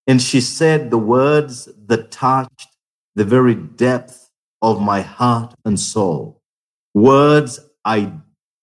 And 0.07 0.21
she 0.21 0.41
said 0.41 0.91
the 0.91 0.99
words 0.99 1.69
that 1.87 2.11
touched 2.11 2.69
the 3.15 3.25
very 3.25 3.55
depth 3.55 4.31
of 4.61 4.83
my 4.83 5.01
heart 5.01 5.55
and 5.65 5.79
soul. 5.79 6.43
Words 6.93 7.61
I 7.85 8.13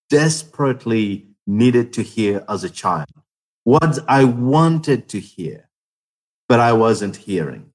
desperately 0.09 1.27
needed 1.47 1.93
to 1.93 2.03
hear 2.03 2.43
as 2.47 2.63
a 2.63 2.69
child, 2.69 3.07
words 3.65 3.99
I 4.07 4.25
wanted 4.25 5.07
to 5.09 5.19
hear, 5.19 5.69
but 6.47 6.59
I 6.59 6.73
wasn't 6.73 7.15
hearing. 7.15 7.71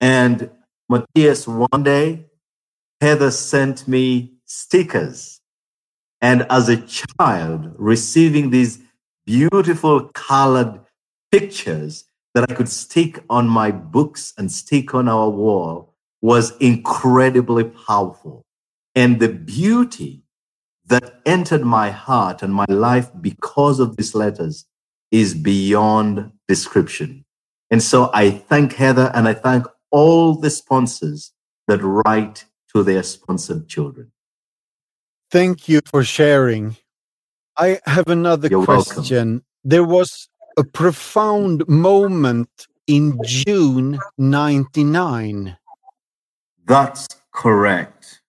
And 0.00 0.50
Matthias, 0.88 1.46
one 1.46 1.82
day, 1.82 2.26
Heather 3.00 3.30
sent 3.30 3.86
me 3.86 4.34
stickers. 4.44 5.40
And 6.20 6.46
as 6.50 6.68
a 6.68 6.80
child, 6.80 7.72
receiving 7.76 8.50
these 8.50 8.80
beautiful 9.26 10.08
colored 10.14 10.80
pictures 11.30 12.04
that 12.34 12.50
I 12.50 12.54
could 12.54 12.68
stick 12.68 13.22
on 13.28 13.48
my 13.48 13.70
books 13.70 14.32
and 14.38 14.50
stick 14.50 14.94
on 14.94 15.08
our 15.08 15.28
wall 15.28 15.94
was 16.22 16.56
incredibly 16.58 17.64
powerful. 17.64 18.42
And 18.94 19.20
the 19.20 19.28
beauty 19.28 20.22
that 20.86 21.20
entered 21.26 21.62
my 21.64 21.90
heart 21.90 22.42
and 22.42 22.52
my 22.52 22.64
life 22.68 23.10
because 23.20 23.78
of 23.78 23.96
these 23.96 24.14
letters 24.14 24.64
is 25.10 25.34
beyond 25.34 26.32
description. 26.48 27.24
And 27.70 27.82
so 27.82 28.10
I 28.14 28.30
thank 28.30 28.74
Heather 28.74 29.12
and 29.14 29.28
I 29.28 29.34
thank 29.34 29.66
all 29.90 30.34
the 30.34 30.50
sponsors 30.50 31.32
that 31.66 31.80
write 31.82 32.44
to 32.74 32.82
their 32.82 33.02
sponsored 33.02 33.68
children. 33.68 34.12
Thank 35.30 35.68
you 35.68 35.80
for 35.84 36.04
sharing. 36.04 36.76
I 37.56 37.80
have 37.86 38.08
another 38.08 38.48
You're 38.48 38.64
question. 38.64 39.26
welcome. 39.26 39.44
There 39.64 39.84
was 39.84 40.28
a 40.56 40.64
profound 40.64 41.68
moment 41.68 42.48
in 42.86 43.20
June 43.24 43.98
99. 44.16 45.56
That's 46.66 47.06
correct. 47.32 48.20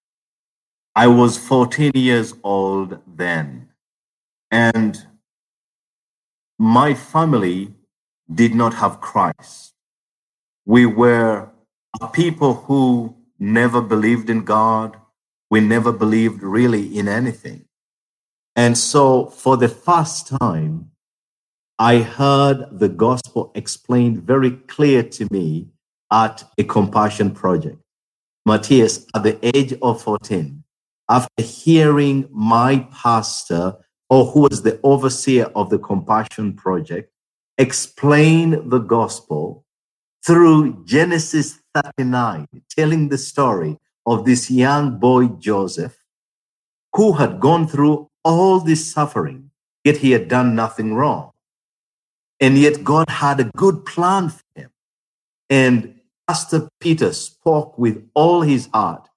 I 0.96 1.08
was 1.08 1.38
14 1.38 1.92
years 1.96 2.34
old 2.44 3.00
then, 3.08 3.70
and 4.52 5.06
my 6.58 6.94
family 6.94 7.74
did 8.34 8.54
not 8.54 8.74
have 8.74 9.00
Christ. 9.00 9.74
We 10.70 10.86
were 10.86 11.50
a 12.00 12.08
people 12.10 12.54
who 12.54 13.16
never 13.40 13.82
believed 13.82 14.30
in 14.30 14.46
God. 14.46 14.98
We 15.50 15.62
never 15.62 15.92
believed 15.92 16.44
really 16.44 16.96
in 16.96 17.08
anything. 17.08 17.66
And 18.56 18.78
so, 18.78 19.26
for 19.26 19.58
the 19.58 19.68
first 19.68 20.28
time, 20.28 20.92
I 21.80 22.02
heard 22.02 22.68
the 22.72 22.88
gospel 22.88 23.52
explained 23.56 24.22
very 24.22 24.52
clear 24.52 25.02
to 25.02 25.28
me 25.32 25.70
at 26.12 26.44
a 26.60 26.64
compassion 26.64 27.32
project. 27.32 27.80
Matthias, 28.46 29.08
at 29.16 29.24
the 29.24 29.40
age 29.42 29.74
of 29.82 30.04
14, 30.04 30.64
after 31.10 31.44
hearing 31.44 32.30
my 32.30 32.88
pastor, 32.92 33.74
or 34.08 34.28
who 34.28 34.42
was 34.42 34.62
the 34.62 34.80
overseer 34.84 35.46
of 35.56 35.72
the 35.72 35.80
compassion 35.80 36.54
project, 36.54 37.12
explain 37.58 38.70
the 38.70 38.78
gospel 38.78 39.66
through 40.26 40.84
Genesis 40.86 41.60
39, 41.76 42.48
telling 42.70 43.10
the 43.10 43.18
story 43.18 43.78
of 44.06 44.26
this 44.26 44.50
young 44.52 45.00
boy, 45.00 45.28
Joseph, 45.28 45.98
who 46.96 47.14
had 47.14 47.40
gone 47.40 47.68
through 47.68 48.10
all 48.24 48.60
this 48.60 48.92
suffering, 48.92 49.52
yet 49.84 49.98
he 49.98 50.12
had 50.12 50.28
done 50.28 50.56
nothing 50.56 50.94
wrong. 50.94 51.32
And 52.40 52.58
yet 52.58 52.84
God 52.84 53.10
had 53.10 53.40
a 53.40 53.52
good 53.56 53.86
plan 53.86 54.30
for 54.30 54.44
him. 54.56 54.70
And 55.50 56.00
Pastor 56.28 56.70
Peter 56.80 57.12
spoke 57.14 57.78
with 57.78 58.08
all 58.14 58.42
his 58.42 58.70
heart 58.74 59.10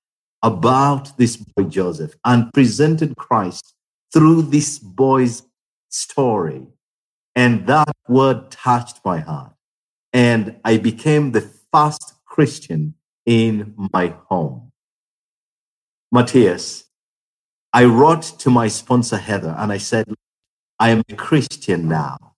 about 0.42 1.16
this 1.18 1.36
boy 1.36 1.64
Joseph 1.64 2.14
and 2.24 2.52
presented 2.52 3.16
Christ 3.16 3.74
through 4.12 4.42
this 4.42 4.78
boy's 4.78 5.42
story. 5.88 6.66
And 7.36 7.66
that 7.66 7.92
word 8.08 8.50
touched 8.50 9.00
my 9.04 9.20
heart. 9.20 9.52
And 10.12 10.56
I 10.64 10.76
became 10.76 11.32
the 11.32 11.48
first 11.72 12.14
Christian 12.24 12.94
in 13.24 13.74
my 13.92 14.14
home. 14.28 14.72
Matthias, 16.10 16.84
I 17.72 17.84
wrote 17.84 18.22
to 18.40 18.50
my 18.50 18.68
sponsor 18.68 19.16
Heather 19.16 19.54
and 19.56 19.72
I 19.72 19.78
said, 19.78 20.12
I 20.78 20.90
am 20.90 21.02
a 21.08 21.14
Christian 21.14 21.88
now. 21.88 22.34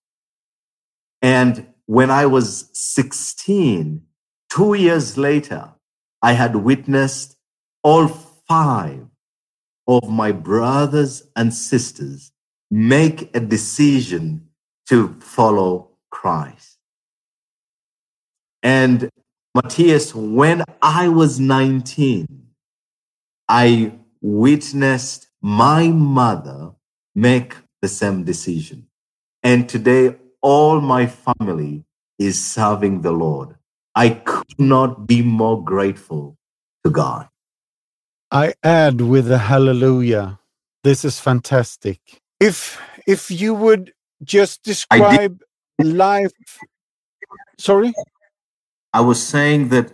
And 1.21 1.67
when 1.87 2.11
I 2.11 2.27
was 2.27 2.71
16, 2.73 4.03
two 4.49 4.75
years 4.75 5.19
later, 5.19 5.71
I 6.23 6.33
had 6.33 6.57
witnessed 6.57 7.37
all 7.83 8.09
five 8.09 9.07
of 9.87 10.09
my 10.09 10.33
brothers 10.33 11.25
and 11.37 11.53
sisters 11.53 12.33
make 12.71 13.35
a 13.35 13.41
decision 13.41 14.49
to 14.89 15.15
follow 15.21 15.91
Christ. 16.11 16.74
And 18.65 19.11
Matthias, 19.55 20.15
when 20.15 20.65
I 20.81 21.09
was 21.09 21.39
19, 21.39 22.27
I 23.47 23.93
witnessed 24.23 25.29
my 25.43 25.89
mother 25.89 26.73
make 27.15 27.57
the 27.83 27.89
same 27.89 28.25
decision. 28.25 28.87
And 29.43 29.69
today, 29.69 30.17
all 30.41 30.81
my 30.81 31.07
family 31.07 31.85
is 32.19 32.43
serving 32.43 33.03
the 33.03 33.13
Lord. 33.13 33.55
I 33.95 34.09
could 34.09 34.59
not 34.59 35.07
be 35.07 35.21
more 35.21 35.63
grateful 35.63 36.39
to 36.85 36.91
God. 36.91 37.29
I 38.31 38.55
add 38.63 39.03
with 39.03 39.31
a 39.31 39.39
hallelujah. 39.39 40.41
This 40.83 41.05
is 41.05 41.21
fantastic. 41.21 42.01
If 42.41 42.81
if 43.07 43.31
you 43.31 43.53
would 43.53 43.93
just 44.25 44.63
describe 44.63 45.43
life 45.79 46.33
Sorry? 47.59 47.95
I 48.95 49.01
was 49.01 49.21
saying 49.21 49.71
that 49.71 49.91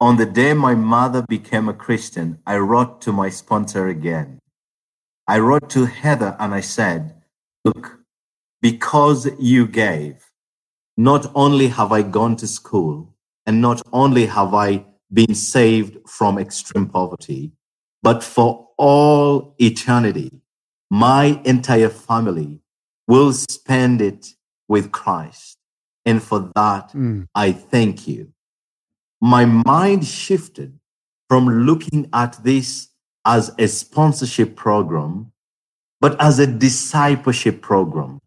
on 0.00 0.16
the 0.16 0.26
day 0.26 0.52
my 0.54 0.76
mother 0.76 1.22
became 1.22 1.68
a 1.68 1.74
Christian, 1.74 2.38
I 2.46 2.58
wrote 2.58 3.00
to 3.00 3.12
my 3.12 3.28
sponsor 3.28 3.88
again. 3.88 4.38
I 5.26 5.40
wrote 5.40 5.68
to 5.70 5.86
Heather 5.86 6.36
and 6.38 6.54
I 6.54 6.60
said, 6.60 7.16
Look, 7.64 7.98
because 8.62 9.28
you 9.40 9.66
gave, 9.66 10.24
not 10.96 11.32
only 11.34 11.66
have 11.68 11.90
I 11.90 12.02
gone 12.02 12.36
to 12.36 12.46
school 12.46 13.16
and 13.44 13.60
not 13.60 13.82
only 13.92 14.26
have 14.26 14.54
I 14.54 14.84
been 15.12 15.34
saved 15.34 15.98
from 16.08 16.38
extreme 16.38 16.86
poverty, 16.86 17.50
but 18.04 18.22
for 18.22 18.68
all 18.78 19.56
eternity, 19.58 20.30
my 20.90 21.40
entire 21.44 21.88
family 21.88 22.60
will 23.08 23.32
spend 23.32 24.00
it 24.00 24.28
with 24.68 24.92
Christ. 24.92 25.58
And 26.06 26.22
for 26.22 26.52
that, 26.54 26.92
Mm. 26.92 27.26
I 27.34 27.50
thank 27.50 28.06
you. 28.06 28.33
My 29.24 29.46
mind 29.46 30.04
shifted 30.04 30.78
from 31.30 31.64
looking 31.64 32.10
at 32.12 32.36
this 32.44 32.88
as 33.24 33.54
a 33.58 33.68
sponsorship 33.68 34.54
program, 34.54 35.32
but 35.98 36.20
as 36.20 36.38
a 36.38 36.46
discipleship 36.46 37.62
program 37.62 38.18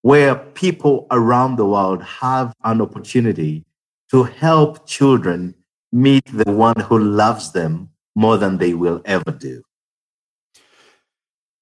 where 0.00 0.34
people 0.34 1.06
around 1.10 1.56
the 1.56 1.66
world 1.66 2.02
have 2.02 2.54
an 2.64 2.80
opportunity 2.80 3.66
to 4.10 4.22
help 4.22 4.86
children 4.86 5.54
meet 5.92 6.24
the 6.24 6.50
one 6.50 6.80
who 6.80 6.98
loves 6.98 7.52
them 7.52 7.90
more 8.16 8.38
than 8.38 8.56
they 8.56 8.72
will 8.72 9.02
ever 9.04 9.30
do. 9.30 9.62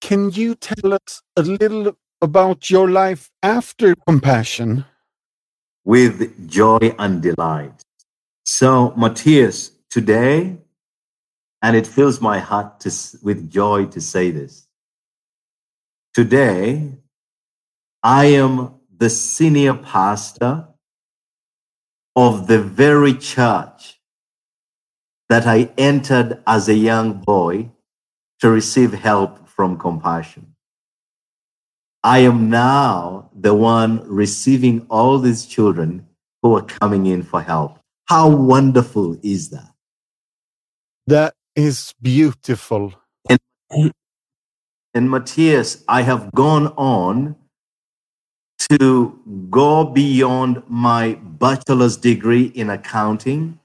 Can 0.00 0.30
you 0.30 0.54
tell 0.54 0.94
us 0.94 1.22
a 1.36 1.42
little 1.42 1.96
about 2.22 2.70
your 2.70 2.88
life 2.88 3.32
after 3.42 3.96
compassion? 4.06 4.84
with 5.86 6.50
joy 6.50 6.92
and 6.98 7.22
delight. 7.22 7.85
So, 8.48 8.94
Matthias, 8.96 9.72
today, 9.90 10.56
and 11.62 11.76
it 11.76 11.84
fills 11.84 12.20
my 12.20 12.38
heart 12.38 12.78
to, 12.80 12.92
with 13.20 13.50
joy 13.50 13.86
to 13.86 14.00
say 14.00 14.30
this. 14.30 14.68
Today, 16.14 16.92
I 18.04 18.26
am 18.26 18.74
the 18.96 19.10
senior 19.10 19.74
pastor 19.74 20.68
of 22.14 22.46
the 22.46 22.62
very 22.62 23.14
church 23.14 24.00
that 25.28 25.44
I 25.48 25.68
entered 25.76 26.40
as 26.46 26.68
a 26.68 26.74
young 26.74 27.14
boy 27.14 27.72
to 28.40 28.48
receive 28.48 28.92
help 28.94 29.48
from 29.48 29.76
compassion. 29.76 30.54
I 32.04 32.20
am 32.20 32.48
now 32.48 33.28
the 33.34 33.54
one 33.54 34.08
receiving 34.08 34.86
all 34.88 35.18
these 35.18 35.46
children 35.46 36.06
who 36.42 36.54
are 36.54 36.62
coming 36.62 37.06
in 37.06 37.24
for 37.24 37.42
help. 37.42 37.75
How 38.06 38.28
wonderful 38.28 39.18
is 39.22 39.50
that? 39.50 39.72
That 41.06 41.34
is 41.56 41.92
beautiful. 42.00 42.94
And 44.94 45.10
Matthias, 45.10 45.84
I 45.88 46.02
have 46.02 46.32
gone 46.32 46.68
on 46.76 47.36
to 48.70 49.20
go 49.50 49.84
beyond 49.84 50.62
my 50.68 51.14
bachelor's 51.14 51.96
degree 51.96 52.46
in 52.46 52.70
accounting 52.70 53.58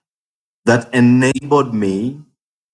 that 0.65 0.93
enabled 0.93 1.74
me 1.74 2.22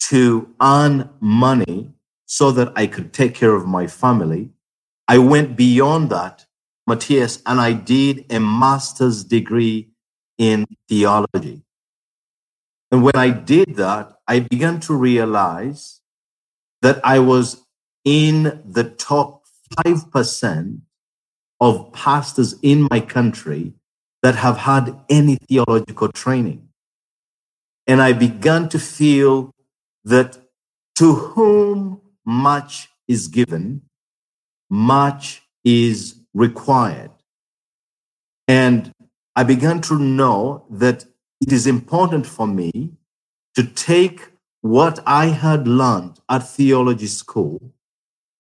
to 0.10 0.50
earn 0.62 1.10
money 1.20 1.94
so 2.26 2.52
that 2.52 2.72
I 2.76 2.88
could 2.88 3.14
take 3.14 3.36
care 3.36 3.54
of 3.56 3.66
my 3.68 3.88
family. 3.88 4.50
I 5.08 5.18
went 5.18 5.56
beyond 5.56 6.10
that, 6.10 6.46
Matthias, 6.88 7.41
and 7.46 7.62
I 7.62 7.74
did 7.74 8.26
a 8.32 8.39
master's 8.39 9.24
degree 9.24 9.89
in 10.38 10.66
theology. 10.89 11.64
And 12.92 13.04
when 13.04 13.16
I 13.16 13.30
did 13.30 13.76
that, 13.76 14.14
I 14.28 14.40
began 14.40 14.80
to 14.82 14.94
realize 14.94 16.02
that 16.82 17.00
I 17.04 17.20
was 17.20 17.66
in 18.06 18.62
the 18.66 18.84
top 18.84 19.44
5% 19.86 20.82
of 21.60 21.92
pastors 21.92 22.56
in 22.62 22.88
my 22.90 23.00
country 23.00 23.74
that 24.24 24.36
have 24.36 24.58
had 24.58 25.00
any 25.10 25.38
theological 25.50 26.10
training. 26.10 26.70
And 27.86 28.02
I 28.02 28.14
began 28.14 28.70
to 28.70 28.80
feel 28.80 29.52
that 30.04 30.38
to 30.96 31.14
whom 31.14 32.02
much 32.26 32.90
is 33.08 33.28
given, 33.28 33.84
much 34.70 35.42
is 35.64 36.22
required. 36.34 37.12
And 38.48 38.92
I 39.36 39.44
began 39.44 39.82
to 39.82 40.00
know 40.00 40.66
that 40.70 41.06
it 41.42 41.52
is 41.52 41.68
important 41.68 42.26
for 42.26 42.48
me 42.48 42.94
to 43.56 43.64
take 43.64 44.32
what 44.62 45.00
I 45.06 45.28
had 45.28 45.68
learned 45.68 46.20
at 46.30 46.40
theology 46.40 47.08
school 47.08 47.74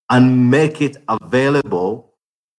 and 0.09 0.49
make 0.49 0.81
it 0.81 0.97
available 1.07 2.13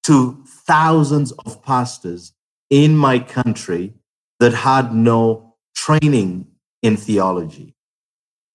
to 0.04 0.42
thousands 0.46 1.32
of 1.32 1.62
pastors 1.62 2.32
in 2.70 2.96
my 2.96 3.18
country 3.18 3.94
that 4.38 4.52
had 4.52 4.94
no 4.94 5.54
training 5.74 6.46
in 6.82 6.96
theology. 6.96 7.74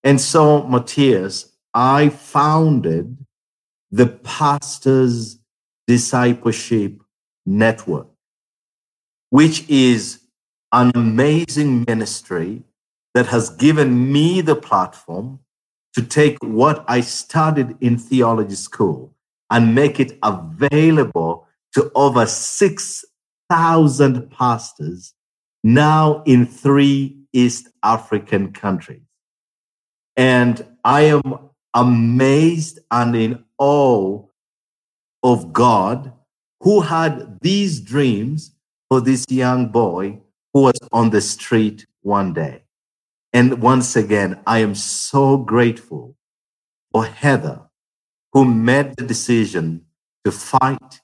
And 0.02 0.20
so, 0.20 0.66
Matthias, 0.66 1.52
I 1.72 2.08
founded 2.08 3.16
the 3.90 4.06
Pastors 4.06 5.38
Discipleship 5.86 7.00
Network, 7.46 8.08
which 9.30 9.68
is 9.68 10.20
an 10.74 10.90
amazing 10.96 11.84
ministry 11.86 12.64
that 13.14 13.26
has 13.26 13.48
given 13.48 14.12
me 14.12 14.40
the 14.40 14.56
platform 14.56 15.38
to 15.94 16.02
take 16.02 16.36
what 16.42 16.84
I 16.88 17.00
studied 17.00 17.76
in 17.80 17.96
theology 17.96 18.56
school 18.56 19.14
and 19.50 19.72
make 19.72 20.00
it 20.00 20.18
available 20.24 21.46
to 21.74 21.92
over 21.94 22.26
6,000 22.26 24.30
pastors 24.30 25.14
now 25.62 26.24
in 26.26 26.44
three 26.44 27.18
East 27.32 27.68
African 27.84 28.52
countries. 28.52 29.02
And 30.16 30.66
I 30.84 31.02
am 31.02 31.38
amazed 31.72 32.80
and 32.90 33.14
in 33.14 33.44
awe 33.58 34.24
of 35.22 35.52
God 35.52 36.12
who 36.62 36.80
had 36.80 37.38
these 37.42 37.80
dreams 37.80 38.50
for 38.88 39.00
this 39.00 39.24
young 39.28 39.68
boy 39.68 40.18
who 40.54 40.62
was 40.62 40.78
on 40.92 41.10
the 41.10 41.20
street 41.20 41.84
one 42.02 42.32
day. 42.32 42.62
And 43.32 43.60
once 43.60 43.96
again, 43.96 44.40
I 44.46 44.60
am 44.60 44.76
so 44.76 45.36
grateful 45.36 46.16
for 46.92 47.04
Heather, 47.04 47.60
who 48.32 48.44
made 48.44 48.96
the 48.96 49.04
decision 49.04 49.84
to 50.24 50.30
fight 50.30 51.00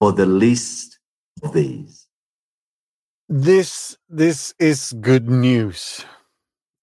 for 0.00 0.12
the 0.12 0.26
least 0.26 0.98
of 1.44 1.52
these. 1.52 2.08
This, 3.28 3.96
this 4.08 4.52
is 4.58 4.92
good 5.00 5.30
news. 5.30 6.04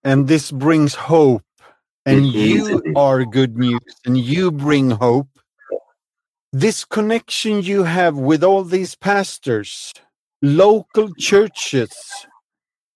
And 0.04 0.30
this 0.30 0.52
brings 0.52 0.96
hope. 0.96 1.44
And 2.06 2.26
It 2.26 2.36
you 2.36 2.82
is. 2.86 2.94
are 2.96 3.26
good 3.26 3.58
news. 3.58 3.82
And 4.06 4.18
you 4.18 4.50
bring 4.52 4.92
hope. 4.92 5.28
This 6.54 6.86
connection 6.86 7.62
you 7.62 7.84
have 7.84 8.18
with 8.18 8.44
all 8.44 8.64
these 8.64 8.96
pastors, 8.96 9.94
local 10.42 11.14
churches, 11.16 11.92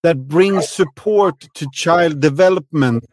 that 0.04 0.28
bring 0.28 0.62
support 0.62 1.40
to 1.54 1.68
child 1.72 2.20
development. 2.20 3.06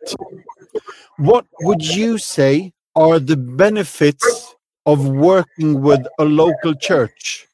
What 1.17 1.47
would 1.61 1.85
you 1.85 2.19
say 2.19 2.73
are 2.97 3.19
the 3.19 3.37
benefits 3.37 4.55
of 4.87 5.09
working 5.09 5.81
with 5.81 6.07
a 6.19 6.25
local 6.25 6.75
church? 6.75 7.47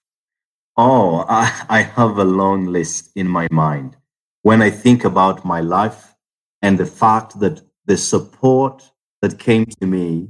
Oh, 0.76 1.24
I, 1.28 1.66
I 1.68 1.82
have 1.82 2.18
a 2.18 2.24
long 2.24 2.66
list 2.66 3.10
in 3.14 3.28
my 3.28 3.46
mind. 3.50 3.96
When 4.42 4.62
I 4.62 4.70
think 4.70 5.04
about 5.04 5.44
my 5.44 5.60
life 5.60 6.14
and 6.62 6.78
the 6.78 6.86
fact 6.86 7.40
that 7.40 7.62
the 7.86 7.96
support 7.96 8.82
that 9.22 9.38
came 9.38 9.66
to 9.66 9.86
me 9.86 10.28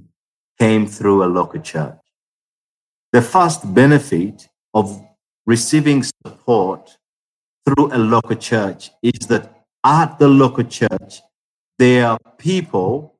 came 0.58 0.86
through 0.86 1.24
a 1.24 1.26
local 1.26 1.60
church. 1.60 1.98
The 3.12 3.22
first 3.22 3.74
benefit 3.74 4.48
of 4.74 5.05
receiving 5.46 6.02
support 6.02 6.98
through 7.64 7.92
a 7.92 7.98
local 7.98 8.36
church 8.36 8.90
is 9.02 9.26
that 9.28 9.64
at 9.84 10.18
the 10.18 10.28
local 10.28 10.64
church, 10.64 11.22
there 11.78 12.06
are 12.06 12.18
people 12.38 13.16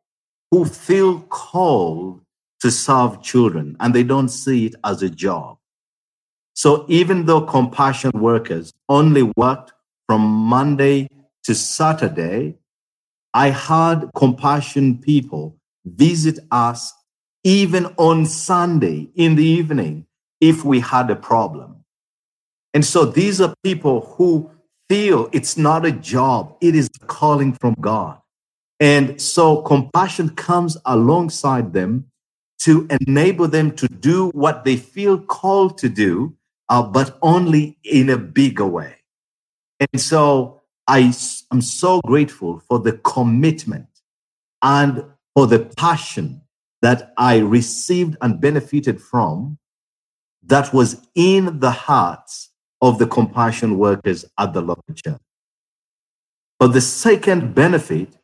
who 0.50 0.64
feel 0.64 1.20
called 1.20 2.20
to 2.60 2.70
serve 2.70 3.22
children 3.22 3.76
and 3.80 3.94
they 3.94 4.02
don't 4.02 4.28
see 4.28 4.66
it 4.66 4.74
as 4.84 5.02
a 5.02 5.10
job. 5.10 5.58
So 6.54 6.86
even 6.88 7.26
though 7.26 7.42
compassion 7.42 8.12
workers 8.14 8.72
only 8.88 9.22
worked 9.36 9.72
from 10.06 10.22
Monday 10.22 11.08
to 11.44 11.54
Saturday, 11.54 12.56
I 13.34 13.50
had 13.50 14.10
compassion 14.16 14.98
people 14.98 15.58
visit 15.84 16.38
us 16.50 16.92
even 17.44 17.86
on 17.98 18.26
Sunday 18.26 19.10
in 19.14 19.36
the 19.36 19.44
evening 19.44 20.06
if 20.40 20.64
we 20.64 20.80
had 20.80 21.10
a 21.10 21.16
problem. 21.16 21.75
And 22.76 22.84
so 22.84 23.06
these 23.06 23.40
are 23.40 23.54
people 23.64 24.02
who 24.02 24.50
feel 24.90 25.30
it's 25.32 25.56
not 25.56 25.86
a 25.86 25.92
job, 25.92 26.54
it 26.60 26.74
is 26.74 26.90
a 27.00 27.06
calling 27.06 27.54
from 27.54 27.74
God. 27.80 28.20
And 28.80 29.18
so 29.18 29.62
compassion 29.62 30.28
comes 30.28 30.76
alongside 30.84 31.72
them 31.72 32.10
to 32.64 32.86
enable 33.00 33.48
them 33.48 33.74
to 33.76 33.88
do 33.88 34.28
what 34.32 34.66
they 34.66 34.76
feel 34.76 35.18
called 35.18 35.78
to 35.78 35.88
do, 35.88 36.36
uh, 36.68 36.82
but 36.82 37.16
only 37.22 37.78
in 37.82 38.10
a 38.10 38.18
bigger 38.18 38.66
way. 38.66 38.96
And 39.80 39.98
so 39.98 40.60
I 40.86 41.14
am 41.50 41.62
so 41.62 42.02
grateful 42.02 42.58
for 42.68 42.78
the 42.78 42.92
commitment 42.92 43.88
and 44.60 45.02
for 45.34 45.46
the 45.46 45.60
passion 45.60 46.42
that 46.82 47.14
I 47.16 47.38
received 47.38 48.18
and 48.20 48.38
benefited 48.38 49.00
from 49.00 49.56
that 50.42 50.74
was 50.74 51.00
in 51.14 51.60
the 51.60 51.70
hearts 51.70 52.50
of 52.80 52.98
the 52.98 53.06
compassion 53.06 53.78
workers 53.78 54.24
at 54.38 54.52
the 54.52 54.60
local 54.60 54.94
church. 54.94 55.20
But 56.58 56.68
the 56.68 56.80
second 56.80 57.54
benefit 57.54 58.16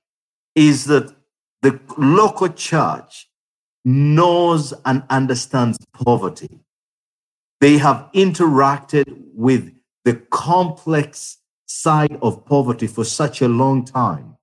is 0.55 0.87
that 0.87 1.15
the 1.63 1.81
local 1.97 2.49
church 2.49 3.29
knows 3.85 4.73
and 4.85 5.03
understands 5.11 5.79
poverty. 5.93 6.61
They 7.61 7.79
have 7.79 8.09
interacted 8.15 9.05
with 9.35 9.73
the 10.05 10.15
complex 10.31 11.39
side 11.67 12.19
of 12.21 12.45
poverty 12.45 12.87
for 12.87 13.05
such 13.05 13.41
a 13.41 13.49
long 13.49 13.85
time 13.85 14.37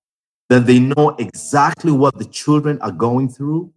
that 0.49 0.65
they 0.65 0.79
know 0.79 1.09
exactly 1.19 1.91
what 1.91 2.17
the 2.17 2.25
children 2.25 2.79
are 2.81 2.91
going 2.91 3.29
through. 3.29 3.71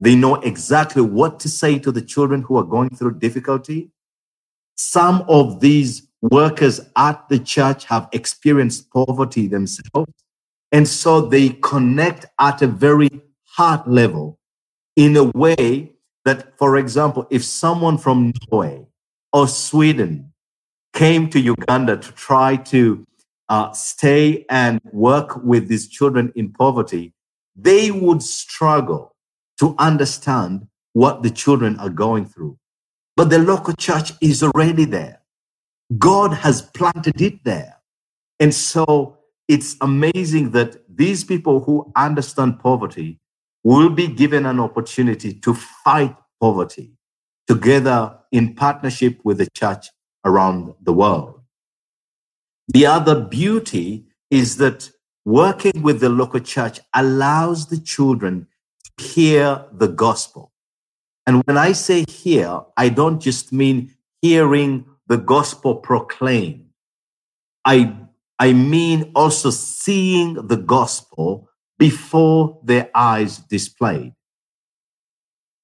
They 0.00 0.14
know 0.14 0.36
exactly 0.36 1.02
what 1.02 1.40
to 1.40 1.48
say 1.48 1.78
to 1.78 1.92
the 1.92 2.02
children 2.02 2.42
who 2.42 2.56
are 2.56 2.64
going 2.64 2.90
through 2.90 3.18
difficulty. 3.18 3.90
Some 4.82 5.26
of 5.28 5.60
these 5.60 6.08
workers 6.22 6.80
at 6.96 7.28
the 7.28 7.38
church 7.38 7.84
have 7.84 8.08
experienced 8.12 8.90
poverty 8.90 9.46
themselves. 9.46 10.14
And 10.72 10.88
so 10.88 11.20
they 11.20 11.50
connect 11.50 12.24
at 12.38 12.62
a 12.62 12.66
very 12.66 13.10
heart 13.44 13.86
level 13.86 14.38
in 14.96 15.18
a 15.18 15.24
way 15.24 15.92
that, 16.24 16.56
for 16.56 16.78
example, 16.78 17.26
if 17.28 17.44
someone 17.44 17.98
from 17.98 18.32
Norway 18.50 18.86
or 19.34 19.48
Sweden 19.48 20.32
came 20.94 21.28
to 21.28 21.38
Uganda 21.38 21.98
to 21.98 22.12
try 22.12 22.56
to 22.56 23.06
uh, 23.50 23.72
stay 23.72 24.46
and 24.48 24.80
work 24.92 25.44
with 25.44 25.68
these 25.68 25.88
children 25.88 26.32
in 26.34 26.54
poverty, 26.54 27.12
they 27.54 27.90
would 27.90 28.22
struggle 28.22 29.14
to 29.58 29.74
understand 29.78 30.68
what 30.94 31.22
the 31.22 31.30
children 31.30 31.78
are 31.78 31.90
going 31.90 32.24
through. 32.24 32.56
But 33.20 33.28
the 33.28 33.38
local 33.38 33.74
church 33.74 34.12
is 34.22 34.42
already 34.42 34.86
there. 34.86 35.20
God 35.98 36.32
has 36.32 36.62
planted 36.62 37.20
it 37.20 37.44
there. 37.44 37.76
And 38.38 38.54
so 38.54 39.18
it's 39.46 39.76
amazing 39.82 40.52
that 40.52 40.82
these 40.88 41.22
people 41.22 41.60
who 41.60 41.92
understand 41.94 42.60
poverty 42.60 43.20
will 43.62 43.90
be 43.90 44.06
given 44.06 44.46
an 44.46 44.58
opportunity 44.58 45.34
to 45.34 45.52
fight 45.52 46.16
poverty 46.40 46.92
together 47.46 48.16
in 48.32 48.54
partnership 48.54 49.20
with 49.22 49.36
the 49.36 49.48
church 49.54 49.88
around 50.24 50.72
the 50.80 50.94
world. 50.94 51.42
The 52.68 52.86
other 52.86 53.20
beauty 53.20 54.06
is 54.30 54.56
that 54.56 54.90
working 55.26 55.82
with 55.82 56.00
the 56.00 56.08
local 56.08 56.40
church 56.40 56.80
allows 56.94 57.66
the 57.66 57.80
children 57.80 58.46
to 58.96 59.04
hear 59.04 59.66
the 59.74 59.88
gospel. 59.88 60.52
And 61.30 61.44
when 61.44 61.56
I 61.56 61.70
say 61.70 62.04
hear, 62.08 62.62
I 62.76 62.88
don't 62.88 63.20
just 63.20 63.52
mean 63.52 63.94
hearing 64.20 64.84
the 65.06 65.16
gospel 65.16 65.76
proclaimed. 65.76 66.70
I, 67.64 67.94
I 68.40 68.52
mean 68.52 69.12
also 69.14 69.50
seeing 69.50 70.48
the 70.48 70.56
gospel 70.56 71.48
before 71.78 72.58
their 72.64 72.90
eyes 72.96 73.38
displayed. 73.38 74.12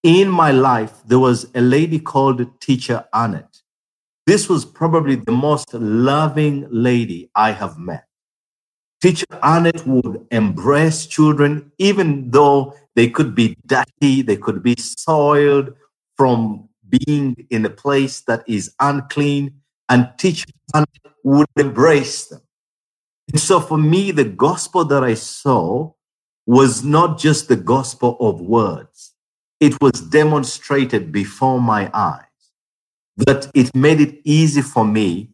In 0.05 0.31
my 0.31 0.53
life, 0.53 0.93
there 1.05 1.19
was 1.19 1.51
a 1.53 1.61
lady 1.61 1.99
called 1.99 2.61
Teacher 2.61 3.05
Annette. 3.12 3.62
This 4.25 4.49
was 4.49 4.64
probably 4.64 5.17
the 5.17 5.33
most 5.33 5.75
loving 5.75 6.69
lady 6.71 7.29
I 7.35 7.51
have 7.51 7.77
met. 7.77 8.05
Teacher 9.03 9.27
Annette 9.43 9.85
would 9.85 10.29
embrace 10.31 11.07
children 11.07 11.73
even 11.79 12.31
though 12.31 12.73
They 12.97 13.11
could 13.11 13.35
be 13.35 13.57
dirty, 13.67 14.23
they 14.23 14.37
could 14.37 14.63
be 14.63 14.75
soiled 14.79 15.75
from 16.17 16.69
being 16.89 17.47
in 17.51 17.65
a 17.65 17.71
place 17.71 18.23
that 18.23 18.43
is 18.49 18.75
unclean, 18.81 19.61
and 19.89 20.11
teachers 20.19 20.53
would 21.23 21.47
embrace 21.57 22.27
them. 22.27 22.41
And 23.31 23.41
so 23.41 23.61
for 23.61 23.77
me, 23.77 24.13
the 24.13 24.25
gospel 24.25 24.85
that 24.87 25.05
I 25.05 25.15
saw 25.15 25.93
was 26.47 26.85
not 26.85 27.19
just 27.19 27.49
the 27.49 27.57
gospel 27.57 28.17
of 28.19 28.41
words, 28.41 29.13
it 29.61 29.81
was 29.81 30.01
demonstrated 30.01 31.13
before 31.13 31.61
my 31.61 31.91
eyes 31.93 32.23
that 33.17 33.51
it 33.55 33.75
made 33.75 34.01
it 34.01 34.21
easy 34.25 34.63
for 34.63 34.85
me 34.85 35.31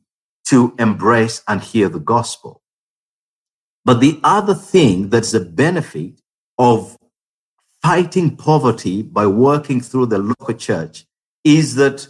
to 0.46 0.74
embrace 0.78 1.42
and 1.46 1.60
hear 1.62 1.88
the 1.88 2.00
gospel. 2.00 2.62
But 3.84 4.00
the 4.00 4.20
other 4.24 4.54
thing 4.54 5.10
that's 5.10 5.34
a 5.34 5.40
benefit 5.40 6.20
of 6.58 6.96
fighting 7.82 8.36
poverty 8.36 9.02
by 9.02 9.26
working 9.26 9.80
through 9.80 10.06
the 10.06 10.18
local 10.18 10.54
church 10.54 11.04
is 11.44 11.74
that 11.74 12.06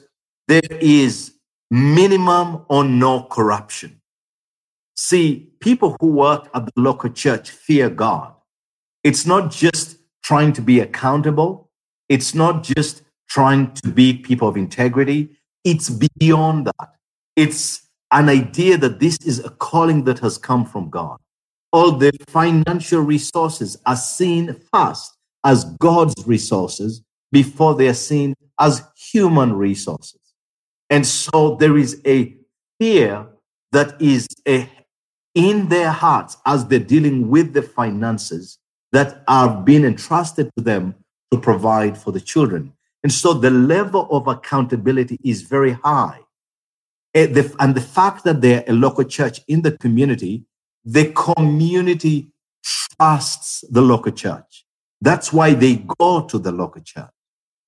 there 0.48 0.60
is 0.80 1.32
minimum 1.70 2.64
or 2.68 2.84
no 2.84 3.22
corruption. 3.22 4.00
See, 4.94 5.50
people 5.60 5.96
who 6.00 6.08
work 6.08 6.50
at 6.54 6.66
the 6.66 6.72
local 6.76 7.10
church 7.10 7.50
fear 7.50 7.88
God. 7.88 8.34
It's 9.02 9.26
not 9.26 9.50
just 9.50 9.96
trying 10.22 10.52
to 10.52 10.60
be 10.60 10.80
accountable. 10.80 11.70
It's 12.08 12.34
not 12.34 12.62
just 12.62 13.02
trying 13.28 13.72
to 13.72 13.88
be 13.88 14.12
people 14.12 14.48
of 14.48 14.56
integrity. 14.56 15.30
It's 15.64 15.88
beyond 15.88 16.66
that. 16.66 16.90
It's 17.34 17.88
an 18.10 18.28
idea 18.28 18.76
that 18.76 19.00
this 19.00 19.16
is 19.24 19.42
a 19.42 19.48
calling 19.48 20.04
that 20.04 20.18
has 20.18 20.36
come 20.36 20.66
from 20.66 20.90
God. 20.90 21.18
All 21.72 21.92
the 21.92 22.12
financial 22.28 23.00
resources 23.00 23.78
are 23.86 23.96
seen 23.96 24.54
first 24.70 25.16
as 25.44 25.64
God's 25.64 26.14
resources 26.26 27.02
before 27.30 27.74
they 27.74 27.88
are 27.88 27.94
seen 27.94 28.34
as 28.58 28.82
human 28.96 29.52
resources. 29.54 30.20
And 30.90 31.06
so 31.06 31.56
there 31.56 31.76
is 31.76 32.00
a 32.06 32.36
fear 32.78 33.26
that 33.72 34.00
is 34.00 34.28
a, 34.46 34.68
in 35.34 35.68
their 35.68 35.90
hearts 35.90 36.36
as 36.44 36.66
they're 36.66 36.78
dealing 36.78 37.28
with 37.28 37.54
the 37.54 37.62
finances 37.62 38.58
that 38.92 39.24
are 39.26 39.62
being 39.62 39.84
entrusted 39.84 40.50
to 40.56 40.62
them 40.62 40.94
to 41.32 41.40
provide 41.40 41.96
for 41.96 42.12
the 42.12 42.20
children. 42.20 42.74
And 43.02 43.10
so 43.10 43.32
the 43.32 43.50
level 43.50 44.06
of 44.10 44.26
accountability 44.28 45.18
is 45.24 45.42
very 45.42 45.72
high. 45.72 46.20
And 47.14 47.34
the, 47.34 47.56
and 47.58 47.74
the 47.74 47.80
fact 47.80 48.24
that 48.24 48.40
they're 48.40 48.64
a 48.68 48.72
local 48.72 49.04
church 49.04 49.40
in 49.48 49.62
the 49.62 49.72
community, 49.72 50.44
the 50.84 51.12
community 51.12 52.32
trusts 52.62 53.64
the 53.70 53.82
local 53.82 54.12
church. 54.12 54.66
That's 55.02 55.32
why 55.32 55.54
they 55.54 55.84
go 55.98 56.22
to 56.28 56.38
the 56.38 56.52
local 56.52 56.80
church. 56.80 57.10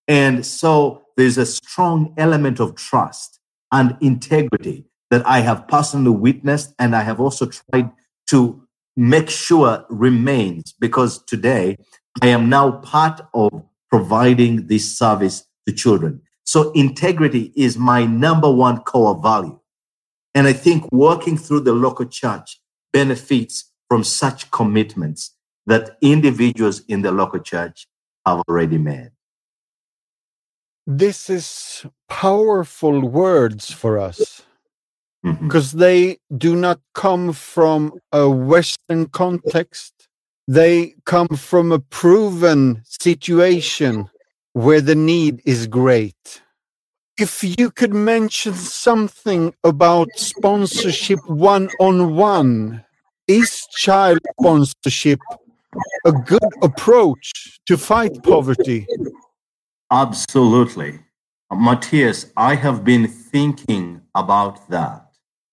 And 0.07 0.47
so 0.47 1.03
there's 1.17 1.37
a 1.37 1.45
strong 1.45 2.15
element 2.17 2.61
of 2.61 2.77
trust 2.77 3.41
and 3.73 3.97
integrity 4.01 4.85
that 5.11 5.27
I 5.27 5.41
have 5.41 5.67
personally 5.67 6.13
witnessed 6.13 6.75
and 6.79 6.95
I 6.95 7.03
have 7.03 7.19
also 7.19 7.47
tried 7.47 7.91
to 8.29 8.63
make 8.97 9.29
sure 9.29 9.85
remains 9.91 10.75
because 10.79 11.25
today 11.25 11.77
I 12.23 12.29
am 12.29 12.49
now 12.49 12.71
part 12.71 13.21
of 13.35 13.65
providing 13.91 14.69
this 14.69 14.97
service 14.97 15.45
to 15.67 15.75
children. 15.75 16.23
So 16.45 16.71
integrity 16.73 17.53
is 17.57 17.77
my 17.77 18.07
number 18.07 18.51
one 18.51 18.83
core 18.83 19.21
value. 19.21 19.59
And 20.37 20.47
I 20.47 20.53
think 20.53 20.91
working 20.93 21.37
through 21.37 21.61
the 21.61 21.73
local 21.73 22.07
church 22.07 22.61
benefits 22.93 23.73
from 23.89 24.05
such 24.05 24.53
commitments 24.53 25.33
that 25.67 25.97
individuals 26.01 26.83
in 26.89 27.03
the 27.03 27.11
local 27.11 27.41
church 27.41 27.87
have 28.27 28.43
already 28.49 28.79
made. 28.79 29.11
This 30.87 31.31
is 31.31 31.87
powerful 32.09 33.01
words 33.09 33.71
for 33.71 33.99
us 33.99 34.43
mm-hmm. 35.25 35.47
because 35.47 35.73
they 35.73 36.19
do 36.37 36.55
not 36.55 36.81
come 36.95 37.33
from 37.33 37.95
a 38.13 38.29
Western 38.29 39.07
context. 39.07 40.09
They 40.47 40.95
come 41.07 41.29
from 41.29 41.73
a 41.73 41.79
proven 41.79 42.83
situation 42.85 44.11
where 44.53 44.83
the 44.83 44.95
need 44.95 45.41
is 45.47 45.67
great. 45.67 46.43
If 47.19 47.43
you 47.43 47.71
could 47.71 47.95
mention 47.95 48.55
something 48.55 49.55
about 49.63 50.09
sponsorship 50.17 51.21
one 51.29 51.71
on 51.81 52.17
one, 52.17 52.85
is 53.27 53.67
child 53.71 54.19
sponsorship 54.39 55.21
a 56.05 56.13
good 56.13 56.53
approach 56.63 57.61
to 57.67 57.77
fight 57.77 58.23
poverty? 58.23 58.87
Absolutely. 59.91 61.01
Matthias, 61.53 62.33
I 62.37 62.55
have 62.57 62.85
been 62.85 63.07
thinking 63.07 64.01
about 64.15 64.69
that 64.71 65.07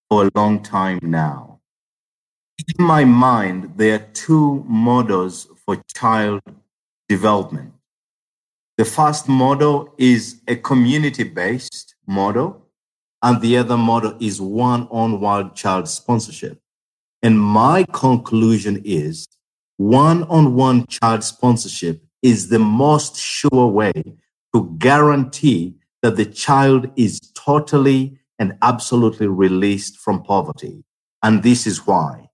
for 0.09 0.25
a 0.25 0.31
long 0.35 0.63
time 0.63 0.99
now. 1.03 1.59
In 2.77 2.85
my 2.85 3.03
mind, 3.05 3.73
there 3.75 3.95
are 3.95 4.07
two 4.13 4.63
models 4.67 5.47
for 5.65 5.77
child 5.95 6.41
development. 7.07 7.73
The 8.77 8.85
first 8.85 9.27
model 9.27 9.93
is 9.97 10.41
a 10.47 10.55
community 10.55 11.23
based 11.23 11.95
model, 12.07 12.67
and 13.21 13.39
the 13.41 13.57
other 13.57 13.77
model 13.77 14.15
is 14.19 14.41
one 14.41 14.87
on 14.89 15.19
one 15.19 15.53
child 15.53 15.87
sponsorship. 15.87 16.59
And 17.21 17.39
my 17.39 17.85
conclusion 17.91 18.81
is 18.83 19.27
one 19.81 20.23
on 20.23 20.53
one 20.53 20.85
child 20.85 21.23
sponsorship 21.23 22.03
is 22.21 22.49
the 22.49 22.59
most 22.59 23.17
sure 23.17 23.67
way 23.67 23.91
to 24.53 24.75
guarantee 24.77 25.75
that 26.03 26.17
the 26.17 26.25
child 26.25 26.87
is 26.95 27.19
totally 27.33 28.19
and 28.37 28.57
absolutely 28.61 29.25
released 29.25 29.97
from 29.97 30.21
poverty. 30.21 30.83
And 31.23 31.41
this 31.41 31.65
is 31.65 31.87
why. 31.87 32.29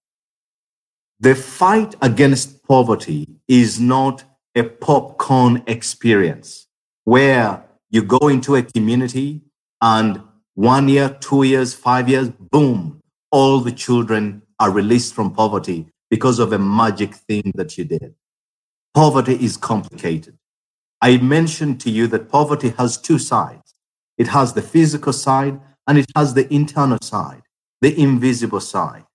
The 1.21 1.35
fight 1.35 1.95
against 2.01 2.67
poverty 2.67 3.27
is 3.47 3.79
not 3.79 4.25
a 4.53 4.63
popcorn 4.63 5.63
experience 5.67 6.67
where 7.05 7.63
you 7.89 8.03
go 8.03 8.27
into 8.27 8.55
a 8.55 8.63
community 8.63 9.41
and 9.81 10.21
one 10.55 10.89
year, 10.89 11.15
two 11.21 11.43
years, 11.43 11.73
five 11.73 12.09
years, 12.09 12.29
boom, 12.29 12.99
all 13.31 13.59
the 13.61 13.71
children 13.71 14.41
are 14.59 14.71
released 14.71 15.13
from 15.13 15.33
poverty 15.33 15.87
because 16.09 16.39
of 16.39 16.53
a 16.53 16.59
magic 16.59 17.13
thing 17.15 17.51
that 17.55 17.77
you 17.77 17.85
did. 17.85 18.15
Poverty 18.93 19.35
is 19.35 19.57
complicated. 19.57 20.37
I 21.01 21.17
mentioned 21.17 21.79
to 21.81 21.91
you 21.91 22.07
that 22.07 22.29
poverty 22.29 22.69
has 22.77 22.97
two 22.97 23.19
sides. 23.19 23.75
It 24.17 24.29
has 24.29 24.53
the 24.53 24.61
physical 24.61 25.13
side 25.13 25.59
and 25.85 25.97
it 25.97 26.07
has 26.15 26.33
the 26.33 26.51
internal 26.53 26.97
side, 27.01 27.43
the 27.81 27.99
invisible 27.99 28.59
side. 28.59 29.05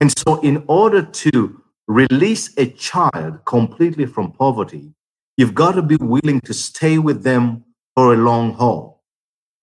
And 0.00 0.12
so, 0.18 0.40
in 0.40 0.64
order 0.66 1.02
to 1.02 1.62
release 1.86 2.56
a 2.56 2.66
child 2.66 3.44
completely 3.44 4.06
from 4.06 4.32
poverty, 4.32 4.94
you've 5.36 5.54
got 5.54 5.72
to 5.72 5.82
be 5.82 5.96
willing 5.96 6.40
to 6.42 6.54
stay 6.54 6.98
with 6.98 7.22
them 7.22 7.64
for 7.94 8.14
a 8.14 8.16
long 8.16 8.54
haul. 8.54 9.02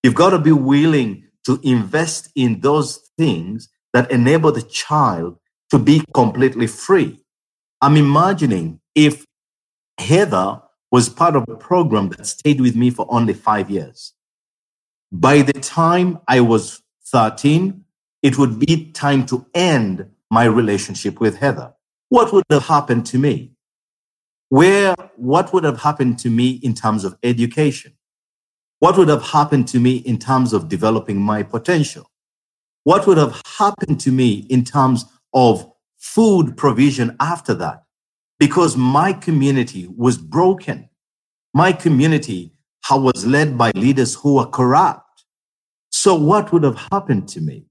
You've 0.02 0.14
got 0.14 0.30
to 0.30 0.38
be 0.38 0.52
willing 0.52 1.24
to 1.44 1.60
invest 1.62 2.30
in 2.34 2.60
those 2.60 3.10
things 3.18 3.68
that 3.92 4.10
enable 4.10 4.52
the 4.52 4.62
child 4.62 5.39
to 5.70 5.78
be 5.78 6.02
completely 6.12 6.66
free. 6.66 7.20
I'm 7.80 7.96
imagining 7.96 8.80
if 8.94 9.24
Heather 9.98 10.60
was 10.90 11.08
part 11.08 11.36
of 11.36 11.44
a 11.48 11.56
program 11.56 12.08
that 12.10 12.26
stayed 12.26 12.60
with 12.60 12.74
me 12.74 12.90
for 12.90 13.06
only 13.08 13.34
five 13.34 13.70
years. 13.70 14.14
By 15.12 15.42
the 15.42 15.52
time 15.52 16.18
I 16.26 16.40
was 16.40 16.82
13, 17.06 17.84
it 18.22 18.38
would 18.38 18.58
be 18.58 18.90
time 18.92 19.24
to 19.26 19.46
end 19.54 20.10
my 20.30 20.44
relationship 20.44 21.20
with 21.20 21.38
Heather. 21.38 21.72
What 22.08 22.32
would 22.32 22.44
have 22.50 22.66
happened 22.66 23.06
to 23.06 23.18
me? 23.18 23.52
Where, 24.48 24.94
what 25.16 25.52
would 25.52 25.64
have 25.64 25.82
happened 25.82 26.18
to 26.20 26.30
me 26.30 26.60
in 26.62 26.74
terms 26.74 27.04
of 27.04 27.16
education? 27.22 27.94
What 28.80 28.96
would 28.96 29.08
have 29.08 29.22
happened 29.22 29.68
to 29.68 29.78
me 29.78 29.96
in 29.96 30.18
terms 30.18 30.52
of 30.52 30.68
developing 30.68 31.20
my 31.20 31.42
potential? 31.42 32.10
What 32.84 33.06
would 33.06 33.18
have 33.18 33.40
happened 33.58 34.00
to 34.00 34.10
me 34.10 34.46
in 34.48 34.64
terms 34.64 35.04
of 35.32 35.70
food 35.98 36.56
provision 36.56 37.16
after 37.20 37.54
that? 37.54 37.84
Because 38.38 38.76
my 38.76 39.12
community 39.12 39.88
was 39.96 40.16
broken. 40.18 40.88
My 41.52 41.72
community 41.72 42.52
was 42.90 43.24
led 43.24 43.56
by 43.56 43.70
leaders 43.74 44.14
who 44.14 44.34
were 44.34 44.46
corrupt. 44.46 45.24
So 45.90 46.14
what 46.14 46.52
would 46.52 46.64
have 46.64 46.78
happened 46.90 47.28
to 47.28 47.40
me? 47.40 47.66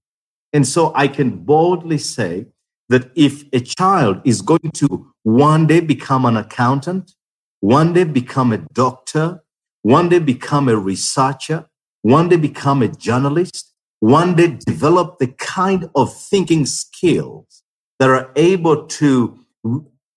And 0.54 0.68
so 0.68 0.92
I 0.96 1.08
can 1.08 1.44
boldly 1.44 1.98
say 1.98 2.48
that 2.90 3.12
if 3.16 3.44
a 3.54 3.60
child 3.60 4.22
is 4.24 4.42
going 4.42 4.72
to 4.76 5.12
one 5.24 5.68
day 5.68 5.80
become 5.80 6.26
an 6.26 6.38
accountant, 6.38 7.14
one 7.60 7.94
day 7.94 8.04
become 8.04 8.52
a 8.54 8.58
doctor, 8.74 9.44
one 9.82 10.10
day 10.10 10.20
become 10.20 10.70
a 10.70 10.76
researcher, 10.76 11.66
one 12.02 12.30
day 12.30 12.38
become 12.38 12.82
a 12.82 12.88
journalist, 12.88 13.69
one 14.00 14.36
day 14.36 14.58
develop 14.66 15.20
the 15.20 15.28
kind 15.28 15.90
of 15.96 16.16
thinking 16.16 16.66
skills 16.66 17.64
that 18.00 18.10
are 18.10 18.32
able 18.36 18.88
to 18.88 19.46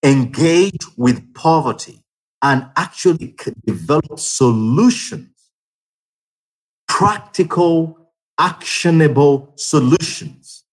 engage 0.03 0.85
with 0.97 1.35
poverty 1.35 2.05
and 2.43 2.67
actually 2.77 3.35
develop 3.67 4.19
solutions, 4.19 5.51
practical, 6.89 8.11
actionable 8.39 9.53
solutions 9.57 10.65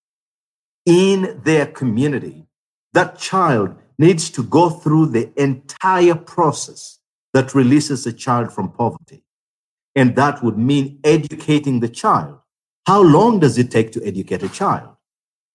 in 0.86 1.42
their 1.44 1.66
community, 1.66 2.48
that 2.94 3.18
child 3.18 3.76
needs 3.98 4.30
to 4.32 4.44
go 4.44 4.70
through 4.70 5.08
the 5.08 5.32
entire 5.40 6.16
process 6.16 7.00
that 7.34 7.54
releases 7.54 8.08
a 8.08 8.14
child 8.14 8.52
from 8.52 8.72
poverty. 8.72 9.24
And 9.96 10.16
that 10.16 10.44
would 10.44 10.58
mean 10.58 11.00
educating 11.04 11.80
the 11.80 11.90
child. 11.90 12.40
How 12.90 13.04
long 13.04 13.40
does 13.40 13.60
it 13.60 13.70
take 13.70 13.92
to 13.92 14.04
educate 14.04 14.42
a 14.42 14.50
child? 14.50 14.96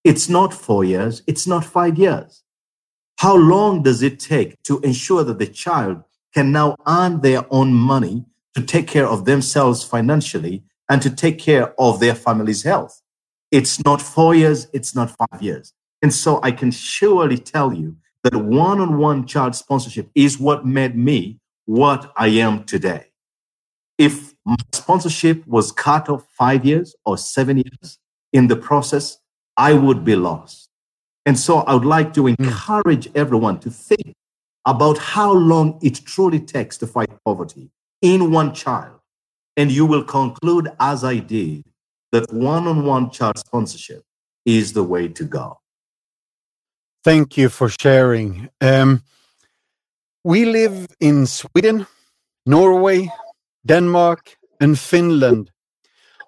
It's 0.04 0.28
not 0.28 0.54
four 0.54 0.84
years, 0.84 1.24
it's 1.26 1.48
not 1.48 1.64
five 1.64 1.98
years. 1.98 2.44
How 3.18 3.34
long 3.34 3.82
does 3.82 4.02
it 4.02 4.20
take 4.20 4.62
to 4.62 4.78
ensure 4.82 5.24
that 5.24 5.40
the 5.40 5.48
child 5.48 6.04
can 6.32 6.52
now 6.52 6.76
earn 6.86 7.22
their 7.22 7.44
own 7.50 7.74
money 7.74 8.24
to 8.54 8.62
take 8.62 8.86
care 8.86 9.08
of 9.08 9.24
themselves 9.24 9.82
financially 9.82 10.62
and 10.88 11.02
to 11.02 11.10
take 11.10 11.40
care 11.40 11.74
of 11.76 11.98
their 11.98 12.14
family's 12.14 12.62
health? 12.62 13.02
It's 13.50 13.84
not 13.84 14.00
four 14.00 14.36
years, 14.36 14.68
it's 14.72 14.94
not 14.94 15.10
five 15.10 15.42
years. 15.42 15.72
And 16.02 16.14
so 16.14 16.38
I 16.40 16.52
can 16.52 16.70
surely 16.70 17.38
tell 17.38 17.72
you 17.72 17.96
that 18.22 18.36
one 18.36 18.80
on 18.80 18.98
one 18.98 19.26
child 19.26 19.56
sponsorship 19.56 20.08
is 20.14 20.38
what 20.38 20.64
made 20.64 20.94
me 20.94 21.40
what 21.64 22.12
I 22.16 22.28
am 22.28 22.62
today. 22.62 23.06
If 23.98 24.33
my 24.44 24.56
sponsorship 24.72 25.46
was 25.46 25.72
cut 25.72 26.08
off 26.08 26.26
five 26.30 26.64
years 26.64 26.94
or 27.04 27.16
seven 27.16 27.56
years 27.58 27.98
in 28.32 28.48
the 28.48 28.56
process, 28.56 29.18
I 29.56 29.72
would 29.72 30.04
be 30.04 30.16
lost. 30.16 30.68
And 31.26 31.38
so 31.38 31.58
I 31.58 31.74
would 31.74 31.84
like 31.84 32.12
to 32.14 32.22
hmm. 32.22 32.34
encourage 32.38 33.08
everyone 33.14 33.60
to 33.60 33.70
think 33.70 34.14
about 34.66 34.98
how 34.98 35.32
long 35.32 35.78
it 35.82 36.04
truly 36.04 36.40
takes 36.40 36.76
to 36.78 36.86
fight 36.86 37.10
poverty 37.24 37.70
in 38.02 38.30
one 38.30 38.52
child. 38.54 39.00
And 39.56 39.70
you 39.70 39.86
will 39.86 40.04
conclude, 40.04 40.70
as 40.80 41.04
I 41.04 41.18
did, 41.18 41.64
that 42.12 42.32
one 42.32 42.66
on 42.66 42.84
one 42.84 43.10
child 43.10 43.38
sponsorship 43.38 44.02
is 44.44 44.72
the 44.72 44.82
way 44.82 45.08
to 45.08 45.24
go. 45.24 45.60
Thank 47.02 47.36
you 47.36 47.48
for 47.48 47.68
sharing. 47.68 48.48
Um, 48.60 49.02
we 50.24 50.44
live 50.46 50.88
in 51.00 51.26
Sweden, 51.26 51.86
Norway, 52.46 53.10
Denmark, 53.66 54.36
and 54.60 54.78
Finland. 54.78 55.50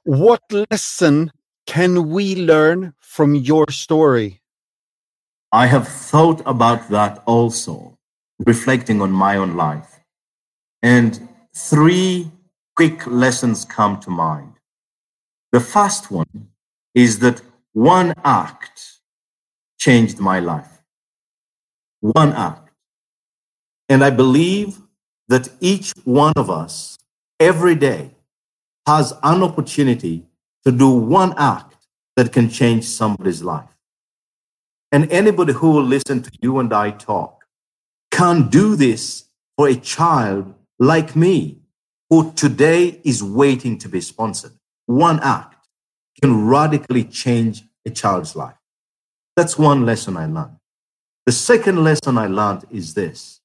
What 0.05 0.43
lesson 0.71 1.33
can 1.67 2.11
we 2.11 2.35
learn 2.35 2.95
from 3.01 3.35
your 3.35 3.71
story? 3.71 4.41
I 5.53 5.67
have 5.67 5.89
thought 5.89 6.43
about 6.47 6.89
that 6.91 7.23
also, 7.27 7.99
reflecting 8.39 9.01
on 9.01 9.11
my 9.11 9.37
own 9.37 9.57
life. 9.57 10.01
And 10.83 11.29
three 11.55 12.31
quick 12.75 13.07
lessons 13.07 13.65
come 13.65 13.99
to 14.01 14.11
mind. 14.11 14.55
The 15.53 15.61
first 15.61 16.11
one 16.11 16.49
is 16.95 17.19
that 17.21 17.43
one 17.73 18.15
act 18.25 19.01
changed 19.79 20.19
my 20.19 20.41
life. 20.41 20.83
One 22.01 22.33
act. 22.33 22.71
And 23.89 24.05
I 24.05 24.11
believe 24.11 24.81
that 25.29 25.49
each 25.61 25.93
one 26.05 26.33
of 26.37 26.51
us 26.51 26.99
every 27.41 27.75
day 27.75 28.11
has 28.87 29.13
an 29.23 29.43
opportunity 29.43 30.27
to 30.65 30.73
do 30.73 30.91
one 30.91 31.35
act 31.37 31.77
that 32.17 32.33
can 32.33 32.49
change 32.49 32.85
somebody's 32.85 33.43
life. 33.43 33.69
And 34.93 35.11
anybody 35.11 35.53
who 35.53 35.73
will 35.73 35.85
listen 35.85 36.23
to 36.23 36.31
you 36.41 36.59
and 36.59 36.73
I 36.73 36.91
talk 36.93 37.45
can 38.11 38.49
do 38.49 38.77
this 38.77 39.25
for 39.57 39.69
a 39.69 39.77
child 39.77 40.55
like 40.79 41.17
me 41.17 41.59
who 42.09 42.33
today 42.33 43.01
is 43.05 43.23
waiting 43.23 43.79
to 43.79 43.89
be 43.89 44.01
sponsored. 44.01 44.53
One 44.87 45.21
act 45.21 45.67
can 46.23 46.47
radically 46.47 47.05
change 47.05 47.65
a 47.85 47.91
child's 47.91 48.37
life. 48.37 48.57
That's 49.35 49.59
one 49.59 49.85
lesson 49.85 50.17
I 50.17 50.27
learned. 50.27 50.57
The 51.27 51.33
second 51.33 51.83
lesson 51.83 52.17
I 52.17 52.29
learned 52.29 52.65
is 52.71 52.95
this 52.95 53.41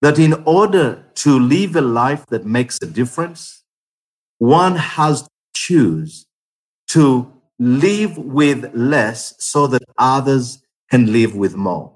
that 0.00 0.18
in 0.18 0.34
order 0.44 1.04
to 1.14 1.38
live 1.38 1.76
a 1.76 1.80
life 1.80 2.26
that 2.26 2.46
makes 2.46 2.78
a 2.82 2.86
difference, 2.86 3.64
one 4.38 4.76
has 4.76 5.22
to 5.22 5.28
choose 5.54 6.26
to 6.88 7.32
live 7.58 8.16
with 8.16 8.72
less 8.74 9.34
so 9.38 9.66
that 9.66 9.82
others 9.98 10.62
can 10.90 11.12
live 11.12 11.34
with 11.34 11.56
more. 11.56 11.92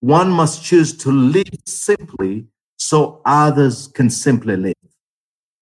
One 0.00 0.30
must 0.30 0.62
choose 0.62 0.96
to 0.98 1.10
live 1.10 1.48
simply 1.64 2.46
so 2.78 3.22
others 3.24 3.88
can 3.88 4.10
simply 4.10 4.56
live. 4.56 4.74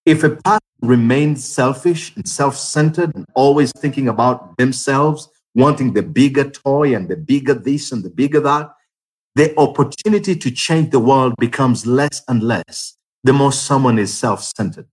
If 0.05 0.23
a 0.23 0.31
person 0.31 0.59
remains 0.81 1.47
selfish 1.47 2.15
and 2.15 2.27
self 2.27 2.55
centered 2.57 3.15
and 3.15 3.25
always 3.33 3.71
thinking 3.71 4.07
about 4.07 4.57
themselves, 4.57 5.29
wanting 5.55 5.93
the 5.93 6.03
bigger 6.03 6.49
toy 6.49 6.93
and 6.93 7.07
the 7.07 7.15
bigger 7.15 7.53
this 7.53 7.91
and 7.91 8.03
the 8.03 8.09
bigger 8.09 8.41
that, 8.41 8.69
the 9.35 9.57
opportunity 9.59 10.35
to 10.35 10.51
change 10.51 10.91
the 10.91 10.99
world 10.99 11.35
becomes 11.37 11.85
less 11.85 12.23
and 12.27 12.41
less 12.41 12.97
the 13.23 13.33
more 13.33 13.51
someone 13.51 13.99
is 13.99 14.15
self 14.15 14.41
centered. 14.43 14.87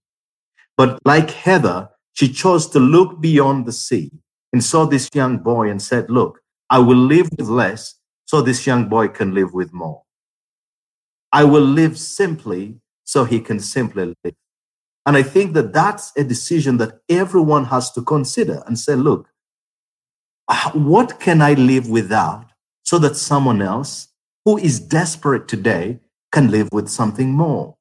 But 0.76 0.99
like 1.05 1.30
Heather, 1.30 1.90
she 2.14 2.28
chose 2.28 2.66
to 2.68 2.80
look 2.80 3.20
beyond 3.20 3.66
the 3.66 3.72
sea 3.72 4.11
and 4.53 4.64
saw 4.64 4.86
this 4.86 5.09
young 5.14 5.38
boy 5.38 5.68
and 5.70 5.80
said, 5.80 6.11
Look, 6.11 6.40
I 6.70 6.78
will 6.78 6.97
live 6.97 7.28
with 7.38 7.49
less 7.49 7.95
so 8.24 8.40
this 8.40 8.66
young 8.66 8.88
boy 8.88 9.09
can 9.09 9.34
live 9.34 9.53
with 9.53 9.72
more. 9.72 10.03
I 11.30 11.45
will 11.45 11.64
live 11.64 11.99
simply 11.99 12.80
so 13.05 13.24
he 13.24 13.40
can 13.40 13.61
simply 13.61 14.14
live. 14.24 14.34
And 15.05 15.16
I 15.16 15.22
think 15.22 15.53
that 15.55 15.72
that's 15.72 16.12
a 16.16 16.24
decision 16.24 16.78
that 16.78 17.01
everyone 17.09 17.66
has 17.66 17.90
to 17.93 18.03
consider 18.03 18.62
and 18.66 18.78
say, 18.78 18.95
look, 18.95 19.28
uh, 20.49 20.70
what 20.72 21.20
can 21.20 21.43
I 21.43 21.55
live 21.55 21.88
without 21.88 22.47
so 22.84 22.99
that 22.99 23.16
someone 23.16 23.61
else 23.61 24.09
who 24.45 24.59
is 24.59 24.80
desperate 24.80 25.49
today 25.49 26.01
can 26.30 26.51
live 26.51 26.68
with 26.72 26.88
something 26.88 27.32
more? 27.32 27.76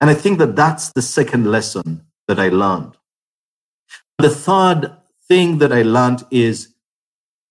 And 0.00 0.10
I 0.10 0.14
think 0.14 0.38
that 0.38 0.56
that's 0.56 0.92
the 0.92 1.02
second 1.02 1.46
lesson 1.50 2.06
that 2.28 2.38
I 2.38 2.48
learned. 2.48 2.96
The 4.18 4.30
third 4.30 4.96
thing 5.28 5.58
that 5.58 5.72
I 5.72 5.82
learned 5.82 6.24
is 6.30 6.74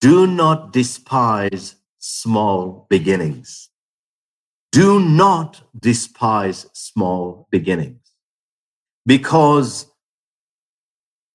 do 0.00 0.26
not 0.26 0.72
despise 0.72 1.76
small 1.98 2.86
beginnings. 2.90 3.70
Do 4.70 5.00
not 5.00 5.62
despise 5.78 6.66
small 6.72 7.46
beginnings 7.50 8.02
because 9.06 9.86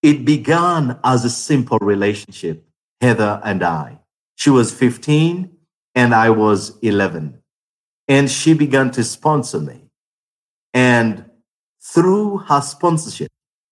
it 0.02 0.26
began 0.26 1.00
as 1.04 1.26
a 1.26 1.30
simple 1.30 1.80
relationship, 1.80 2.66
Heather 3.02 3.42
and 3.44 3.64
I. 3.64 4.00
She 4.36 4.50
was 4.50 4.74
15 4.74 5.57
and 5.98 6.14
I 6.14 6.30
was 6.30 6.78
11. 6.84 7.42
And 8.08 8.30
she 8.30 8.54
began 8.54 8.92
to 8.92 9.04
sponsor 9.04 9.60
me. 9.60 9.90
And 10.72 11.26
through 11.82 12.38
her 12.50 12.62
sponsorship, 12.62 13.30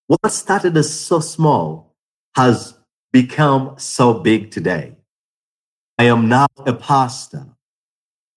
what 0.08 0.32
started 0.32 0.76
as 0.76 0.92
so 0.92 1.20
small 1.20 1.94
has 2.36 2.74
become 3.14 3.76
so 3.78 4.16
big 4.16 4.50
today. 4.50 4.96
I 6.00 6.06
am 6.06 6.28
now 6.28 6.48
a 6.66 6.74
pastor. 6.74 7.46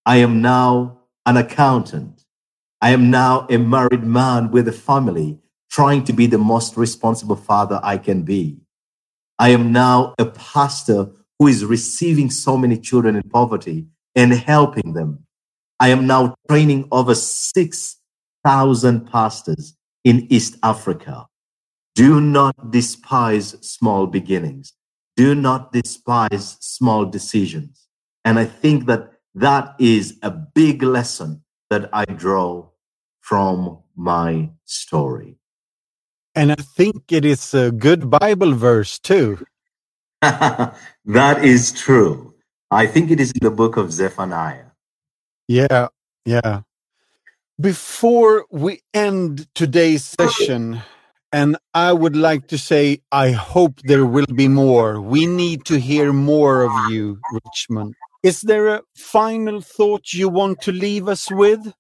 I 0.05 0.17
am 0.17 0.43
now 0.43 0.99
an 1.25 1.39
accountant. 1.39 2.25
I 2.83 2.91
am 2.91 3.11
now 3.11 3.47
a 3.49 3.57
married 3.57 4.05
man 4.05 4.51
with 4.51 4.69
a 4.69 4.73
family 4.73 5.39
trying 5.71 6.05
to 6.05 6.13
be 6.13 6.27
the 6.27 6.37
most 6.37 6.77
responsible 6.77 7.37
father 7.37 7.81
I 7.83 7.97
can 7.97 8.23
be. 8.23 8.59
I 9.39 9.49
am 9.49 9.73
now 9.73 10.15
a 10.19 10.27
pastor 10.27 11.09
who 11.39 11.47
is 11.47 11.65
receiving 11.65 12.31
so 12.31 12.57
many 12.57 12.77
children 12.79 13.17
in 13.17 13.23
poverty 13.23 13.87
and 14.15 14.33
helping 14.33 14.95
them. 14.95 15.25
I 15.81 15.89
am 15.89 16.07
now 16.07 16.35
training 16.49 16.89
over 16.91 17.15
6,000 17.15 19.07
pastors 19.07 19.77
in 20.05 20.27
East 20.33 20.57
Africa. 20.63 21.27
Do 21.95 22.21
not 22.21 22.71
despise 22.71 23.57
small 23.61 24.07
beginnings. 24.07 24.73
Do 25.17 25.35
not 25.35 25.73
despise 25.73 26.57
small 26.61 27.05
decisions. 27.05 27.87
And 28.25 28.39
I 28.39 28.45
think 28.45 28.87
that 28.87 29.13
that 29.35 29.75
is 29.79 30.19
a 30.23 30.31
big 30.31 30.83
lesson 30.83 31.43
that 31.71 31.89
I 31.93 32.05
draw 32.05 32.69
from 33.21 33.81
my 33.97 34.51
story. 34.65 35.37
And 36.35 36.53
I 36.53 36.57
think 36.77 37.11
it 37.11 37.25
is 37.25 37.53
a 37.53 37.71
good 37.71 38.11
Bible 38.11 38.55
verse 38.55 38.99
too. 38.99 39.45
that 40.21 41.45
is 41.45 41.73
true. 41.73 42.35
I 42.71 42.87
think 42.87 43.11
it 43.11 43.21
is 43.21 43.31
in 43.31 43.41
the 43.43 43.51
book 43.51 43.77
of 43.77 43.93
Zephaniah. 43.93 44.73
Yeah, 45.47 45.89
yeah. 46.25 46.63
Before 47.61 48.45
we 48.51 48.83
end 48.93 49.47
today's 49.55 50.05
session, 50.05 50.83
and 51.33 51.57
I 51.73 51.93
would 51.93 52.17
like 52.17 52.49
to 52.49 52.59
say, 52.59 53.01
I 53.13 53.31
hope 53.31 53.81
there 53.85 54.07
will 54.07 54.27
be 54.35 54.49
more. 54.49 55.01
We 55.01 55.27
need 55.27 55.65
to 55.67 55.79
hear 55.79 56.13
more 56.13 56.63
of 56.63 56.91
you, 56.91 57.21
Richmond. 57.33 57.95
Is 58.23 58.41
there 58.41 58.69
a 58.69 58.83
final 58.97 59.61
thought 59.61 60.13
you 60.13 60.29
want 60.29 60.61
to 60.63 60.73
leave 60.73 61.09
us 61.09 61.31
with? 61.31 61.73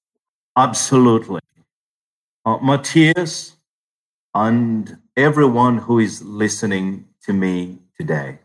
Absolutely. 0.56 1.40
Uh, 2.44 2.58
Matthias 2.58 3.56
and 4.34 4.98
everyone 5.16 5.78
who 5.78 5.98
is 5.98 6.22
listening 6.22 7.06
to 7.24 7.32
me 7.32 7.78
today, 7.98 8.38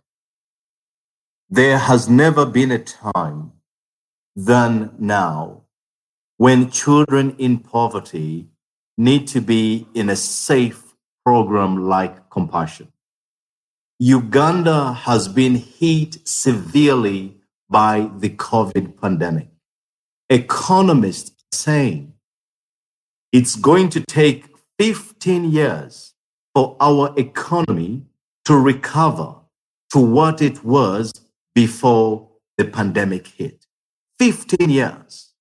there 1.49 1.77
has 1.77 2.09
never 2.09 2.45
been 2.45 2.71
a 2.71 2.79
time 2.79 3.51
than 4.35 4.95
now 4.97 5.61
when 6.37 6.71
children 6.71 7.35
in 7.37 7.59
poverty 7.59 8.47
need 8.97 9.27
to 9.27 9.39
be 9.39 9.87
in 9.93 10.09
a 10.09 10.15
safe 10.15 10.95
program 11.23 11.87
like 11.87 12.29
Compassion. 12.29 12.91
Uganda 13.99 14.93
has 14.93 15.27
been 15.27 15.55
hit 15.55 16.27
severely 16.27 17.37
by 17.69 18.09
the 18.17 18.29
COVID 18.29 18.99
pandemic. 18.99 19.49
Economists 20.29 21.29
are 21.29 21.55
saying 21.55 22.13
it's 23.31 23.55
going 23.55 23.89
to 23.89 24.01
take 24.01 24.47
15 24.79 25.51
years 25.51 26.13
for 26.55 26.75
our 26.79 27.13
economy 27.17 28.03
to 28.45 28.57
recover 28.57 29.35
to 29.93 29.99
what 29.99 30.41
it 30.41 30.65
was 30.65 31.13
before 31.53 32.27
the 32.57 32.65
pandemic 32.65 33.27
hit. 33.27 33.67
15 34.17 34.67
years. 34.67 35.33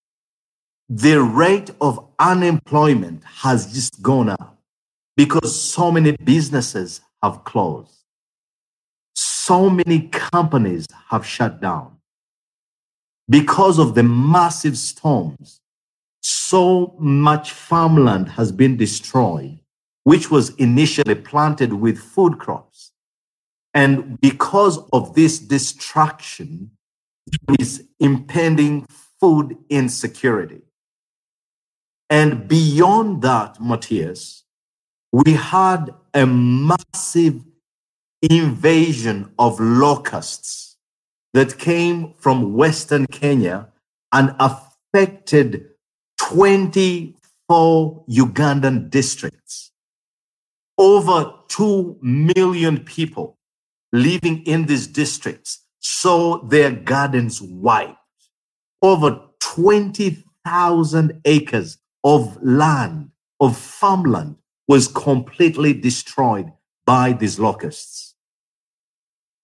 The 0.91 1.23
rate 1.23 1.71
of 1.81 2.07
unemployment 2.19 3.25
has 3.25 3.73
just 3.73 4.03
gone 4.03 4.29
up 4.29 4.59
because 5.17 5.59
so 5.59 5.91
many 5.91 6.13
businesses 6.23 7.01
have 7.23 7.45
closed. 7.45 8.05
So 9.15 9.71
many 9.71 10.09
companies 10.09 10.87
have 11.09 11.25
shut 11.25 11.63
down 11.63 11.97
because 13.31 13.79
of 13.79 13.95
the 13.95 14.03
massive 14.03 14.77
storms. 14.77 15.61
So 16.21 16.95
much 16.99 17.53
farmland 17.53 18.29
has 18.29 18.53
been 18.53 18.77
destroyed, 18.77 19.61
which 20.05 20.31
was 20.31 20.51
initially 20.57 21.15
planted 21.15 21.73
with 21.73 21.99
food 21.99 22.39
crops. 22.39 22.92
And 23.75 24.21
because 24.21 24.79
of 24.93 25.15
this 25.15 25.39
destruction, 25.39 26.73
is 27.59 27.85
impending 27.99 28.87
food 29.21 29.57
insecurity. 29.69 30.63
And 32.11 32.47
beyond 32.49 33.23
that, 33.23 33.61
Matthias, 33.61 34.45
we 35.13 35.33
had 35.35 35.95
a 36.13 36.27
massive 36.27 37.43
invasion 38.21 39.33
of 39.39 39.59
locusts 39.61 40.77
that 41.33 41.59
came 41.59 42.13
from 42.19 42.53
Western 42.53 43.07
Kenya 43.07 43.69
and 44.13 44.35
affected 44.39 45.71
24 46.19 48.05
Ugandan 48.09 48.91
districts. 48.91 49.73
Over 50.77 51.33
2 51.49 51.99
million 52.03 52.81
people 52.81 53.39
living 53.93 54.45
in 54.45 54.67
these 54.67 54.87
districts 54.87 55.65
saw 55.81 56.41
their 56.43 56.71
gardens 56.71 57.43
wiped. 57.43 57.97
Over 58.81 59.21
20,000 59.41 61.21
acres 61.25 61.79
of 62.03 62.43
land, 62.43 63.11
of 63.41 63.57
farmland, 63.57 64.37
was 64.67 64.89
completely 64.89 65.75
destroyed 65.75 66.53
by 66.87 67.13
these 67.13 67.39
locusts. 67.39 68.15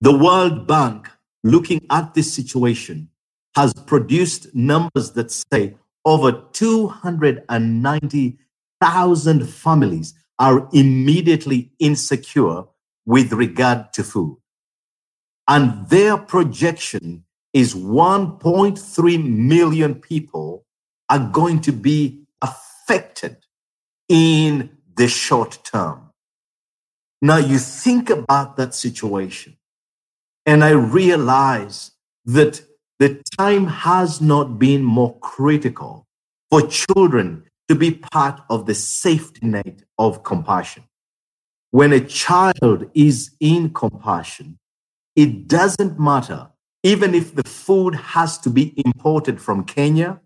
The 0.00 0.16
World 0.16 0.66
Bank, 0.66 1.10
looking 1.42 1.84
at 1.90 2.14
this 2.14 2.32
situation, 2.32 3.10
has 3.56 3.74
produced 3.74 4.54
numbers 4.54 5.10
that 5.12 5.30
say 5.30 5.76
over 6.04 6.44
290,000 6.52 9.48
families 9.48 10.14
are 10.38 10.68
immediately 10.72 11.72
insecure 11.80 12.64
with 13.08 13.32
regard 13.32 13.90
to 13.94 14.04
food. 14.04 14.36
And 15.48 15.88
their 15.88 16.18
projection 16.18 17.24
is 17.54 17.74
1.3 17.74 19.24
million 19.24 19.94
people 19.94 20.66
are 21.08 21.30
going 21.30 21.62
to 21.62 21.72
be 21.72 22.24
affected 22.42 23.38
in 24.10 24.76
the 24.94 25.08
short 25.08 25.60
term. 25.64 26.10
Now 27.22 27.38
you 27.38 27.58
think 27.58 28.10
about 28.10 28.56
that 28.58 28.74
situation 28.74 29.56
and 30.44 30.62
I 30.62 30.72
realize 30.72 31.92
that 32.26 32.60
the 32.98 33.22
time 33.38 33.68
has 33.68 34.20
not 34.20 34.58
been 34.58 34.84
more 34.84 35.18
critical 35.20 36.06
for 36.50 36.60
children 36.66 37.44
to 37.68 37.74
be 37.74 37.90
part 37.92 38.42
of 38.50 38.66
the 38.66 38.74
safety 38.74 39.46
net 39.46 39.84
of 39.96 40.22
compassion. 40.22 40.87
When 41.70 41.92
a 41.92 42.00
child 42.00 42.90
is 42.94 43.32
in 43.40 43.74
compassion, 43.74 44.58
it 45.14 45.48
doesn't 45.48 45.98
matter, 45.98 46.48
even 46.82 47.14
if 47.14 47.34
the 47.34 47.42
food 47.42 47.94
has 47.94 48.38
to 48.38 48.50
be 48.50 48.72
imported 48.84 49.40
from 49.40 49.64
Kenya 49.64 50.20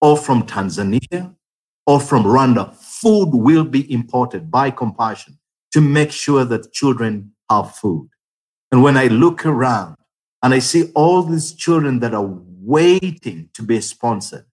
or 0.00 0.16
from 0.16 0.44
Tanzania 0.44 1.34
or 1.86 2.00
from 2.00 2.24
Rwanda, 2.24 2.74
food 2.74 3.30
will 3.30 3.64
be 3.64 3.90
imported 3.92 4.50
by 4.50 4.70
compassion 4.70 5.38
to 5.72 5.80
make 5.80 6.12
sure 6.12 6.44
that 6.44 6.72
children 6.72 7.32
have 7.50 7.74
food. 7.74 8.08
And 8.70 8.82
when 8.82 8.96
I 8.96 9.06
look 9.06 9.46
around 9.46 9.96
and 10.42 10.54
I 10.54 10.60
see 10.60 10.92
all 10.94 11.22
these 11.22 11.52
children 11.54 11.98
that 12.00 12.14
are 12.14 12.38
waiting 12.60 13.48
to 13.54 13.62
be 13.62 13.80
sponsored, 13.80 14.44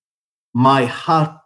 my 0.54 0.86
heart 0.86 1.38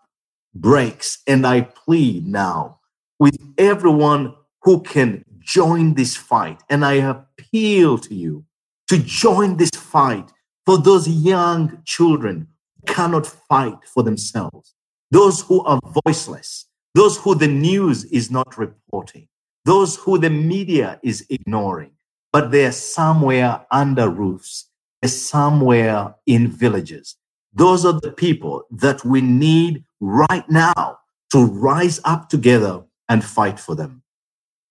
breaks 0.53 1.21
and 1.27 1.45
I 1.45 1.61
plead 1.61 2.27
now 2.27 2.79
with 3.19 3.35
everyone 3.57 4.35
who 4.69 4.81
can 4.81 5.25
join 5.39 5.95
this 5.95 6.15
fight. 6.15 6.61
And 6.69 6.85
I 6.85 6.93
appeal 6.93 7.97
to 7.97 8.13
you 8.13 8.45
to 8.87 8.99
join 8.99 9.57
this 9.57 9.71
fight 9.73 10.31
for 10.63 10.77
those 10.77 11.07
young 11.07 11.81
children 11.85 12.45
who 12.75 12.93
cannot 12.93 13.25
fight 13.25 13.79
for 13.91 14.03
themselves, 14.03 14.75
those 15.09 15.41
who 15.41 15.63
are 15.65 15.79
voiceless, 16.05 16.67
those 16.93 17.17
who 17.17 17.33
the 17.33 17.47
news 17.47 18.05
is 18.05 18.29
not 18.29 18.59
reporting, 18.59 19.27
those 19.65 19.95
who 19.95 20.19
the 20.19 20.29
media 20.29 20.99
is 21.01 21.25
ignoring 21.31 21.91
but 22.31 22.51
they're 22.51 22.71
somewhere 22.71 23.65
under 23.71 24.07
roofs, 24.07 24.69
they're 25.01 25.09
somewhere 25.09 26.13
in 26.27 26.47
villages. 26.47 27.15
Those 27.53 27.85
are 27.85 27.99
the 27.99 28.11
people 28.11 28.65
that 28.69 29.03
we 29.03 29.21
need 29.21 29.83
right 29.99 30.47
now 30.47 30.99
to 31.31 31.43
rise 31.43 31.99
up 32.05 32.29
together 32.29 32.83
and 33.07 33.23
fight 33.25 33.59
for 33.59 33.73
them. 33.73 34.03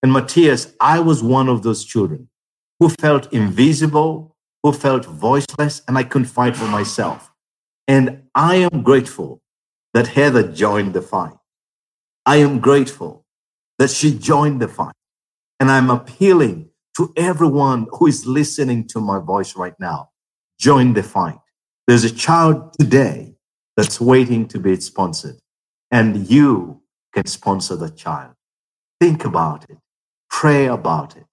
And 0.02 0.12
Matthias, 0.12 0.74
I 0.80 1.00
was 1.00 1.22
one 1.22 1.48
of 1.48 1.62
those 1.62 1.84
children 1.84 2.28
who 2.78 2.88
felt 2.88 3.32
invisible, 3.32 4.36
who 4.62 4.72
felt 4.72 5.04
voiceless, 5.04 5.82
and 5.88 5.98
I 5.98 6.04
couldn't 6.04 6.28
fight 6.28 6.56
for 6.56 6.66
myself. 6.66 7.32
And 7.86 8.24
I 8.34 8.56
am 8.56 8.82
grateful 8.82 9.40
that 9.94 10.08
Heather 10.08 10.52
joined 10.52 10.92
the 10.92 11.02
fight. 11.02 11.34
I 12.24 12.36
am 12.36 12.60
grateful 12.60 13.24
that 13.78 13.90
she 13.90 14.16
joined 14.16 14.60
the 14.60 14.68
fight. 14.68 14.94
And 15.58 15.70
I'm 15.70 15.90
appealing 15.90 16.70
to 16.96 17.12
everyone 17.16 17.86
who 17.92 18.06
is 18.06 18.26
listening 18.26 18.86
to 18.88 19.00
my 19.00 19.18
voice 19.20 19.56
right 19.56 19.74
now, 19.80 20.10
join 20.60 20.94
the 20.94 21.02
fight. 21.02 21.38
There's 21.86 22.04
a 22.04 22.14
child 22.14 22.74
today 22.78 23.34
that's 23.76 24.00
waiting 24.00 24.46
to 24.48 24.58
be 24.58 24.76
sponsored, 24.80 25.36
and 25.90 26.28
you 26.28 26.82
can 27.14 27.26
sponsor 27.26 27.76
the 27.76 27.88
child. 27.90 28.34
Think 29.00 29.24
about 29.24 29.70
it, 29.70 29.78
pray 30.30 30.66
about 30.66 31.16
it, 31.16 31.24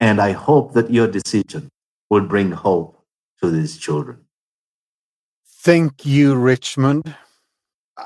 and 0.00 0.20
I 0.20 0.32
hope 0.32 0.72
that 0.74 0.90
your 0.90 1.08
decision 1.08 1.68
will 2.10 2.26
bring 2.26 2.52
hope 2.52 3.02
to 3.42 3.50
these 3.50 3.76
children. 3.76 4.24
Thank 5.60 6.06
you, 6.06 6.34
Richmond. 6.34 7.14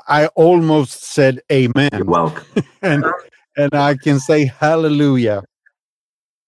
I 0.07 0.27
almost 0.27 1.03
said 1.03 1.41
amen. 1.51 1.89
You're 1.93 2.05
welcome. 2.05 2.63
and, 2.81 3.05
and 3.55 3.73
I 3.73 3.95
can 3.95 4.19
say 4.19 4.45
hallelujah 4.45 5.43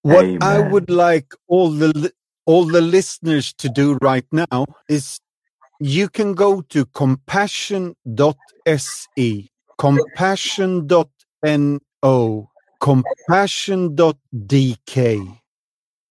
what 0.06 0.24
Amen. 0.24 0.38
I 0.40 0.60
would 0.60 0.88
like 0.88 1.34
all 1.48 1.70
the 1.70 2.12
all 2.44 2.64
the 2.64 2.80
listeners 2.80 3.52
to 3.54 3.68
do 3.68 3.98
right 4.00 4.24
now 4.30 4.66
is 4.88 5.18
you 5.80 6.08
can 6.08 6.34
go 6.34 6.60
to 6.60 6.86
compassion.se, 6.86 9.48
compassion.no, 9.78 12.50
compassion.dk, 12.80 15.38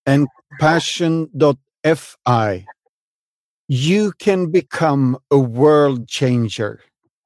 and 0.06 0.28
passion.fi, 0.60 2.66
You 3.68 4.12
can 4.20 4.52
become 4.52 5.18
a 5.32 5.40
world 5.40 6.08
changer 6.08 6.82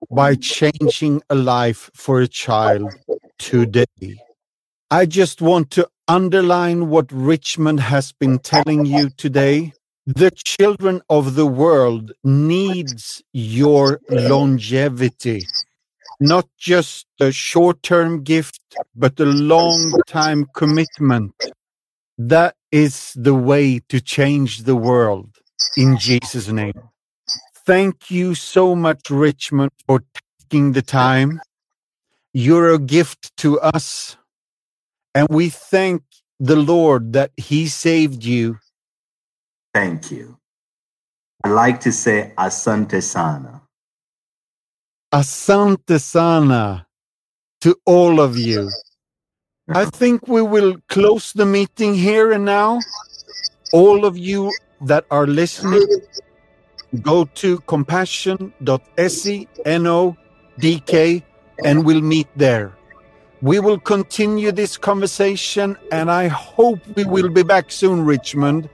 by 0.10 0.36
changing 0.36 1.22
a 1.30 1.36
life 1.36 1.92
for 1.94 2.22
a 2.22 2.28
child 2.28 2.94
today. 3.38 3.86
I 4.90 5.06
just 5.06 5.42
want 5.42 5.70
to 5.72 5.90
underline 6.08 6.90
what 6.90 7.12
Richmond 7.12 7.82
has 7.82 8.14
been 8.14 8.40
telling 8.40 8.86
you 8.86 9.10
today. 9.10 9.74
The 10.06 10.32
children 10.32 11.02
of 11.10 11.36
the 11.36 11.46
world 11.46 12.14
needs 12.24 13.22
your 13.34 14.00
longevity. 14.10 15.46
Not 16.20 16.48
just 16.58 17.08
a 17.20 17.32
short 17.32 17.82
term 17.84 18.24
gift, 18.24 18.60
but 18.96 19.20
a 19.20 19.26
long 19.26 19.94
time 20.08 20.46
commitment. 20.54 21.34
That 22.18 22.56
is 22.72 23.14
the 23.16 23.34
way 23.34 23.80
to 23.90 24.02
change 24.02 24.64
the 24.64 24.76
world 24.76 25.30
in 25.78 25.98
Jesus' 25.98 26.50
name. 26.50 26.90
Thank 27.66 28.12
you 28.12 28.36
so 28.36 28.76
much, 28.76 29.10
Richmond, 29.10 29.72
for 29.88 30.04
taking 30.42 30.74
the 30.74 30.82
time. 30.82 31.40
You're 32.34 32.74
a 32.74 32.80
gift 32.80 33.36
to 33.38 33.60
us. 33.60 34.18
And 35.16 35.28
we 35.30 35.50
thank 35.50 36.04
the 36.40 36.56
Lord 36.56 37.14
that 37.14 37.32
He 37.38 37.68
saved 37.68 38.24
you. 38.24 38.60
Thank 39.74 40.12
you. 40.12 40.38
I 41.44 41.50
like 41.50 41.80
to 41.82 41.92
say 41.92 42.34
Asante 42.38 43.02
Sana. 43.02 43.59
Asante 45.12 46.00
Sana 46.00 46.86
to 47.62 47.76
all 47.86 48.22
of 48.22 48.38
you. 48.38 48.70
I 49.68 49.82
uh-huh. 49.82 49.90
think 49.90 50.28
we 50.28 50.44
will 50.44 50.78
close 50.88 51.34
the 51.34 51.48
meeting 51.48 51.96
here 51.96 52.32
and 52.32 52.46
now. 52.46 52.80
All 53.74 54.06
of 54.06 54.18
you 54.18 54.52
that 54.82 55.06
are 55.10 55.26
listening, 55.26 55.86
go 57.02 57.26
to 57.26 57.60
compassion.se, 57.62 59.48
N-O-D-K, 59.66 61.24
and 61.64 61.86
we'll 61.86 62.02
meet 62.02 62.28
there. 62.36 62.74
We 63.42 63.60
will 63.60 63.80
continue 63.80 64.52
this 64.52 64.78
conversation, 64.78 65.78
and 65.92 66.12
I 66.12 66.28
hope 66.28 66.80
we 66.96 67.06
will 67.06 67.30
be 67.30 67.44
back 67.44 67.72
soon, 67.72 68.06
Richmond. 68.06 68.70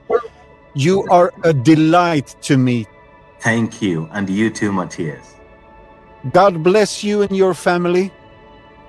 You 0.74 1.04
are 1.04 1.32
a 1.44 1.54
delight 1.54 2.36
to 2.42 2.56
meet. 2.58 2.88
Thank 3.40 3.80
you. 3.80 4.08
And 4.12 4.28
you 4.28 4.50
too, 4.50 4.72
Matthias. 4.72 5.35
God 6.32 6.62
bless 6.62 7.04
you 7.04 7.22
and 7.22 7.32
your 7.32 7.54
family. 7.54 8.10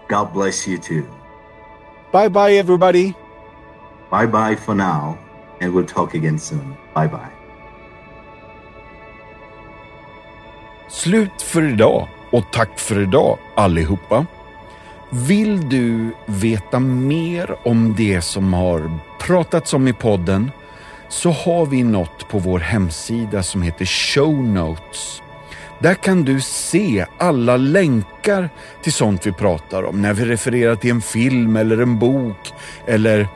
God 0.07 0.33
bless 0.33 0.67
you 0.67 0.77
too. 0.77 1.03
Bye 2.11 2.29
bye, 2.29 2.57
everybody. 2.57 3.13
Bye 4.09 4.27
bye 4.27 4.55
for 4.55 4.75
now, 4.75 5.17
and 5.61 5.73
we'll 5.73 5.85
talk 5.85 6.13
again 6.13 6.39
soon. 6.39 6.75
Bye 6.95 7.07
bye. 7.07 7.29
Slut 10.89 11.41
för 11.41 11.63
idag 11.63 12.07
och 12.31 12.51
tack 12.51 12.79
för 12.79 13.01
idag 13.01 13.37
allihopa. 13.55 14.25
Vill 15.09 15.69
du 15.69 16.11
veta 16.25 16.79
mer 16.79 17.55
om 17.63 17.95
det 17.97 18.21
som 18.21 18.53
har 18.53 18.99
pratats 19.19 19.73
om 19.73 19.87
i 19.87 19.93
podden 19.93 20.51
så 21.09 21.31
har 21.31 21.65
vi 21.65 21.83
något 21.83 22.27
på 22.27 22.39
vår 22.39 22.59
hemsida 22.59 23.43
som 23.43 23.61
heter 23.61 23.85
Show 23.85 24.43
Notes. 24.43 25.21
Där 25.79 25.93
kan 25.93 26.23
du 26.23 26.41
se 26.41 27.05
alla 27.17 27.57
länkar 27.57 28.49
till 28.81 28.93
sånt 28.93 29.27
vi 29.27 29.31
pratar 29.31 29.83
om 29.83 30.01
när 30.01 30.13
vi 30.13 30.25
refererar 30.25 30.75
till 30.75 30.91
en 30.91 31.01
film 31.01 31.55
eller 31.55 31.77
en 31.77 31.99
bok 31.99 32.53
eller 32.87 33.27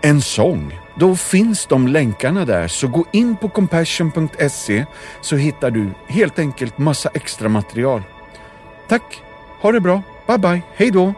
en 0.00 0.20
sång. 0.20 0.80
Då 0.94 1.16
finns 1.16 1.66
de 1.66 1.88
länkarna 1.88 2.44
där, 2.44 2.68
så 2.68 2.88
gå 2.88 3.04
in 3.12 3.36
på 3.36 3.48
compassion.se 3.48 4.86
så 5.20 5.36
hittar 5.36 5.70
du 5.70 5.90
helt 6.06 6.38
enkelt 6.38 6.78
massa 6.78 7.10
extra 7.14 7.48
material. 7.48 8.02
Tack, 8.88 9.22
ha 9.60 9.72
det 9.72 9.80
bra, 9.80 10.02
bye 10.26 10.38
bye, 10.38 10.62
hej 10.74 10.90
då! 10.90 11.14